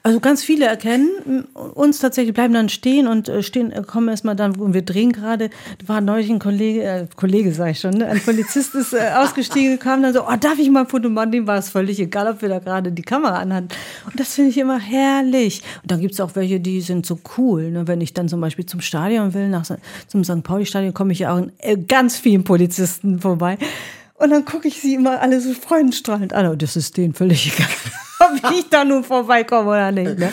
Also 0.03 0.19
ganz 0.19 0.43
viele 0.43 0.65
erkennen 0.65 1.45
uns 1.53 1.99
tatsächlich, 1.99 2.33
bleiben 2.33 2.53
dann 2.53 2.67
stehen 2.67 3.07
und 3.07 3.29
äh, 3.29 3.41
stehen, 3.41 3.71
äh, 3.71 3.81
kommen 3.83 4.09
erstmal 4.09 4.35
dann, 4.35 4.57
und 4.57 4.73
wir 4.73 4.81
drehen 4.81 5.13
gerade, 5.13 5.51
da 5.77 5.87
war 5.87 6.01
neulich 6.01 6.29
ein 6.29 6.39
Kollege, 6.39 6.83
äh, 6.83 7.07
Kollege 7.15 7.53
sag 7.53 7.71
ich 7.71 7.79
schon, 7.79 7.91
ne? 7.91 8.07
ein 8.07 8.19
Polizist 8.19 8.75
ist 8.75 8.91
äh, 8.91 9.11
ausgestiegen, 9.15 9.79
kam 9.79 10.01
dann 10.01 10.13
so, 10.13 10.27
oh, 10.27 10.35
darf 10.37 10.59
ich 10.59 10.69
mal 10.69 10.81
ein 10.81 10.87
Foto 10.87 11.07
machen? 11.07 11.31
Dem 11.31 11.47
war 11.47 11.59
es 11.59 11.69
völlig 11.69 11.97
egal, 11.97 12.27
ob 12.27 12.41
wir 12.41 12.49
da 12.49 12.59
gerade 12.59 12.91
die 12.91 13.03
Kamera 13.03 13.37
anhatten. 13.37 13.69
Und 14.05 14.19
das 14.19 14.33
finde 14.33 14.49
ich 14.49 14.57
immer 14.57 14.79
herrlich. 14.79 15.61
Und 15.81 15.91
dann 15.91 16.01
gibt 16.01 16.13
es 16.13 16.19
auch 16.19 16.35
welche, 16.35 16.59
die 16.59 16.81
sind 16.81 17.05
so 17.05 17.17
cool. 17.37 17.71
Ne? 17.71 17.87
Wenn 17.87 18.01
ich 18.01 18.13
dann 18.13 18.27
zum 18.27 18.41
Beispiel 18.41 18.65
zum 18.65 18.81
Stadion 18.81 19.33
will, 19.33 19.47
nach, 19.47 19.63
zum 20.07 20.25
St. 20.25 20.43
Pauli-Stadion, 20.43 20.93
komme 20.93 21.13
ich 21.13 21.19
ja 21.19 21.31
auch 21.31 21.37
an 21.37 21.53
äh, 21.59 21.77
ganz 21.77 22.17
vielen 22.17 22.43
Polizisten 22.43 23.23
vorbei. 23.29 23.57
Und 24.15 24.31
dann 24.31 24.43
gucke 24.43 24.67
ich 24.67 24.81
sie 24.81 24.95
immer 24.95 25.21
alle 25.21 25.39
so 25.39 25.53
freudenstrahlend 25.53 26.33
an. 26.33 26.47
Und 26.47 26.61
das 26.61 26.75
ist 26.75 26.97
denen 26.97 27.13
völlig 27.13 27.53
egal, 27.53 27.69
ob 28.43 28.51
ich 28.51 28.67
da 28.69 28.83
nun 28.83 29.03
vorbeikomme 29.03 29.69
oder 29.69 29.91
nicht. 29.91 30.19
Ne? 30.19 30.29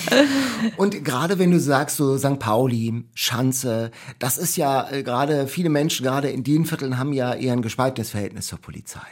Und 0.76 1.04
gerade 1.04 1.38
wenn 1.38 1.52
du 1.52 1.60
sagst, 1.60 1.96
so 1.96 2.18
St. 2.18 2.38
Pauli, 2.40 3.04
Schanze, 3.14 3.92
das 4.18 4.38
ist 4.38 4.56
ja 4.56 4.90
äh, 4.90 5.02
gerade, 5.04 5.46
viele 5.46 5.68
Menschen 5.68 6.04
gerade 6.04 6.28
in 6.30 6.42
den 6.42 6.64
Vierteln 6.64 6.98
haben 6.98 7.12
ja 7.12 7.32
eher 7.34 7.52
ein 7.52 7.62
gespaltenes 7.62 8.10
Verhältnis 8.10 8.48
zur 8.48 8.58
Polizei. 8.58 9.06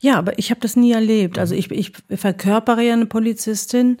Ja, 0.00 0.18
aber 0.18 0.38
ich 0.38 0.50
habe 0.50 0.60
das 0.60 0.76
nie 0.76 0.92
erlebt. 0.92 1.38
Also 1.38 1.54
ich, 1.54 1.70
ich 1.70 1.92
verkörpere 2.14 2.82
ja 2.82 2.94
eine 2.94 3.06
Polizistin 3.06 3.98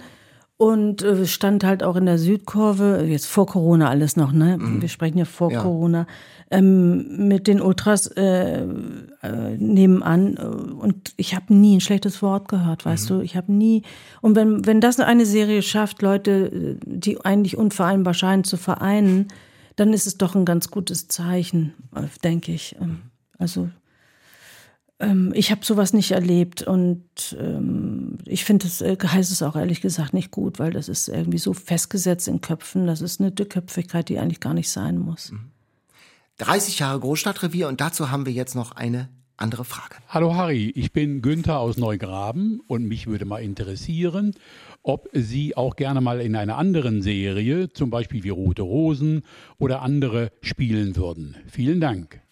und 0.56 1.02
äh, 1.02 1.26
stand 1.26 1.64
halt 1.64 1.82
auch 1.82 1.96
in 1.96 2.06
der 2.06 2.18
Südkurve, 2.18 3.04
jetzt 3.06 3.26
vor 3.26 3.46
Corona 3.46 3.90
alles 3.90 4.16
noch, 4.16 4.32
ne? 4.32 4.56
Wir 4.60 4.88
sprechen 4.88 5.18
ja 5.18 5.24
vor 5.24 5.50
Ja. 5.50 5.60
Corona, 5.60 6.06
ähm, 6.54 7.28
mit 7.28 7.46
den 7.46 7.60
Ultras 7.60 8.06
äh, 8.06 8.62
äh, 8.62 9.56
nebenan. 9.58 10.36
äh, 10.36 10.40
Und 10.40 11.12
ich 11.16 11.34
habe 11.34 11.52
nie 11.54 11.76
ein 11.76 11.80
schlechtes 11.80 12.22
Wort 12.22 12.48
gehört, 12.48 12.84
weißt 12.84 13.10
du? 13.10 13.20
Ich 13.20 13.36
habe 13.36 13.52
nie. 13.52 13.82
Und 14.20 14.36
wenn, 14.36 14.64
wenn 14.66 14.80
das 14.80 15.00
eine 15.00 15.26
Serie 15.26 15.62
schafft, 15.62 16.02
Leute, 16.02 16.78
die 16.84 17.24
eigentlich 17.24 17.56
unvereinbar 17.56 18.14
scheinen, 18.14 18.44
zu 18.44 18.56
vereinen, 18.56 19.28
dann 19.76 19.92
ist 19.92 20.06
es 20.06 20.18
doch 20.18 20.34
ein 20.34 20.44
ganz 20.44 20.70
gutes 20.70 21.08
Zeichen, 21.08 21.74
äh, 21.94 22.02
denke 22.22 22.52
ich. 22.52 22.76
Ähm, 22.80 23.02
Also 23.38 23.68
ähm, 25.00 25.32
ich 25.34 25.50
habe 25.50 25.64
sowas 25.64 25.92
nicht 25.92 26.12
erlebt 26.12 26.62
und 26.62 27.36
ähm, 27.40 28.18
ich 28.26 28.44
finde 28.44 28.66
es, 28.66 28.80
äh, 28.80 28.96
heißt 29.02 29.32
es 29.32 29.42
auch 29.42 29.56
ehrlich 29.56 29.80
gesagt 29.80 30.14
nicht 30.14 30.30
gut, 30.30 30.60
weil 30.60 30.72
das 30.72 30.88
ist 30.88 31.08
irgendwie 31.08 31.38
so 31.38 31.52
festgesetzt 31.52 32.28
in 32.28 32.40
Köpfen. 32.40 32.86
Das 32.86 33.00
ist 33.00 33.20
eine 33.20 33.32
Dickköpfigkeit, 33.32 34.08
die 34.08 34.18
eigentlich 34.18 34.40
gar 34.40 34.54
nicht 34.54 34.70
sein 34.70 34.98
muss. 34.98 35.32
30 36.38 36.80
Jahre 36.80 36.98
Großstadtrevier 37.00 37.68
und 37.68 37.80
dazu 37.80 38.10
haben 38.10 38.26
wir 38.26 38.32
jetzt 38.32 38.54
noch 38.54 38.72
eine 38.72 39.08
andere 39.36 39.64
Frage. 39.64 39.96
Hallo 40.08 40.34
Harry, 40.34 40.70
ich 40.74 40.92
bin 40.92 41.22
Günther 41.22 41.58
aus 41.58 41.76
Neugraben 41.76 42.60
und 42.66 42.84
mich 42.84 43.06
würde 43.06 43.24
mal 43.24 43.38
interessieren, 43.38 44.34
ob 44.82 45.08
Sie 45.12 45.56
auch 45.56 45.76
gerne 45.76 46.00
mal 46.00 46.20
in 46.20 46.36
einer 46.36 46.56
anderen 46.56 47.02
Serie, 47.02 47.72
zum 47.72 47.90
Beispiel 47.90 48.22
wie 48.24 48.30
Rote 48.30 48.62
Rosen 48.62 49.22
oder 49.58 49.82
andere, 49.82 50.30
spielen 50.40 50.96
würden. 50.96 51.36
Vielen 51.48 51.80
Dank. 51.80 52.23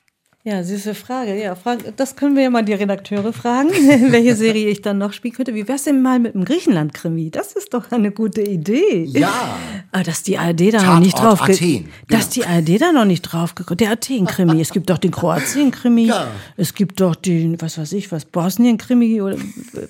Ja, 0.44 0.64
süße 0.64 0.96
Frage. 0.96 1.40
Ja, 1.40 1.54
frag, 1.54 1.78
das 1.96 2.16
können 2.16 2.34
wir 2.34 2.42
ja 2.42 2.50
mal 2.50 2.64
die 2.64 2.72
Redakteure 2.72 3.32
fragen, 3.32 3.68
welche 4.10 4.34
Serie 4.34 4.68
ich 4.70 4.82
dann 4.82 4.98
noch 4.98 5.12
spielen 5.12 5.34
könnte. 5.34 5.54
Wie 5.54 5.68
wär's 5.68 5.84
denn 5.84 6.02
mal 6.02 6.18
mit 6.18 6.34
dem 6.34 6.44
Griechenland-Krimi? 6.44 7.30
Das 7.30 7.52
ist 7.52 7.72
doch 7.72 7.92
eine 7.92 8.10
gute 8.10 8.42
Idee. 8.42 9.04
Ja. 9.04 9.30
Ah, 9.94 10.02
dass 10.02 10.22
die 10.22 10.38
ARD 10.38 10.72
da 10.72 10.82
noch 10.82 11.00
nicht 11.00 11.18
Tatort 11.18 11.40
drauf 11.40 11.50
Athen, 11.50 11.86
Dass 12.08 12.30
die 12.30 12.46
ARD 12.46 12.80
da 12.80 12.92
noch 12.92 13.04
nicht 13.04 13.20
drauf 13.20 13.54
gekommen 13.54 13.76
Der 13.76 13.90
Athen-Krimi. 13.90 14.58
Es 14.58 14.70
gibt 14.70 14.88
doch 14.88 14.96
den 14.96 15.10
Kroatien-Krimi. 15.10 16.06
Ja. 16.06 16.28
Es 16.56 16.72
gibt 16.72 16.98
doch 17.02 17.14
den, 17.14 17.60
was 17.60 17.76
weiß 17.76 17.92
ich, 17.92 18.10
was, 18.10 18.24
Bosnien-Krimi 18.24 19.20
oder 19.20 19.36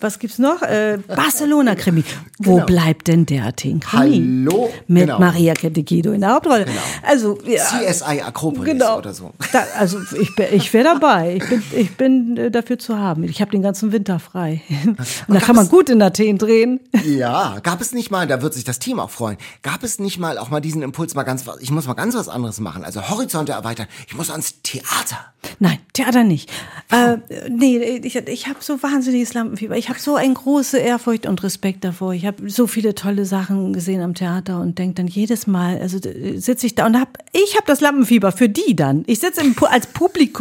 was 0.01 0.19
gibt's 0.19 0.41
noch? 0.41 0.61
Äh, 0.62 0.99
Barcelona-Krimi. 1.07 2.03
Wo 2.41 2.55
Genau. 2.55 2.67
bleibt 2.67 3.07
denn 3.07 3.27
der 3.27 3.45
Athen-Krimi? 3.47 4.45
Hallo? 4.51 4.71
Mit 4.88 5.03
Genau. 5.05 5.21
Maria 5.21 5.55
Kettekido 5.55 6.11
in 6.11 6.21
der 6.23 6.35
Hauptrolle. 6.35 6.67
Also, 7.07 7.38
ja. 7.47 7.62
CSI 7.62 8.23
Akropolis 8.23 8.73
Genau. 8.73 8.99
oder 8.99 9.15
so. 9.15 9.31
Da, 9.53 9.65
also 9.79 10.01
ich, 10.21 10.35
bin- 10.35 10.41
ich 10.50 10.72
wäre 10.72 10.85
dabei. 10.85 11.37
Ich 11.37 11.48
bin, 11.48 11.62
ich 11.72 11.96
bin 11.96 12.37
äh, 12.37 12.50
dafür 12.50 12.78
zu 12.78 12.98
haben. 12.98 13.24
Ich 13.24 13.40
habe 13.40 13.50
den 13.50 13.62
ganzen 13.62 13.92
Winter 13.92 14.18
frei. 14.18 14.62
Und 15.26 15.35
da 15.35 15.40
kann 15.40 15.57
man 15.57 15.68
gut 15.68 15.88
in 15.88 16.02
Athen 16.02 16.38
drehen. 16.38 16.81
Ja, 17.05 17.59
gab 17.62 17.81
es 17.81 17.92
nicht 17.92 18.11
mal, 18.11 18.26
da 18.26 18.42
wird 18.42 18.55
sich 18.55 18.64
das 18.64 18.78
Team 18.78 19.00
auch 19.00 19.11
freuen, 19.11 19.37
gab 19.62 19.83
es 19.83 19.98
nicht 19.98 20.18
mal 20.18 20.38
auch 20.38 20.50
mal 20.50 20.61
diesen 20.61 20.83
Impuls, 20.83 21.14
mal 21.14 21.22
ganz, 21.22 21.44
ich 21.61 21.70
muss 21.70 21.87
mal 21.87 21.94
ganz 21.94 22.14
was 22.14 22.28
anderes 22.28 22.61
machen, 22.61 22.85
also 22.85 23.09
Horizonte 23.09 23.52
erweitern, 23.52 23.87
ich 24.07 24.14
muss 24.14 24.31
ans 24.31 24.62
Theater. 24.62 25.18
Nein, 25.59 25.78
Theater 25.92 26.24
nicht. 26.24 26.50
Äh, 26.90 27.18
nee, 27.48 27.78
ich, 27.78 28.14
ich 28.14 28.46
habe 28.46 28.59
so 28.61 28.83
wahnsinniges 28.83 29.35
Lampenfieber. 29.35 29.76
Ich 29.76 29.88
habe 29.88 29.98
so 29.98 30.14
eine 30.14 30.33
große 30.33 30.78
Ehrfurcht 30.78 31.26
und 31.26 31.42
Respekt 31.42 31.85
davor. 31.85 32.14
Ich 32.14 32.26
habe 32.26 32.48
so 32.48 32.66
viele 32.66 32.94
tolle 32.94 33.26
Sachen 33.26 33.72
gesehen 33.72 34.02
am 34.02 34.14
Theater 34.14 34.61
und 34.61 34.78
denke 34.78 34.94
dann 34.94 35.09
jedes 35.09 35.48
Mal, 35.48 35.81
also 35.81 35.98
sitze 35.98 36.66
ich 36.66 36.76
da 36.76 36.87
und 36.87 36.98
hab, 36.98 37.18
ich 37.33 37.57
habe 37.57 37.66
das 37.66 37.81
Lampenfieber 37.81 38.31
für 38.31 38.48
die 38.48 38.76
dann. 38.76 39.02
Ich 39.07 39.18
sitze 39.18 39.42
als 39.68 39.88
Publikum 39.88 40.32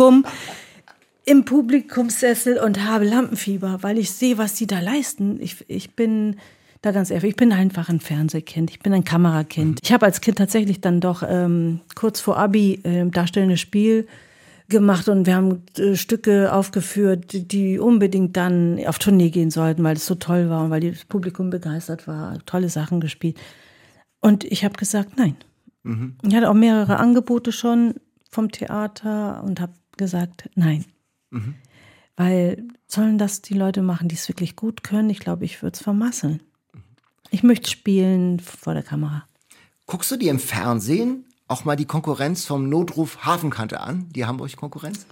im 1.26 1.46
Publikumssessel 1.46 2.58
und 2.58 2.84
habe 2.84 3.06
Lampenfieber, 3.06 3.80
weil 3.82 3.98
ich 3.98 4.12
sehe, 4.12 4.38
was 4.38 4.54
die 4.56 4.68
da 4.68 4.80
leisten. 4.80 5.40
Ich, 5.42 5.64
ich 5.68 5.96
bin 5.96 6.38
da 6.82 6.92
ganz 6.92 7.12
ehrlich, 7.12 7.32
ich 7.32 7.36
bin 7.36 7.54
einfach 7.54 7.90
ein 7.90 8.00
Fernsehkind, 8.00 8.72
ich 8.72 8.80
bin 8.80 8.94
ein 8.94 9.04
Kamerakind. 9.04 9.80
Ich 9.84 9.92
habe 9.92 10.06
als 10.06 10.22
Kind 10.22 10.40
tatsächlich 10.40 10.82
dann 10.82 11.00
doch 11.00 11.24
ähm, 11.28 11.82
kurz 11.96 12.20
vor 12.20 12.38
Abi 12.38 12.82
äh, 12.84 13.06
darstellendes 13.06 13.60
Spiel 13.60 14.08
gemacht 14.68 15.08
und 15.10 15.28
wir 15.28 15.36
haben 15.36 15.64
äh, 15.78 15.96
Stücke 15.96 16.52
aufgeführt, 16.52 17.34
die, 17.34 17.48
die 17.48 17.78
unbedingt 17.78 18.36
dann 18.36 18.80
auf 18.88 18.98
Tournee 18.98 19.30
gehen 19.30 19.52
sollten, 19.52 19.84
weil 19.84 19.98
es 19.98 20.08
so 20.08 20.16
toll 20.16 20.50
war 20.50 20.64
und 20.64 20.72
weil 20.72 20.90
das 20.90 21.06
Publikum 21.06 21.52
begeistert 21.52 22.08
war, 22.08 22.40
tolle 22.46 22.70
Sachen 22.70 23.00
gespielt. 23.00 23.38
Und 24.22 24.44
ich 24.44 24.64
habe 24.64 24.76
gesagt, 24.76 25.18
nein. 25.18 25.36
Ich 26.28 26.36
hatte 26.36 26.50
auch 26.50 26.56
mehrere 26.56 26.98
Angebote 26.98 27.52
schon 27.52 27.96
vom 28.32 28.52
Theater 28.52 29.44
und 29.44 29.60
habe 29.60 29.74
gesagt, 29.98 30.50
nein. 30.56 30.86
Weil 32.18 32.64
sollen 32.88 33.18
das 33.18 33.42
die 33.42 33.54
Leute 33.54 33.82
machen, 33.82 34.08
die 34.08 34.16
es 34.16 34.28
wirklich 34.28 34.56
gut 34.56 34.84
können? 34.84 35.10
Ich 35.10 35.20
glaube, 35.20 35.46
ich 35.46 35.62
würde 35.62 35.76
es 35.76 35.82
vermasseln. 35.82 36.42
Ich 37.30 37.44
möchte 37.44 37.70
spielen 37.70 38.40
vor 38.40 38.74
der 38.74 38.84
Kamera. 38.84 39.24
Guckst 39.88 40.12
du 40.12 40.18
dir 40.18 40.32
im 40.32 40.40
Fernsehen 40.40 41.26
auch 41.48 41.66
mal 41.66 41.76
die 41.76 41.86
Konkurrenz 41.86 42.46
vom 42.46 42.70
Notruf 42.70 43.26
Hafenkante 43.26 43.80
an, 43.80 44.08
die 44.16 44.26
Hamburg-Konkurrenz? 44.26 45.06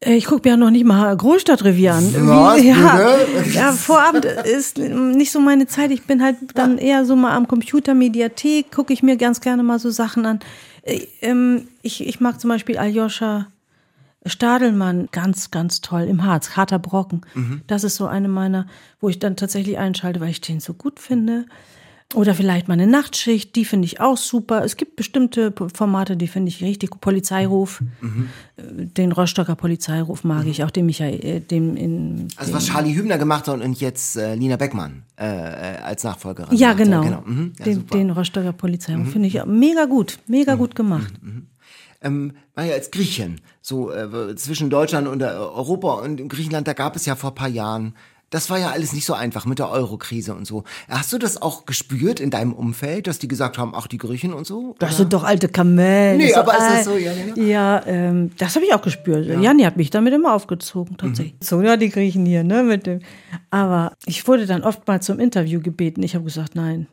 Äh, 0.00 0.14
Ich 0.16 0.26
gucke 0.26 0.42
mir 0.48 0.54
ja 0.54 0.56
noch 0.56 0.70
nicht 0.70 0.84
mal 0.84 1.14
Großstadtrevier 1.16 1.94
an. 1.94 2.04
Was, 2.28 2.62
ja, 2.64 2.96
bitte? 3.34 3.50
ja, 3.50 3.72
Vorabend 3.72 4.24
ist 4.24 4.78
nicht 4.78 5.30
so 5.32 5.40
meine 5.40 5.66
Zeit. 5.66 5.90
Ich 5.90 6.04
bin 6.04 6.22
halt 6.22 6.36
dann 6.54 6.78
eher 6.78 7.04
so 7.06 7.16
mal 7.16 7.34
am 7.34 7.48
Computer, 7.48 7.94
Mediathek, 7.94 8.70
gucke 8.72 8.92
ich 8.92 9.02
mir 9.02 9.16
ganz 9.16 9.40
gerne 9.40 9.62
mal 9.62 9.78
so 9.78 9.90
Sachen 9.90 10.26
an. 10.26 10.40
Äh, 10.86 11.06
ähm, 11.20 11.68
ich, 11.82 12.06
ich 12.06 12.20
mag 12.20 12.40
zum 12.40 12.48
Beispiel 12.48 12.78
Aljoscha 12.78 13.48
Stadelmann 14.24 15.08
ganz, 15.12 15.50
ganz 15.50 15.80
toll 15.82 16.02
im 16.02 16.24
Harz, 16.24 16.56
harter 16.56 16.78
Brocken. 16.78 17.20
Das 17.66 17.84
ist 17.84 17.96
so 17.96 18.06
eine 18.06 18.28
meiner, 18.28 18.66
wo 19.00 19.08
ich 19.08 19.18
dann 19.18 19.36
tatsächlich 19.36 19.78
einschalte, 19.78 20.20
weil 20.20 20.30
ich 20.30 20.40
den 20.40 20.58
so 20.58 20.74
gut 20.74 20.98
finde. 20.98 21.46
Oder 22.14 22.34
vielleicht 22.34 22.68
mal 22.68 22.74
eine 22.74 22.86
Nachtschicht, 22.86 23.56
die 23.56 23.64
finde 23.64 23.86
ich 23.86 24.00
auch 24.00 24.16
super. 24.16 24.64
Es 24.64 24.76
gibt 24.76 24.94
bestimmte 24.94 25.52
Formate, 25.74 26.16
die 26.16 26.28
finde 26.28 26.50
ich 26.50 26.62
richtig 26.62 26.90
gut. 26.90 27.00
Polizeiruf, 27.00 27.82
äh, 28.56 28.62
den 28.62 29.10
Rostocker 29.10 29.56
Polizeiruf 29.56 30.22
mag 30.22 30.46
ich, 30.46 30.62
auch 30.62 30.70
den 30.70 30.86
Michael, 30.86 31.24
äh, 31.24 31.40
dem 31.40 31.76
in. 31.76 32.28
Also 32.36 32.52
was 32.52 32.66
Charlie 32.66 32.94
Hübner 32.94 33.18
gemacht 33.18 33.48
hat 33.48 33.60
und 33.60 33.80
jetzt 33.80 34.16
äh, 34.16 34.36
Lina 34.36 34.56
Beckmann 34.56 35.02
äh, 35.18 35.26
äh, 35.26 35.78
als 35.78 36.04
Nachfolgerin. 36.04 36.56
Ja, 36.56 36.68
macht. 36.68 36.78
genau. 36.78 37.02
Mhm. 37.26 37.52
Ja, 37.58 37.64
den. 37.64 37.78
Mhm. 37.78 37.86
den 37.88 38.10
Rostocker 38.10 38.52
Polizeiruf 38.52 39.10
finde 39.10 39.26
ich 39.26 39.44
mega 39.44 39.86
gut, 39.86 40.20
mega 40.28 40.54
gut 40.54 40.76
gemacht. 40.76 41.12
ähm, 42.02 42.34
war 42.54 42.64
ja 42.64 42.74
als 42.74 42.92
Griechin, 42.92 43.40
so 43.60 43.92
äh, 43.92 44.36
zwischen 44.36 44.70
Deutschland 44.70 45.08
und 45.08 45.22
äh, 45.22 45.26
Europa 45.26 45.94
und 45.94 46.20
in 46.20 46.28
Griechenland, 46.28 46.68
da 46.68 46.72
gab 46.72 46.94
es 46.94 47.04
ja 47.04 47.16
vor 47.16 47.32
ein 47.32 47.34
paar 47.34 47.48
Jahren, 47.48 47.94
das 48.30 48.50
war 48.50 48.58
ja 48.58 48.70
alles 48.70 48.92
nicht 48.92 49.06
so 49.06 49.14
einfach 49.14 49.46
mit 49.46 49.58
der 49.58 49.70
Euro-Krise 49.70 50.34
und 50.34 50.46
so. 50.46 50.64
Hast 50.88 51.12
du 51.12 51.18
das 51.18 51.40
auch 51.40 51.64
gespürt 51.64 52.18
in 52.18 52.30
deinem 52.30 52.52
Umfeld, 52.52 53.06
dass 53.06 53.18
die 53.18 53.28
gesagt 53.28 53.56
haben, 53.56 53.72
ach, 53.74 53.86
die 53.86 53.98
Griechen 53.98 54.32
und 54.32 54.46
so? 54.46 54.74
Das 54.78 54.96
sind 54.96 55.12
doch 55.12 55.22
alte 55.22 55.48
Kamellen. 55.48 56.18
Nee, 56.18 56.32
so 56.32 56.40
aber 56.40 56.52
ist 56.54 56.60
das 56.60 56.84
so? 56.84 56.96
Ja, 56.96 57.12
ja, 57.12 57.34
ja. 57.36 57.42
Ja, 57.44 57.86
ähm, 57.86 58.32
das 58.38 58.56
habe 58.56 58.64
ich 58.66 58.74
auch 58.74 58.82
gespürt. 58.82 59.26
Janni 59.26 59.62
hat 59.62 59.76
mich 59.76 59.90
damit 59.90 60.12
immer 60.12 60.34
aufgezogen, 60.34 60.96
tatsächlich. 60.96 61.34
Mhm. 61.34 61.44
So, 61.44 61.62
ja, 61.62 61.76
die 61.76 61.88
Griechen 61.88 62.26
hier, 62.26 62.42
ne, 62.42 62.62
mit 62.64 62.86
dem. 62.86 63.00
Aber 63.50 63.92
ich 64.06 64.26
wurde 64.26 64.46
dann 64.46 64.62
oft 64.64 64.86
mal 64.88 65.00
zum 65.00 65.20
Interview 65.20 65.60
gebeten. 65.60 66.02
Ich 66.02 66.14
habe 66.14 66.24
gesagt, 66.24 66.56
nein. 66.56 66.88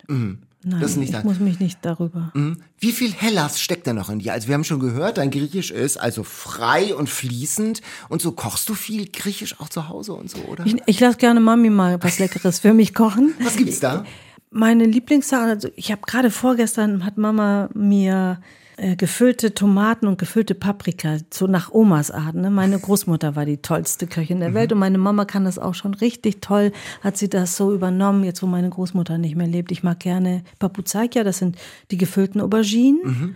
Nein, 0.66 0.78
Mhm. 0.78 0.82
Das 0.82 0.91
ist 0.91 0.97
nicht 0.97 1.09
ich 1.09 1.16
dein- 1.16 1.26
muss 1.26 1.39
mich 1.39 1.59
nicht 1.59 1.80
darüber. 1.82 2.32
Wie 2.80 2.91
viel 2.91 3.11
Hellas 3.14 3.59
steckt 3.59 3.86
da 3.88 3.93
noch 3.93 4.09
in 4.09 4.20
dir? 4.20 4.34
Also 4.34 4.47
wir 4.47 4.55
haben 4.55 4.64
schon 4.64 4.80
gehört, 4.80 5.18
dein 5.18 5.30
Griechisch 5.32 5.72
ist 5.72 5.97
also 5.97 6.24
frei 6.24 6.95
und 6.95 7.09
fließend 7.09 7.82
und 8.09 8.22
so 8.22 8.32
kochst 8.32 8.70
du 8.70 8.74
viel 8.74 9.07
Griechisch 9.11 9.59
auch 9.59 9.70
zu 9.70 9.89
Hause 9.89 10.14
und 10.14 10.30
so, 10.30 10.39
oder? 10.43 10.66
Ich, 10.66 10.76
ich 10.86 10.99
lasse 10.99 11.18
gerne 11.18 11.39
Mami 11.39 11.70
mal 11.70 12.01
was 12.01 12.20
Leckeres 12.20 12.59
für 12.59 12.74
mich 12.74 12.93
kochen. 12.93 13.34
Was 13.41 13.57
gibt's 13.57 13.80
da? 13.80 14.05
Meine 14.51 14.86
Lieblingssache, 14.86 15.45
also 15.45 15.70
ich 15.76 15.91
habe 15.91 16.01
gerade 16.05 16.30
vorgestern 16.30 17.03
hat 17.05 17.18
Mama 17.18 17.70
mir 17.74 18.39
äh, 18.78 18.95
gefüllte 18.95 19.53
Tomaten 19.53 20.07
und 20.07 20.17
gefüllte 20.17 20.55
Paprika, 20.55 21.17
so 21.32 21.47
nach 21.47 21.71
Omas 21.71 22.11
Art. 22.11 22.36
Ne? 22.36 22.49
Meine 22.49 22.80
Großmutter 22.88 23.36
war 23.36 23.45
die 23.45 23.57
tollste 23.57 24.07
Köchin 24.07 24.39
der 24.39 24.53
Welt 24.53 24.71
und 24.71 24.80
meine 24.80 24.97
Mama 24.97 25.26
kann 25.26 25.45
das 25.45 25.59
auch 25.59 25.76
schon 25.76 25.93
richtig 25.93 26.41
toll, 26.41 26.71
hat 27.01 27.17
sie 27.17 27.30
das 27.30 27.55
so 27.57 27.74
übernommen, 27.74 28.24
jetzt 28.24 28.41
wo 28.43 28.47
meine 28.47 28.69
Großmutter 28.69 29.17
nicht 29.17 29.36
mehr 29.36 29.47
lebt. 29.47 29.71
Ich 29.71 29.84
mag 29.84 29.99
gerne 29.99 30.43
Papuzaikia, 30.59 31.24
das 31.24 31.38
sind 31.38 31.57
die 31.91 31.97
gefüllten 31.97 32.41
Auberginen. 32.41 33.36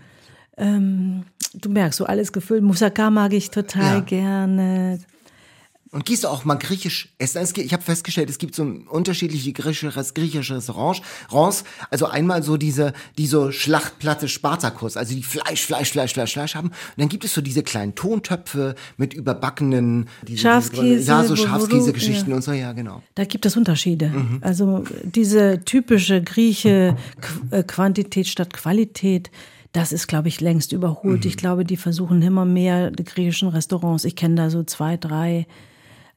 Ähm, 0.57 1.23
du 1.53 1.69
merkst, 1.69 1.97
so 1.97 2.05
alles 2.05 2.31
gefüllt. 2.33 2.63
Moussaka 2.63 3.09
mag 3.11 3.33
ich 3.33 3.51
total 3.51 3.97
Ja. 3.97 3.99
gerne. 4.01 4.99
Und 5.91 6.05
gehst 6.05 6.23
du 6.23 6.27
auch 6.27 6.43
mal 6.43 6.55
griechisch 6.55 7.13
essen? 7.17 7.45
Ich 7.55 7.73
habe 7.73 7.83
festgestellt, 7.83 8.29
es 8.29 8.37
gibt 8.37 8.55
so 8.55 8.63
unterschiedliche 8.63 9.53
griechische, 9.53 9.91
griechische 10.13 10.55
Restaurants. 10.55 11.63
Also 11.89 12.07
einmal 12.07 12.43
so 12.43 12.57
diese, 12.57 12.93
die 13.17 13.27
so 13.27 13.51
Schlachtplatte 13.51 14.27
Spartakus, 14.27 14.97
also 14.97 15.15
die 15.15 15.23
Fleisch, 15.23 15.61
Fleisch, 15.65 15.91
Fleisch, 15.91 16.13
Fleisch, 16.13 16.33
Fleisch 16.33 16.55
haben. 16.55 16.69
Und 16.69 16.97
dann 16.97 17.09
gibt 17.09 17.23
es 17.23 17.33
so 17.33 17.41
diese 17.41 17.63
kleinen 17.63 17.95
Tontöpfe 17.95 18.75
mit 18.97 19.13
überbackenen 19.13 20.09
diese, 20.27 20.41
Schafskäse, 20.41 21.07
ja, 21.07 21.23
so 21.23 21.35
Schafskäse-Geschichten 21.35 22.31
ja. 22.31 22.35
und 22.35 22.41
so, 22.41 22.51
ja, 22.51 22.73
genau. 22.73 23.01
Da 23.15 23.23
gibt 23.23 23.45
es 23.45 23.55
Unterschiede. 23.55 24.09
Mhm. 24.09 24.39
Also 24.41 24.83
diese 25.03 25.63
typische 25.63 26.21
Grieche 26.21 26.97
Qu 27.21 27.55
äh, 27.55 27.63
Quantität 27.63 28.27
statt 28.27 28.53
Qualität, 28.53 29.31
das 29.71 29.91
ist, 29.91 30.07
glaube 30.07 30.27
ich, 30.27 30.41
längst 30.41 30.71
überholt. 30.71 31.23
Mhm. 31.23 31.29
Ich 31.29 31.37
glaube, 31.37 31.63
die 31.63 31.77
versuchen 31.77 32.21
immer 32.21 32.45
mehr 32.45 32.91
die 32.91 33.03
griechischen 33.03 33.49
Restaurants. 33.49 34.05
Ich 34.05 34.15
kenne 34.15 34.35
da 34.35 34.49
so 34.49 34.63
zwei, 34.63 34.97
drei. 34.97 35.45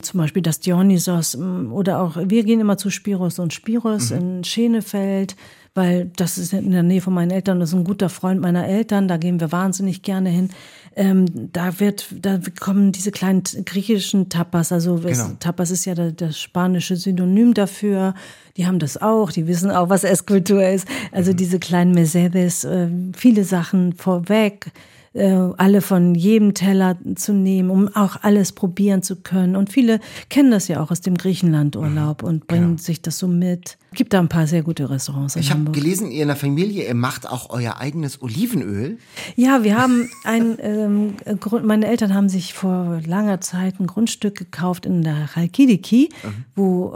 Zum 0.03 0.19
Beispiel 0.19 0.43
das 0.43 0.61
Dionysos 0.61 1.37
mm, 1.37 1.73
oder 1.73 2.01
auch, 2.01 2.17
wir 2.25 2.45
gehen 2.45 2.61
immer 2.61 2.77
zu 2.79 2.91
Spiros 2.91 3.39
und 3.39 3.53
Spiros 3.53 4.11
Mhm. 4.11 4.17
in 4.19 4.45
Schenefeld, 4.45 5.37
weil 5.75 6.11
das 6.17 6.39
ist 6.39 6.53
in 6.53 6.71
der 6.73 6.83
Nähe 6.83 7.01
von 7.01 7.15
meinen 7.15 7.31
Eltern, 7.31 7.61
das 7.61 7.71
ist 7.71 7.75
ein 7.77 7.85
guter 7.85 8.09
Freund 8.09 8.41
meiner 8.41 8.67
Eltern, 8.67 9.07
da 9.09 9.17
gehen 9.19 9.39
wir 9.41 9.53
wahnsinnig 9.53 10.03
gerne 10.03 10.29
hin. 10.31 10.51
Ähm, 10.97 11.27
da 11.53 11.79
wird, 11.79 12.07
da 12.21 12.41
kommen 12.59 12.91
diese 12.91 13.13
kleinen 13.13 13.45
griechischen 13.65 14.29
Tapas, 14.29 14.73
also 14.73 14.97
Genau. 14.97 15.31
Tapas 15.39 15.71
ist 15.71 15.85
ja 15.85 15.95
da- 15.95 16.11
das 16.11 16.37
spanische 16.41 16.97
Synonym 16.97 17.55
dafür. 17.55 18.15
Die 18.57 18.67
haben 18.67 18.81
das 18.81 19.01
auch, 19.01 19.31
die 19.31 19.47
wissen 19.47 19.71
auch, 19.71 19.89
was 19.89 20.03
Esskultur 20.03 20.67
ist. 20.67 20.89
Also 21.13 21.33
diese 21.33 21.61
kleinen 21.61 21.93
Mesedes, 21.93 22.65
äh, 22.65 22.89
viele 23.17 23.45
Sachen 23.45 23.93
vorweg, 23.93 24.73
äh, 25.13 25.33
alle 25.57 25.81
von 25.81 26.15
jedem 26.15 26.55
Teller 26.55 26.97
zu 27.17 27.33
nehmen, 27.33 27.71
um 27.71 27.89
auch 27.89 28.17
alles 28.23 28.53
probieren 28.53 29.03
zu 29.03 29.17
können. 29.17 29.57
Und 29.57 29.73
viele 29.73 29.99
kennen 30.29 30.53
das 30.53 30.69
ja 30.69 30.81
auch 30.81 30.91
aus 30.91 31.01
dem 31.01 31.17
Griechenlandurlaub 31.17 32.23
und 32.23 32.47
bringen 32.47 32.79
sich 32.79 33.03
das 33.03 33.19
so 33.19 33.27
mit. 33.27 33.77
Gibt 33.93 34.13
da 34.13 34.21
ein 34.21 34.29
paar 34.29 34.47
sehr 34.47 34.63
gute 34.63 34.89
Restaurants 34.89 35.35
in 35.35 35.43
Ich 35.43 35.51
habe 35.51 35.73
gelesen, 35.73 36.13
ihr 36.13 36.23
in 36.23 36.29
der 36.29 36.37
Familie, 36.37 36.87
ihr 36.87 36.95
macht 36.95 37.29
auch 37.29 37.51
euer 37.51 37.79
eigenes 37.79 38.23
Olivenöl. 38.23 38.99
Ja, 39.35 39.65
wir 39.65 39.77
haben 39.77 40.09
ein, 40.25 40.59
ähm, 40.61 41.15
Grund, 41.41 41.67
meine 41.67 41.89
Eltern 41.89 42.15
haben 42.15 42.29
sich 42.29 42.55
vor 42.55 43.01
langer 43.05 43.41
Zeit 43.41 43.81
ein 43.81 43.89
Grundstück 43.89 44.37
gekauft 44.37 44.87
in 44.87 45.03
der 45.03 45.29
Chalkidiki, 45.35 46.11
wo 46.55 46.95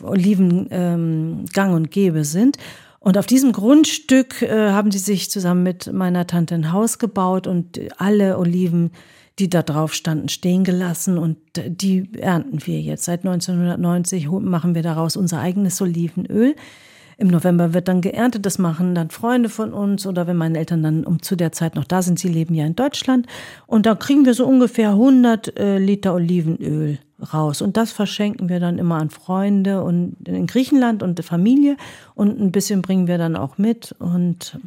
äh, 0.00 0.04
Oliven 0.04 0.66
ähm, 0.70 1.44
gang 1.52 1.74
und 1.74 1.90
gäbe 1.90 2.24
sind. 2.24 2.56
Und 3.00 3.16
auf 3.16 3.26
diesem 3.26 3.52
Grundstück 3.52 4.42
äh, 4.42 4.70
haben 4.70 4.90
sie 4.90 4.98
sich 4.98 5.30
zusammen 5.30 5.62
mit 5.62 5.90
meiner 5.92 6.26
Tante 6.26 6.54
ein 6.54 6.70
Haus 6.72 6.98
gebaut 6.98 7.46
und 7.46 7.80
alle 7.98 8.38
Oliven, 8.38 8.90
die 9.38 9.48
da 9.48 9.62
drauf 9.62 9.94
standen, 9.94 10.28
stehen 10.28 10.64
gelassen. 10.64 11.16
Und 11.16 11.38
die 11.56 12.10
ernten 12.18 12.58
wir 12.66 12.80
jetzt. 12.80 13.04
Seit 13.04 13.20
1990 13.24 14.28
ho- 14.28 14.40
machen 14.40 14.74
wir 14.74 14.82
daraus 14.82 15.16
unser 15.16 15.40
eigenes 15.40 15.80
Olivenöl. 15.80 16.54
Im 17.20 17.28
November 17.28 17.74
wird 17.74 17.86
dann 17.86 18.00
geerntet, 18.00 18.46
das 18.46 18.58
machen 18.58 18.94
dann 18.94 19.10
Freunde 19.10 19.50
von 19.50 19.74
uns 19.74 20.06
oder 20.06 20.26
wenn 20.26 20.38
meine 20.38 20.58
Eltern 20.58 20.82
dann 20.82 21.04
um 21.04 21.20
zu 21.20 21.36
der 21.36 21.52
Zeit 21.52 21.74
noch 21.74 21.84
da 21.84 22.00
sind, 22.00 22.18
sie 22.18 22.28
leben 22.28 22.54
ja 22.54 22.64
in 22.64 22.74
Deutschland. 22.74 23.26
Und 23.66 23.84
da 23.84 23.94
kriegen 23.94 24.24
wir 24.24 24.32
so 24.32 24.46
ungefähr 24.46 24.92
100 24.92 25.58
äh, 25.58 25.76
Liter 25.76 26.14
Olivenöl 26.14 26.98
raus. 27.34 27.60
Und 27.60 27.76
das 27.76 27.92
verschenken 27.92 28.48
wir 28.48 28.58
dann 28.58 28.78
immer 28.78 28.96
an 28.96 29.10
Freunde 29.10 29.82
und 29.82 30.16
in 30.26 30.46
Griechenland 30.46 31.02
und 31.02 31.22
Familie. 31.22 31.76
Und 32.14 32.40
ein 32.40 32.52
bisschen 32.52 32.80
bringen 32.80 33.06
wir 33.06 33.18
dann 33.18 33.36
auch 33.36 33.58
mit. 33.58 33.94
Und 33.98 34.58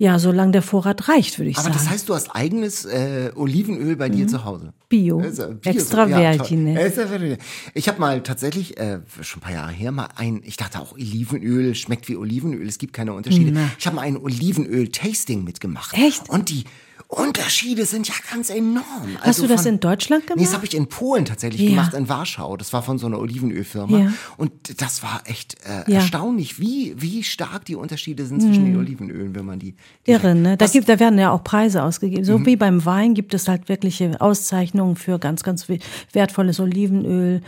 ja, 0.00 0.18
solange 0.18 0.52
der 0.52 0.62
Vorrat 0.62 1.08
reicht, 1.08 1.38
würde 1.38 1.50
ich 1.50 1.58
Aber 1.58 1.64
sagen. 1.64 1.76
das 1.76 1.90
heißt, 1.90 2.08
du 2.08 2.14
hast 2.14 2.34
eigenes 2.34 2.86
äh, 2.86 3.32
Olivenöl 3.34 3.96
bei 3.96 4.08
dir 4.08 4.26
zu 4.26 4.46
Hause. 4.46 4.72
Bio. 4.88 5.20
Also, 5.20 5.48
Bio, 5.48 5.72
Extra 5.72 6.06
ja. 6.06 6.32
Vergine. 6.32 6.80
Extra 6.80 7.06
Vergine. 7.06 7.36
Ich 7.74 7.86
habe 7.86 8.00
mal 8.00 8.22
tatsächlich, 8.22 8.78
äh, 8.78 9.00
schon 9.20 9.40
ein 9.40 9.42
paar 9.42 9.52
Jahre 9.52 9.72
her, 9.72 9.92
mal 9.92 10.08
ein, 10.16 10.40
ich 10.42 10.56
dachte 10.56 10.80
auch 10.80 10.92
Olivenöl 10.92 11.74
schmeckt 11.74 12.08
wie 12.08 12.16
Olivenöl, 12.16 12.66
es 12.66 12.78
gibt 12.78 12.94
keine 12.94 13.12
Unterschiede. 13.12 13.54
Ich 13.78 13.86
habe 13.86 13.96
mal 13.96 14.02
ein 14.02 14.16
Olivenöl-Tasting 14.16 15.44
mitgemacht. 15.44 15.92
Echt? 15.92 16.30
Und 16.30 16.48
die 16.48 16.64
Unterschiede 17.10 17.86
sind 17.86 18.06
ja 18.06 18.14
ganz 18.30 18.50
enorm. 18.50 18.84
Hast 19.16 19.26
Also 19.26 19.42
du 19.42 19.48
das 19.48 19.62
von- 19.62 19.72
in 19.74 19.80
Deutschland 19.80 20.28
gemacht? 20.28 20.38
Nee, 20.38 20.44
das 20.44 20.54
habe 20.54 20.64
ich 20.64 20.74
in 20.76 20.86
Polen 20.86 21.24
tatsächlich 21.24 21.60
Ja. 21.62 21.70
gemacht, 21.70 21.92
in 21.94 22.08
Warschau. 22.08 22.56
Das 22.56 22.72
war 22.72 22.84
von 22.84 22.98
so 22.98 23.06
einer 23.08 23.18
Olivenölfirma. 23.18 23.98
Ja. 23.98 24.12
Und 24.36 24.80
das 24.80 25.02
war 25.02 25.20
echt 25.24 25.56
äh, 25.64 25.78
Ja. 25.80 25.86
Hm. 25.86 25.94
erstaunlich, 25.94 26.60
wie, 26.60 26.94
wie 26.96 27.24
stark 27.24 27.64
die 27.64 27.74
Unterschiede 27.74 28.24
sind 28.26 28.40
zwischen 28.42 28.64
den 28.64 28.76
Olivenölen, 28.76 29.34
wenn 29.34 29.44
man 29.44 29.58
die. 29.58 29.74
Irre, 30.04 30.36
ne? 30.36 30.56
Da, 30.56 30.66
gibt, 30.68 30.88
da 30.88 31.00
werden 31.00 31.18
ja 31.18 31.32
auch 31.32 31.42
Preise 31.42 31.82
ausgegeben. 31.82 32.24
So 32.24 32.46
wie 32.46 32.54
beim 32.54 32.84
Wein 32.84 33.14
gibt 33.14 33.34
es 33.34 33.48
halt 33.48 33.68
wirkliche 33.68 34.20
Auszeichnungen 34.20 34.94
für 34.94 35.18
ganz, 35.18 35.42
ganz 35.42 35.68
we- 35.68 35.80
wertvolles 36.12 36.60
Olivenöl. 36.60 37.42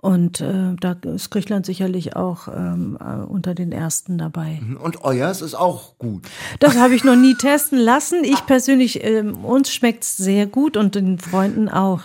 Und 0.00 0.40
äh, 0.40 0.76
da 0.80 0.92
ist 0.92 1.30
Griechenland 1.30 1.66
sicherlich 1.66 2.14
auch 2.14 2.46
ähm, 2.46 2.96
äh, 3.00 3.24
unter 3.24 3.54
den 3.54 3.72
ersten 3.72 4.16
dabei. 4.16 4.60
Und 4.80 5.02
euers 5.02 5.42
ist 5.42 5.56
auch 5.56 5.98
gut. 5.98 6.24
Das 6.60 6.76
habe 6.76 6.94
ich 6.94 7.02
noch 7.02 7.16
nie 7.16 7.34
testen 7.34 7.78
lassen. 7.78 8.22
Ich 8.22 8.46
persönlich, 8.46 9.02
ähm, 9.02 9.44
uns 9.44 9.72
schmeckt's 9.72 10.16
sehr 10.16 10.46
gut 10.46 10.76
und 10.76 10.94
den 10.94 11.18
Freunden 11.18 11.68
auch. 11.68 12.02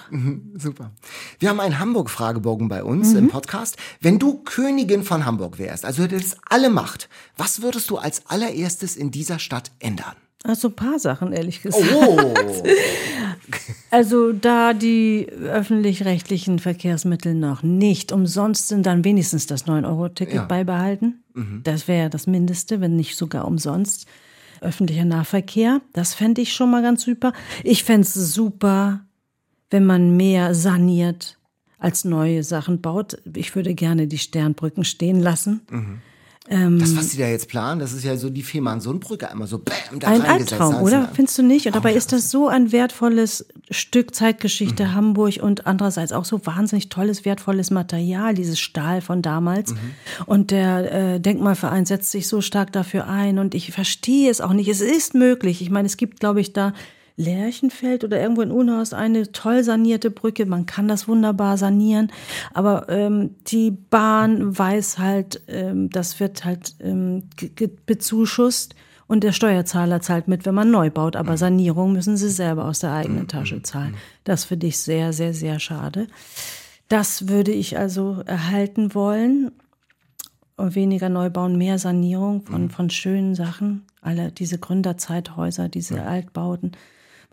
Super. 0.55 0.91
Wir 1.37 1.49
haben 1.49 1.59
einen 1.59 1.79
Hamburg-Fragebogen 1.79 2.67
bei 2.67 2.83
uns 2.83 3.13
im 3.13 3.27
Podcast. 3.29 3.77
Wenn 4.01 4.17
du 4.17 4.41
Königin 4.43 5.03
von 5.03 5.25
Hamburg 5.25 5.59
wärst, 5.59 5.85
also 5.85 6.03
hättest 6.03 6.37
alle 6.49 6.71
Macht, 6.71 7.09
was 7.37 7.61
würdest 7.61 7.91
du 7.91 7.97
als 7.97 8.23
allererstes 8.27 8.95
in 8.95 9.11
dieser 9.11 9.37
Stadt 9.37 9.71
ändern? 9.79 10.15
Also 10.43 10.67
ein 10.67 10.75
paar 10.75 10.99
Sachen, 10.99 11.31
ehrlich 11.31 11.61
gesagt. 11.61 11.85
Oh, 11.95 12.33
Also 13.91 14.33
da 14.33 14.73
die 14.73 15.27
öffentlich-rechtlichen 15.29 16.59
Verkehrsmittel 16.59 17.33
noch 17.35 17.61
nicht 17.63 18.11
umsonst 18.11 18.67
sind, 18.67 18.85
dann 18.85 19.03
wenigstens 19.05 19.45
das 19.47 19.67
9-Euro-Ticket 19.67 20.33
Ja. 20.35 20.45
beibehalten. 20.45 21.23
Das 21.63 21.87
wäre 21.87 22.09
das 22.09 22.27
Mindeste, 22.27 22.81
wenn 22.81 22.95
nicht 22.95 23.15
sogar 23.17 23.47
umsonst. 23.47 24.05
Öffentlicher 24.61 25.05
Nahverkehr, 25.05 25.81
das 25.93 26.13
fände 26.13 26.41
ich 26.41 26.53
schon 26.53 26.71
mal 26.71 26.81
ganz 26.81 27.03
super. 27.03 27.33
Ich 27.63 27.83
fände 27.83 28.01
es 28.07 28.13
super, 28.13 29.01
wenn 29.69 29.85
man 29.85 30.15
mehr 30.17 30.55
saniert 30.55 31.37
als 31.79 32.05
neue 32.05 32.43
Sachen 32.43 32.81
baut. 32.81 33.17
Ich 33.35 33.55
würde 33.55 33.73
gerne 33.75 34.07
die 34.07 34.17
Sternbrücken 34.19 34.83
stehen 34.85 35.19
lassen. 35.19 35.61
Das, 36.49 36.97
was 36.97 37.11
Sie 37.11 37.17
da 37.17 37.27
jetzt 37.27 37.47
planen, 37.47 37.79
das 37.79 37.93
ist 37.93 38.03
ja 38.03 38.17
so 38.17 38.29
die 38.29 38.43
Fehmarn-Sundbrücke 38.43 39.31
einmal 39.31 39.47
so 39.47 39.59
bam, 39.59 39.99
da 39.99 40.09
Ein. 40.09 40.21
Albtraum, 40.23 40.81
oder? 40.81 41.09
Findest 41.13 41.37
du 41.37 41.43
nicht? 41.43 41.67
Und 41.67 41.75
dabei 41.75 41.91
ja, 41.91 41.97
ist 41.97 42.11
das 42.11 42.29
so 42.31 42.49
ein 42.49 42.73
wertvolles 42.73 43.45
Stück 43.71 44.13
Zeitgeschichte 44.13 44.83
Mhm. 44.83 44.93
Hamburg 44.93 45.37
und 45.41 45.65
andererseits 45.67 46.11
auch 46.11 46.25
so 46.25 46.45
wahnsinnig 46.45 46.89
tolles, 46.89 47.23
wertvolles 47.23 47.71
Material, 47.71 48.33
dieses 48.33 48.59
Stahl 48.59 48.99
von 48.99 49.21
damals. 49.21 49.71
Mhm. 49.71 49.77
Und 50.25 50.51
der 50.51 50.91
äh, 50.91 51.19
Denkmalverein 51.21 51.85
setzt 51.85 52.11
sich 52.11 52.27
so 52.27 52.41
stark 52.41 52.73
dafür 52.73 53.07
ein 53.07 53.39
und 53.39 53.55
ich 53.55 53.71
verstehe 53.71 54.29
es 54.29 54.41
auch 54.41 54.53
nicht. 54.53 54.67
Es 54.67 54.81
ist 54.81 55.13
möglich. 55.13 55.61
Ich 55.61 55.69
meine, 55.69 55.85
es 55.85 55.95
gibt, 55.95 56.19
glaube 56.19 56.41
ich, 56.41 56.51
da 56.51 56.73
Lerchenfeld 57.15 58.03
oder 58.03 58.19
irgendwo 58.19 58.41
in 58.41 58.51
Unhorst 58.51 58.93
eine 58.93 59.31
toll 59.31 59.63
sanierte 59.63 60.09
Brücke. 60.09 60.45
Man 60.45 60.65
kann 60.65 60.87
das 60.87 61.07
wunderbar 61.07 61.57
sanieren, 61.57 62.11
aber 62.53 62.89
ähm, 62.89 63.35
die 63.47 63.71
Bahn 63.71 64.57
weiß 64.57 64.97
halt, 64.97 65.41
ähm, 65.47 65.89
das 65.89 66.19
wird 66.19 66.43
halt 66.43 66.75
ähm, 66.79 67.23
bezuschusst 67.85 68.75
und 69.07 69.23
der 69.23 69.31
Steuerzahler 69.31 70.01
zahlt 70.01 70.27
mit, 70.27 70.45
wenn 70.45 70.55
man 70.55 70.71
neu 70.71 70.89
baut. 70.89 71.15
Aber 71.15 71.37
Sanierung 71.37 71.93
müssen 71.93 72.17
sie 72.17 72.29
selber 72.29 72.65
aus 72.65 72.79
der 72.79 72.93
eigenen 72.93 73.27
Tasche 73.27 73.61
zahlen. 73.61 73.93
Das 74.23 74.45
finde 74.45 74.67
ich 74.67 74.79
sehr, 74.79 75.13
sehr, 75.13 75.33
sehr 75.33 75.59
schade. 75.59 76.07
Das 76.89 77.27
würde 77.27 77.51
ich 77.51 77.77
also 77.77 78.23
erhalten 78.25 78.95
wollen. 78.95 79.51
Und 80.55 80.75
weniger 80.75 81.09
Neubau, 81.09 81.49
mehr 81.49 81.79
Sanierung 81.79 82.37
Mhm. 82.37 82.45
von, 82.45 82.69
von 82.69 82.89
schönen 82.89 83.33
Sachen. 83.35 83.85
Alle 84.01 84.31
diese 84.31 84.57
Gründerzeithäuser, 84.59 85.67
diese 85.67 86.03
Altbauten. 86.03 86.73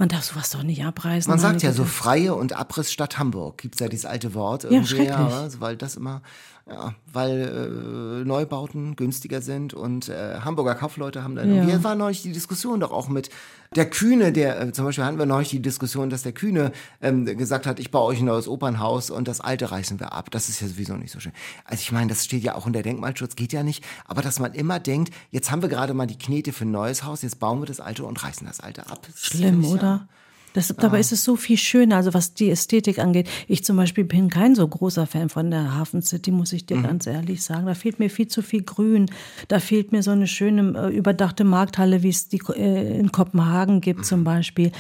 Man 0.01 0.09
darf 0.09 0.25
sowas 0.25 0.49
doch 0.49 0.63
nicht 0.63 0.83
abreißen. 0.83 1.29
Man 1.31 1.39
sagt 1.39 1.63
ja 1.63 1.73
so 1.75 1.85
freie 1.85 2.35
und 2.35 2.55
Abriss 2.55 2.91
Stadt 2.91 3.19
Hamburg. 3.19 3.59
Gibt's 3.59 3.81
ja 3.81 3.89
dieses 3.89 4.07
alte 4.07 4.33
Wort 4.33 4.65
Ja, 4.65 4.71
irgendwie, 4.71 4.89
schrecklich. 4.97 5.15
also 5.15 5.61
weil 5.61 5.77
das 5.77 5.97
immer, 5.97 6.23
ja, 6.71 6.95
weil 7.13 8.21
äh, 8.23 8.25
Neubauten 8.25 8.95
günstiger 8.95 9.43
sind 9.43 9.75
und 9.75 10.09
äh, 10.09 10.37
Hamburger 10.45 10.75
Kaufleute 10.77 11.25
haben 11.25 11.35
dann, 11.35 11.53
Ja. 11.55 11.65
hier 11.65 11.83
war 11.83 11.95
neulich 11.97 12.23
die 12.23 12.31
Diskussion 12.33 12.79
doch 12.79 12.93
auch 12.93 13.09
mit 13.09 13.29
der 13.75 13.91
Kühne, 13.91 14.33
der, 14.33 14.61
äh, 14.61 14.73
zum 14.73 14.85
Beispiel 14.85 15.05
hatten 15.05 15.19
wir 15.19 15.27
neulich 15.27 15.51
die 15.51 15.61
Diskussion, 15.63 16.11
dass 16.11 16.23
der 16.23 16.33
Kühne 16.33 16.71
ähm, 17.01 17.25
gesagt 17.25 17.67
hat, 17.67 17.81
ich 17.81 17.91
baue 17.91 18.07
euch 18.13 18.21
ein 18.21 18.27
neues 18.27 18.47
Opernhaus 18.49 19.11
und 19.11 19.27
das 19.27 19.41
alte 19.41 19.71
reißen 19.71 19.99
wir 20.01 20.13
ab. 20.13 20.31
Das 20.31 20.49
ist 20.49 20.61
ja 20.61 20.69
sowieso 20.69 20.95
nicht 20.95 21.11
so 21.13 21.19
schön. 21.21 21.33
Also 21.65 21.81
ich 21.83 21.91
meine, 21.93 22.09
das 22.09 22.25
steht 22.25 22.43
ja 22.45 22.55
auch 22.55 22.67
in 22.69 22.73
der 22.73 22.83
Denkmalschutz, 22.83 23.35
geht 23.37 23.53
ja 23.53 23.63
nicht, 23.65 23.85
aber 24.07 24.23
dass 24.23 24.39
man 24.39 24.55
immer 24.55 24.79
denkt, 24.79 25.13
jetzt 25.31 25.51
haben 25.51 25.63
wir 25.63 25.69
gerade 25.69 25.93
mal 25.95 26.07
die 26.07 26.19
Knete 26.19 26.53
für 26.53 26.65
ein 26.65 26.71
neues 26.71 27.03
Haus, 27.05 27.23
jetzt 27.23 27.41
bauen 27.41 27.61
wir 27.61 27.67
das 27.67 27.81
alte 27.81 28.05
und 28.05 28.23
reißen 28.23 28.47
das 28.47 28.61
alte 28.61 28.87
ab. 28.91 29.07
Das 29.07 29.19
Schlimm, 29.27 29.61
ich 29.61 29.67
ja- 29.69 29.75
oder? 29.75 30.09
Das, 30.53 30.75
Dabei 30.77 30.99
ist 30.99 31.13
es 31.13 31.23
so 31.23 31.37
viel 31.37 31.57
schöner, 31.57 31.97
also 31.97 32.13
was 32.13 32.35
die 32.35 32.51
Ästhetik 32.51 32.99
angeht. 32.99 33.29
Ich 33.47 33.65
zum 33.65 33.77
Beispiel 33.77 34.03
bin 34.05 34.29
kein 34.29 34.57
so 34.57 34.67
großer 34.67 35.07
Fan 35.07 35.29
von 35.29 35.51
der 35.51 35.77
Hafen 35.77 36.03
City, 36.03 36.33
muss 36.33 36.53
ich 36.53 36.67
dir 36.67 36.79
Mhm. 36.79 36.83
ganz 36.83 37.07
ehrlich 37.07 37.43
sagen. 37.45 37.67
Da 37.67 37.75
fehlt 37.75 38.01
mir 38.01 38.11
viel 38.11 38.27
zu 38.27 38.43
viel 38.43 38.63
Grün. 38.63 39.07
Da 39.47 39.61
fehlt 39.61 39.93
mir 39.93 40.03
so 40.03 40.11
eine 40.11 40.27
schöne 40.27 40.89
äh, 40.91 40.97
überdachte 40.97 41.45
Markthalle, 41.45 42.03
wie 42.03 42.09
es 42.09 42.29
die 42.29 42.41
äh, 42.57 42.99
in 42.99 43.13
Kopenhagen 43.13 43.81
gibt 43.81 44.05
zum 44.05 44.25
Beispiel. 44.25 44.73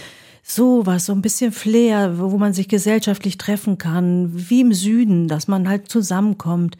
So 0.42 0.86
was, 0.86 1.06
so 1.06 1.12
ein 1.12 1.22
bisschen 1.22 1.52
Flair, 1.52 2.18
wo 2.18 2.36
man 2.38 2.52
sich 2.52 2.66
gesellschaftlich 2.66 3.38
treffen 3.38 3.78
kann, 3.78 4.30
wie 4.32 4.62
im 4.62 4.72
Süden, 4.72 5.28
dass 5.28 5.46
man 5.46 5.68
halt 5.68 5.88
zusammenkommt. 5.88 6.76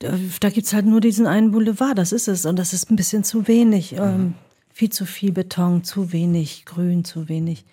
Da, 0.00 0.12
da 0.40 0.50
gibt's 0.50 0.74
halt 0.74 0.84
nur 0.84 1.00
diesen 1.00 1.26
einen 1.26 1.50
Boulevard, 1.52 1.96
das 1.96 2.12
ist 2.12 2.28
es. 2.28 2.44
Und 2.44 2.58
das 2.58 2.72
ist 2.74 2.90
ein 2.90 2.96
bisschen 2.96 3.24
zu 3.24 3.48
wenig. 3.48 3.94
Ähm, 3.94 4.34
viel 4.72 4.90
zu 4.90 5.06
viel 5.06 5.32
Beton, 5.32 5.82
zu 5.82 6.12
wenig 6.12 6.64
Grün, 6.66 7.04
zu 7.04 7.28
wenig. 7.28 7.64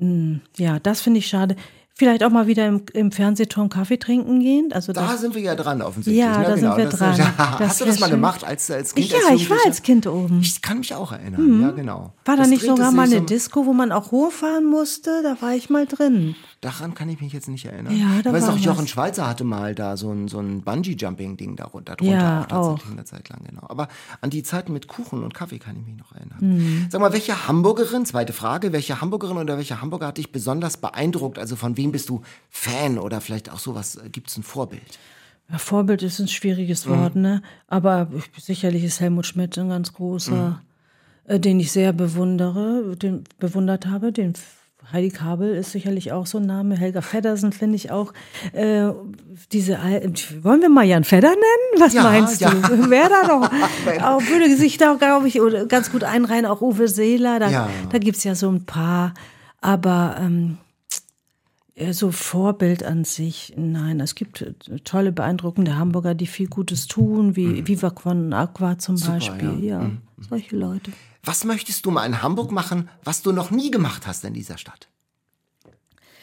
Mm, 0.00 0.36
Ja, 0.56 0.78
das 0.80 1.00
finde 1.00 1.18
ich 1.18 1.26
schade. 1.28 1.56
Vielleicht 1.94 2.24
auch 2.24 2.30
mal 2.30 2.46
wieder 2.46 2.66
im, 2.66 2.82
im 2.94 3.12
Fernsehturm 3.12 3.68
Kaffee 3.68 3.98
trinken 3.98 4.40
gehen. 4.40 4.72
Also 4.72 4.94
Da 4.94 5.06
das, 5.06 5.20
sind 5.20 5.34
wir 5.34 5.42
ja 5.42 5.54
dran 5.54 5.82
offensichtlich. 5.82 6.16
Ja, 6.24 6.38
ne? 6.38 6.44
da 6.44 6.50
sind 6.56 6.60
genau. 6.62 6.76
wir 6.78 6.84
das, 6.86 6.98
dran. 6.98 7.16
Ja, 7.18 7.56
Das 7.58 7.68
hast 7.68 7.80
du 7.82 7.84
das 7.84 8.00
mal 8.00 8.06
schön. 8.06 8.16
gemacht 8.16 8.42
als, 8.42 8.70
als 8.70 8.94
Kind? 8.94 9.10
ja, 9.10 9.18
als 9.28 9.40
ich 9.42 9.50
war 9.50 9.58
als 9.66 9.82
Kind 9.82 10.06
oben. 10.06 10.40
Ich 10.40 10.62
kann 10.62 10.78
mich 10.78 10.94
auch 10.94 11.12
erinnern, 11.12 11.60
ja 11.60 11.70
genau. 11.72 12.14
War 12.24 12.36
da 12.36 12.42
Das 12.42 12.48
nicht 12.48 12.62
sogar 12.64 12.90
mal 12.92 13.02
eine 13.02 13.18
so- 13.18 13.24
Disco, 13.26 13.66
wo 13.66 13.74
man 13.74 13.92
auch 13.92 14.12
hochfahren 14.12 14.64
musste? 14.64 15.22
Da 15.22 15.36
war 15.42 15.54
ich 15.54 15.68
mal 15.68 15.84
drin. 15.86 16.36
Daran 16.60 16.92
kann 16.94 17.08
ich 17.08 17.22
mich 17.22 17.32
jetzt 17.32 17.48
nicht 17.48 17.64
erinnern. 17.64 17.96
Ja, 17.96 18.20
da 18.22 18.30
ich 18.30 18.36
weiß 18.36 18.50
auch, 18.50 18.56
Jochen 18.58 18.82
was. 18.82 18.90
Schweizer 18.90 19.26
hatte 19.26 19.44
mal 19.44 19.74
da 19.74 19.96
so 19.96 20.12
ein, 20.12 20.28
so 20.28 20.40
ein 20.40 20.60
Bungee-Jumping-Ding 20.60 21.56
darunter, 21.56 21.96
drunter 21.96 22.12
Ja, 22.14 22.46
auch 22.50 22.78
eine 22.90 23.04
Zeit 23.04 23.30
lang, 23.30 23.40
genau. 23.48 23.62
Aber 23.68 23.88
an 24.20 24.28
die 24.28 24.42
Zeiten 24.42 24.74
mit 24.74 24.86
Kuchen 24.86 25.22
und 25.22 25.32
Kaffee 25.32 25.58
kann 25.58 25.76
ich 25.80 25.86
mich 25.86 25.96
noch 25.96 26.12
erinnern. 26.14 26.36
Mhm. 26.40 26.86
Sag 26.90 27.00
mal, 27.00 27.14
welche 27.14 27.48
Hamburgerin, 27.48 28.04
zweite 28.04 28.34
Frage, 28.34 28.72
welche 28.74 29.00
Hamburgerin 29.00 29.38
oder 29.38 29.56
welcher 29.56 29.80
Hamburger 29.80 30.08
hat 30.08 30.18
dich 30.18 30.32
besonders 30.32 30.76
beeindruckt? 30.76 31.38
Also 31.38 31.56
von 31.56 31.78
wem 31.78 31.92
bist 31.92 32.10
du 32.10 32.20
Fan 32.50 32.98
oder 32.98 33.22
vielleicht 33.22 33.50
auch 33.50 33.58
sowas, 33.58 33.98
gibt 34.12 34.28
es 34.28 34.36
ein 34.36 34.42
Vorbild? 34.42 34.98
Ja, 35.50 35.56
Vorbild 35.56 36.02
ist 36.02 36.18
ein 36.20 36.28
schwieriges 36.28 36.84
Mhm. 36.84 36.90
Wort, 36.90 37.16
ne? 37.16 37.42
Aber 37.68 38.08
ich- 38.14 38.44
sicherlich 38.44 38.84
ist 38.84 39.00
Helmut 39.00 39.24
Schmidt 39.24 39.56
ein 39.56 39.70
ganz 39.70 39.94
großer, 39.94 40.60
Mhm. 41.26 41.30
äh, 41.32 41.40
den 41.40 41.58
ich 41.58 41.72
sehr 41.72 41.94
bewundere, 41.94 42.96
den 42.96 43.24
bewundert 43.38 43.86
habe. 43.86 44.12
Den 44.12 44.34
Heidi 44.92 45.10
Kabel 45.10 45.54
ist 45.54 45.72
sicherlich 45.72 46.10
auch 46.12 46.26
so 46.26 46.38
ein 46.38 46.46
Name. 46.46 46.76
Helga 46.76 47.00
Feddersen 47.00 47.52
finde 47.52 47.76
ich 47.76 47.90
auch. 47.90 48.12
Äh, 48.52 48.88
diese 49.52 49.78
wollen 50.42 50.60
wir 50.62 50.68
mal 50.68 50.84
Jan 50.84 51.04
Fedder 51.04 51.28
nennen? 51.30 51.80
Was 51.82 51.94
Ja, 51.94 52.02
meinst 52.02 52.40
ja. 52.40 52.50
du? 52.50 52.60
Wer 52.90 53.08
da 53.08 53.26
doch? 53.28 53.50
auch, 54.02 54.20
würde 54.22 54.56
sich 54.56 54.78
da, 54.78 54.94
glaube 54.94 55.28
ich, 55.28 55.38
ganz 55.68 55.92
gut 55.92 56.02
einreihen. 56.02 56.44
Auch 56.46 56.60
Uwe 56.60 56.88
Seeler. 56.88 57.38
Da, 57.38 57.50
Ja. 57.50 57.68
da 57.90 57.98
gibt's 57.98 58.24
ja 58.24 58.34
so 58.34 58.48
ein 58.50 58.64
paar. 58.64 59.14
Aber 59.60 60.16
ähm, 60.18 60.58
ja, 61.76 61.92
so 61.92 62.10
Vorbild 62.10 62.82
an 62.82 63.04
sich, 63.04 63.54
nein, 63.56 64.00
es 64.00 64.14
gibt 64.14 64.42
äh, 64.42 64.54
tolle, 64.84 65.12
beeindruckende 65.12 65.76
Hamburger, 65.76 66.14
die 66.14 66.26
viel 66.26 66.48
Gutes 66.48 66.88
tun, 66.88 67.36
wie 67.36 67.66
Viva 67.66 67.90
Con 67.90 68.32
Aqua 68.32 68.78
zum 68.78 68.98
Beispiel. 69.00 69.62
Ja, 69.64 69.90
solche 70.28 70.56
Leute. 70.56 70.90
Was 71.22 71.44
möchtest 71.44 71.84
du 71.84 71.90
mal 71.90 72.06
in 72.06 72.22
Hamburg 72.22 72.50
machen, 72.50 72.88
was 73.04 73.22
du 73.22 73.32
noch 73.32 73.50
nie 73.50 73.70
gemacht 73.70 74.06
hast 74.06 74.24
in 74.24 74.34
dieser 74.34 74.58
Stadt? 74.58 74.88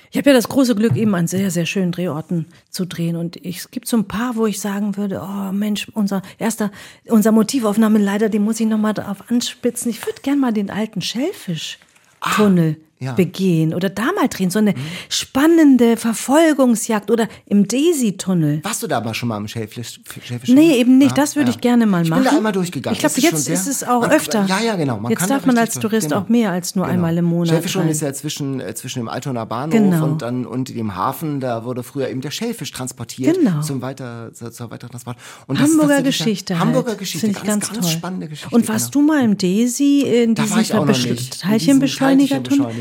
Ich 0.09 0.17
habe 0.17 0.29
ja 0.29 0.35
das 0.35 0.47
große 0.47 0.75
Glück, 0.75 0.95
eben 0.95 1.13
an 1.15 1.27
sehr, 1.27 1.51
sehr 1.51 1.65
schönen 1.65 1.91
Drehorten 1.91 2.47
zu 2.69 2.85
drehen. 2.85 3.17
Und 3.17 3.35
ich, 3.35 3.57
es 3.57 3.71
gibt 3.71 3.87
so 3.87 3.97
ein 3.97 4.07
paar, 4.07 4.35
wo 4.35 4.45
ich 4.45 4.59
sagen 4.59 4.95
würde, 4.95 5.21
oh 5.21 5.51
Mensch, 5.51 5.89
unser 5.93 6.21
erster, 6.37 6.71
unser 7.07 7.33
Motivaufnahme 7.33 7.99
leider, 7.99 8.29
den 8.29 8.43
muss 8.43 8.59
ich 8.59 8.67
nochmal 8.67 8.93
darauf 8.93 9.29
anspitzen. 9.29 9.89
Ich 9.89 10.05
würde 10.05 10.21
gern 10.21 10.39
mal 10.39 10.53
den 10.53 10.69
alten 10.69 11.01
Schellfisch-Tunnel 11.01 12.77
ja. 12.99 13.13
begehen 13.13 13.73
oder 13.73 13.89
da 13.89 14.11
mal 14.13 14.27
drehen. 14.27 14.49
So 14.49 14.59
eine 14.59 14.73
spannende 15.09 15.97
Verfolgungsjagd 15.97 17.11
oder 17.11 17.27
im 17.45 17.67
Daisy-Tunnel. 17.67 18.61
Warst 18.63 18.83
du 18.83 18.87
da 18.87 18.97
aber 18.97 19.13
schon 19.13 19.29
mal 19.29 19.37
im 19.37 19.47
Schellfisch? 19.47 19.99
Schellfisch 20.23 20.49
Nee, 20.49 20.77
eben 20.77 20.97
nicht. 20.97 21.17
Das 21.17 21.35
würde 21.35 21.49
ich 21.51 21.61
gerne 21.61 21.85
mal 21.85 22.03
Ich 22.03 22.09
machen. 22.09 22.23
bin 22.23 22.31
da 22.31 22.37
einmal 22.37 22.51
durchgegangen. 22.51 22.93
Ich 22.95 22.99
glaube, 22.99 23.19
jetzt 23.19 23.47
ist 23.49 23.67
es 23.67 23.83
auch 23.83 24.01
man- 24.01 24.11
öfter. 24.11 24.45
Ja, 24.47 24.59
ja, 24.61 24.75
genau. 24.75 24.97
Man 24.99 25.11
jetzt 25.11 25.29
darf 25.29 25.45
man 25.45 25.57
als 25.57 25.75
Tourist 25.79 26.09
genau. 26.09 26.21
auch 26.21 26.29
mehr 26.29 26.51
als 26.51 26.75
nur 26.75 26.85
einmal 26.85 27.17
im 27.17 27.25
Monat. 27.25 27.63
Rein. 27.75 27.89
ist 27.89 28.01
ja 28.01 28.13
zwischen, 28.13 28.59
äh, 28.59 28.73
zwischen 28.73 28.99
dem 28.99 29.09
Altonaer 29.09 29.45
Bahnhof 29.45 29.73
Genau. 29.79 30.03
und 30.05 30.21
dann 30.21 30.45
und 30.45 30.69
dem 30.69 30.95
Hafen. 30.95 31.39
Da 31.39 31.63
wurde 31.65 31.83
früher 31.83 32.09
eben 32.09 32.21
der 32.21 32.31
Schellfisch 32.31 32.71
transportiert 32.71 33.37
Genau. 33.37 33.61
zum 33.61 33.81
weiter, 33.81 34.31
zur, 34.33 34.51
zur 34.51 34.71
Weitertransport. 34.71 35.17
Und 35.47 35.59
Hamburger 35.59 36.01
Geschichte. 36.01 36.59
Hamburger 36.59 36.89
halt. 36.89 36.99
Geschichte. 36.99 37.27
Finde 37.27 37.39
ich 37.39 37.45
ganz, 37.45 37.65
ganz, 37.65 37.73
ganz 37.75 37.85
toll. 37.87 37.95
spannende 37.97 38.27
Geschichte. 38.27 38.55
Und 38.55 38.67
warst 38.67 38.91
genau. 38.91 39.05
du 39.07 39.13
mal 39.13 39.23
im 39.23 39.37
Daisy 39.37 40.01
in 40.01 40.35
diesem 40.35 40.59
ich 40.59 41.29
Teilchenbeschleuniger? 41.29 42.39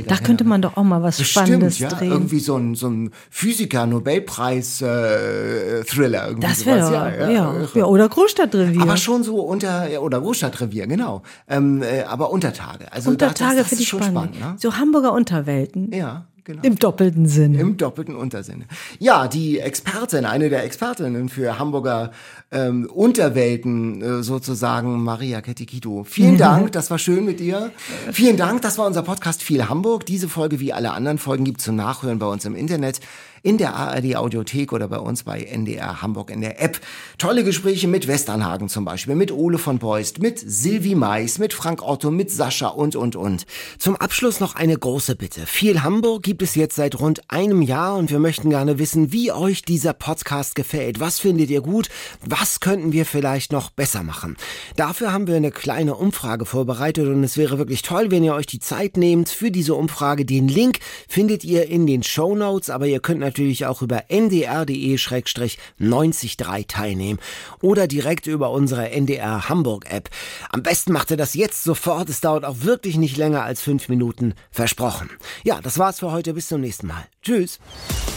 Da 0.09 0.17
könnte 0.19 0.45
man 0.45 0.63
doch 0.63 0.77
auch 0.77 0.85
mal 0.85 1.03
was 1.03 1.19
Bestimmt, 1.19 1.47
Spannendes 1.47 1.79
ja. 1.79 1.89
drehen. 1.89 2.13
Irgendwie 2.13 2.41
so 2.41 2.57
ein, 2.57 2.75
so 2.75 2.89
ein 2.89 3.11
Physiker-Nobelpreis-Thriller. 3.31 6.29
irgendwie 6.29 6.47
das 6.47 6.67
wäre 6.67 6.79
ja, 6.79 7.09
irre. 7.11 7.69
ja, 7.75 7.85
oder 7.85 8.09
Großstadtrevier. 8.09 8.83
Aber 8.83 8.97
schon 8.97 9.23
so 9.23 9.41
unter, 9.41 9.89
ja, 9.89 10.01
oder 10.01 10.21
Großstadtrevier, 10.21 10.87
genau. 10.87 11.23
Ähm, 11.49 11.83
äh, 11.83 12.03
aber 12.05 12.31
Untertage. 12.31 12.93
Also 12.93 13.11
Unter 13.11 13.27
da, 13.27 13.33
das, 13.33 13.39
Tage 13.39 13.57
das 13.59 13.69
finde 13.69 13.83
ich 13.83 13.89
spannend. 13.89 14.37
spannend. 14.37 14.61
So 14.61 14.77
Hamburger 14.77 15.13
Unterwelten. 15.13 15.91
ne? 15.91 15.97
Ja, 15.97 16.27
genau. 16.47 16.62
Im 16.62 16.76
doppelten 16.76 17.26
Sinne. 17.26 17.61
Im 17.61 17.76
doppelten 17.76 18.16
Untersinne. 18.16 18.64
Ja, 18.99 19.28
die 19.28 19.59
Expertin, 19.59 20.24
eine 20.24 20.49
der 20.49 20.64
Expertinnen 20.64 21.28
für 21.28 21.59
Hamburger 21.59 22.12
ähm, 22.51 22.88
Unterwelten 22.90 24.01
äh, 24.01 24.22
sozusagen, 24.22 25.03
Maria 25.03 25.42
Kettikito. 25.42 26.05
Vielen 26.05 26.38
Dank, 26.38 26.72
das 26.72 26.90
war 26.90 26.99
schön 26.99 27.26
mit 27.26 27.40
dir. 27.40 27.72
Vielen 28.12 28.38
Dank, 28.38 28.62
das 28.62 28.78
war 28.78 28.86
unser 28.86 29.03
Podcast 29.03 29.42
Viel 29.42 29.68
Hamburg. 29.68 30.07
Diese 30.07 30.28
Folge 30.28 30.61
wie 30.61 30.72
alle 30.72 30.92
anderen 30.92 31.18
Folgen 31.18 31.44
gibt's 31.44 31.64
zum 31.64 31.76
Nachhören 31.76 32.18
bei 32.18 32.26
uns 32.26 32.44
im 32.47 32.55
Internet, 32.55 33.01
in 33.47 33.59
der 33.59 33.76
ARD 33.76 34.16
Audiothek 34.16 34.72
oder 34.72 34.88
bei 34.88 34.99
uns 34.99 35.22
bei 35.22 35.40
NDR 35.40 36.03
Hamburg 36.03 36.32
in 36.32 36.40
der 36.40 36.61
App. 36.61 36.80
Tolle 37.16 37.44
Gespräche 37.44 37.86
mit 37.86 38.09
Westernhagen 38.09 38.68
zum 38.68 38.84
Beispiel, 38.84 39.14
mit 39.14 39.30
Ole 39.30 39.59
von 39.59 39.78
Beust, 39.78 40.20
mit 40.20 40.42
Silvi 40.44 40.97
Mais, 40.97 41.38
mit 41.38 41.55
Frank 41.55 41.80
Otto, 41.80 42.11
mit 42.11 42.28
Sascha 42.28 42.66
und, 42.66 42.97
und, 42.97 43.14
und. 43.14 43.47
Zum 43.78 43.94
Abschluss 43.94 44.40
noch 44.40 44.57
eine 44.57 44.76
große 44.76 45.14
Bitte. 45.14 45.47
Viel 45.47 45.84
Hamburg 45.84 46.24
gibt 46.24 46.42
es 46.42 46.57
jetzt 46.57 46.74
seit 46.74 46.99
rund 46.99 47.22
einem 47.28 47.62
Jahr 47.62 47.97
und 47.97 48.11
wir 48.11 48.18
möchten 48.18 48.51
gerne 48.51 48.80
wissen, 48.80 49.12
wie 49.12 49.30
euch 49.30 49.62
dieser 49.62 49.92
Podcast 49.92 50.57
gefällt. 50.57 50.99
Was 50.99 51.20
findet 51.20 51.49
ihr 51.49 51.61
gut? 51.61 51.88
Was 52.24 52.59
könnten 52.59 52.90
wir 52.90 53.07
vielleicht 53.07 53.53
noch 53.53 53.70
besser 53.70 54.03
machen? 54.03 54.36
Dafür 54.74 55.12
haben 55.12 55.28
wir 55.28 55.36
eine 55.36 55.53
kleine 55.53 55.94
Umfrage 55.94 56.47
vorbereitet 56.47 57.07
und 57.07 57.22
es 57.22 57.36
wäre 57.36 57.59
wirklich 57.59 57.82
toll, 57.82 58.11
wenn 58.11 58.24
ihr 58.24 58.34
euch 58.34 58.47
die 58.47 58.59
Zeit 58.59 58.97
nehmt 58.97 59.28
für 59.28 59.53
diese 59.53 59.76
Umfrage. 59.76 60.24
Den 60.24 60.49
Link 60.49 60.80
findet 61.07 61.44
ihr 61.44 61.68
in 61.68 61.86
den 61.86 62.03
Show 62.03 62.34
Notes, 62.34 62.70
aber 62.70 62.88
ihr 62.88 62.99
könnt 62.99 63.20
natürlich 63.20 63.36
natürlich 63.37 63.66
auch 63.66 63.82
über 63.82 64.05
ndr.de-93 64.09 66.66
teilnehmen 66.66 67.18
oder 67.61 67.87
direkt 67.87 68.26
über 68.26 68.51
unsere 68.51 68.91
NDR 68.91 69.51
Hamburg 69.51 69.84
App. 69.91 70.09
Am 70.51 70.62
besten 70.62 70.95
macht 70.95 71.11
ihr 71.11 71.18
das 71.18 71.34
jetzt 71.34 71.62
sofort. 71.62 72.09
Es 72.09 72.22
dauert 72.22 72.47
auch 72.47 72.62
wirklich 72.62 72.97
nicht 72.97 73.18
länger 73.18 73.43
als 73.43 73.61
fünf 73.61 73.91
Minuten. 73.91 74.32
Versprochen. 74.51 75.11
Ja, 75.45 75.61
das 75.61 75.78
war's 75.78 76.01
für 76.01 76.12
heute. 76.12 76.32
Bis 76.32 76.49
zum 76.49 76.62
nächsten 76.62 76.87
Mal. 76.87 77.05
Tschüss. 77.22 77.59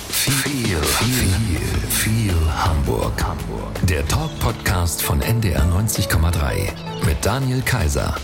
Viel, 0.09 0.78
viel, 0.78 1.28
viel 1.89 2.34
Hamburg. 2.55 3.22
Hamburg. 3.22 3.74
Der 3.84 4.07
Talk-Podcast 4.07 5.01
von 5.01 5.22
NDR 5.22 5.65
90,3 5.65 6.72
mit 7.05 7.26
Daniel 7.26 7.61
Kaiser. 7.61 8.15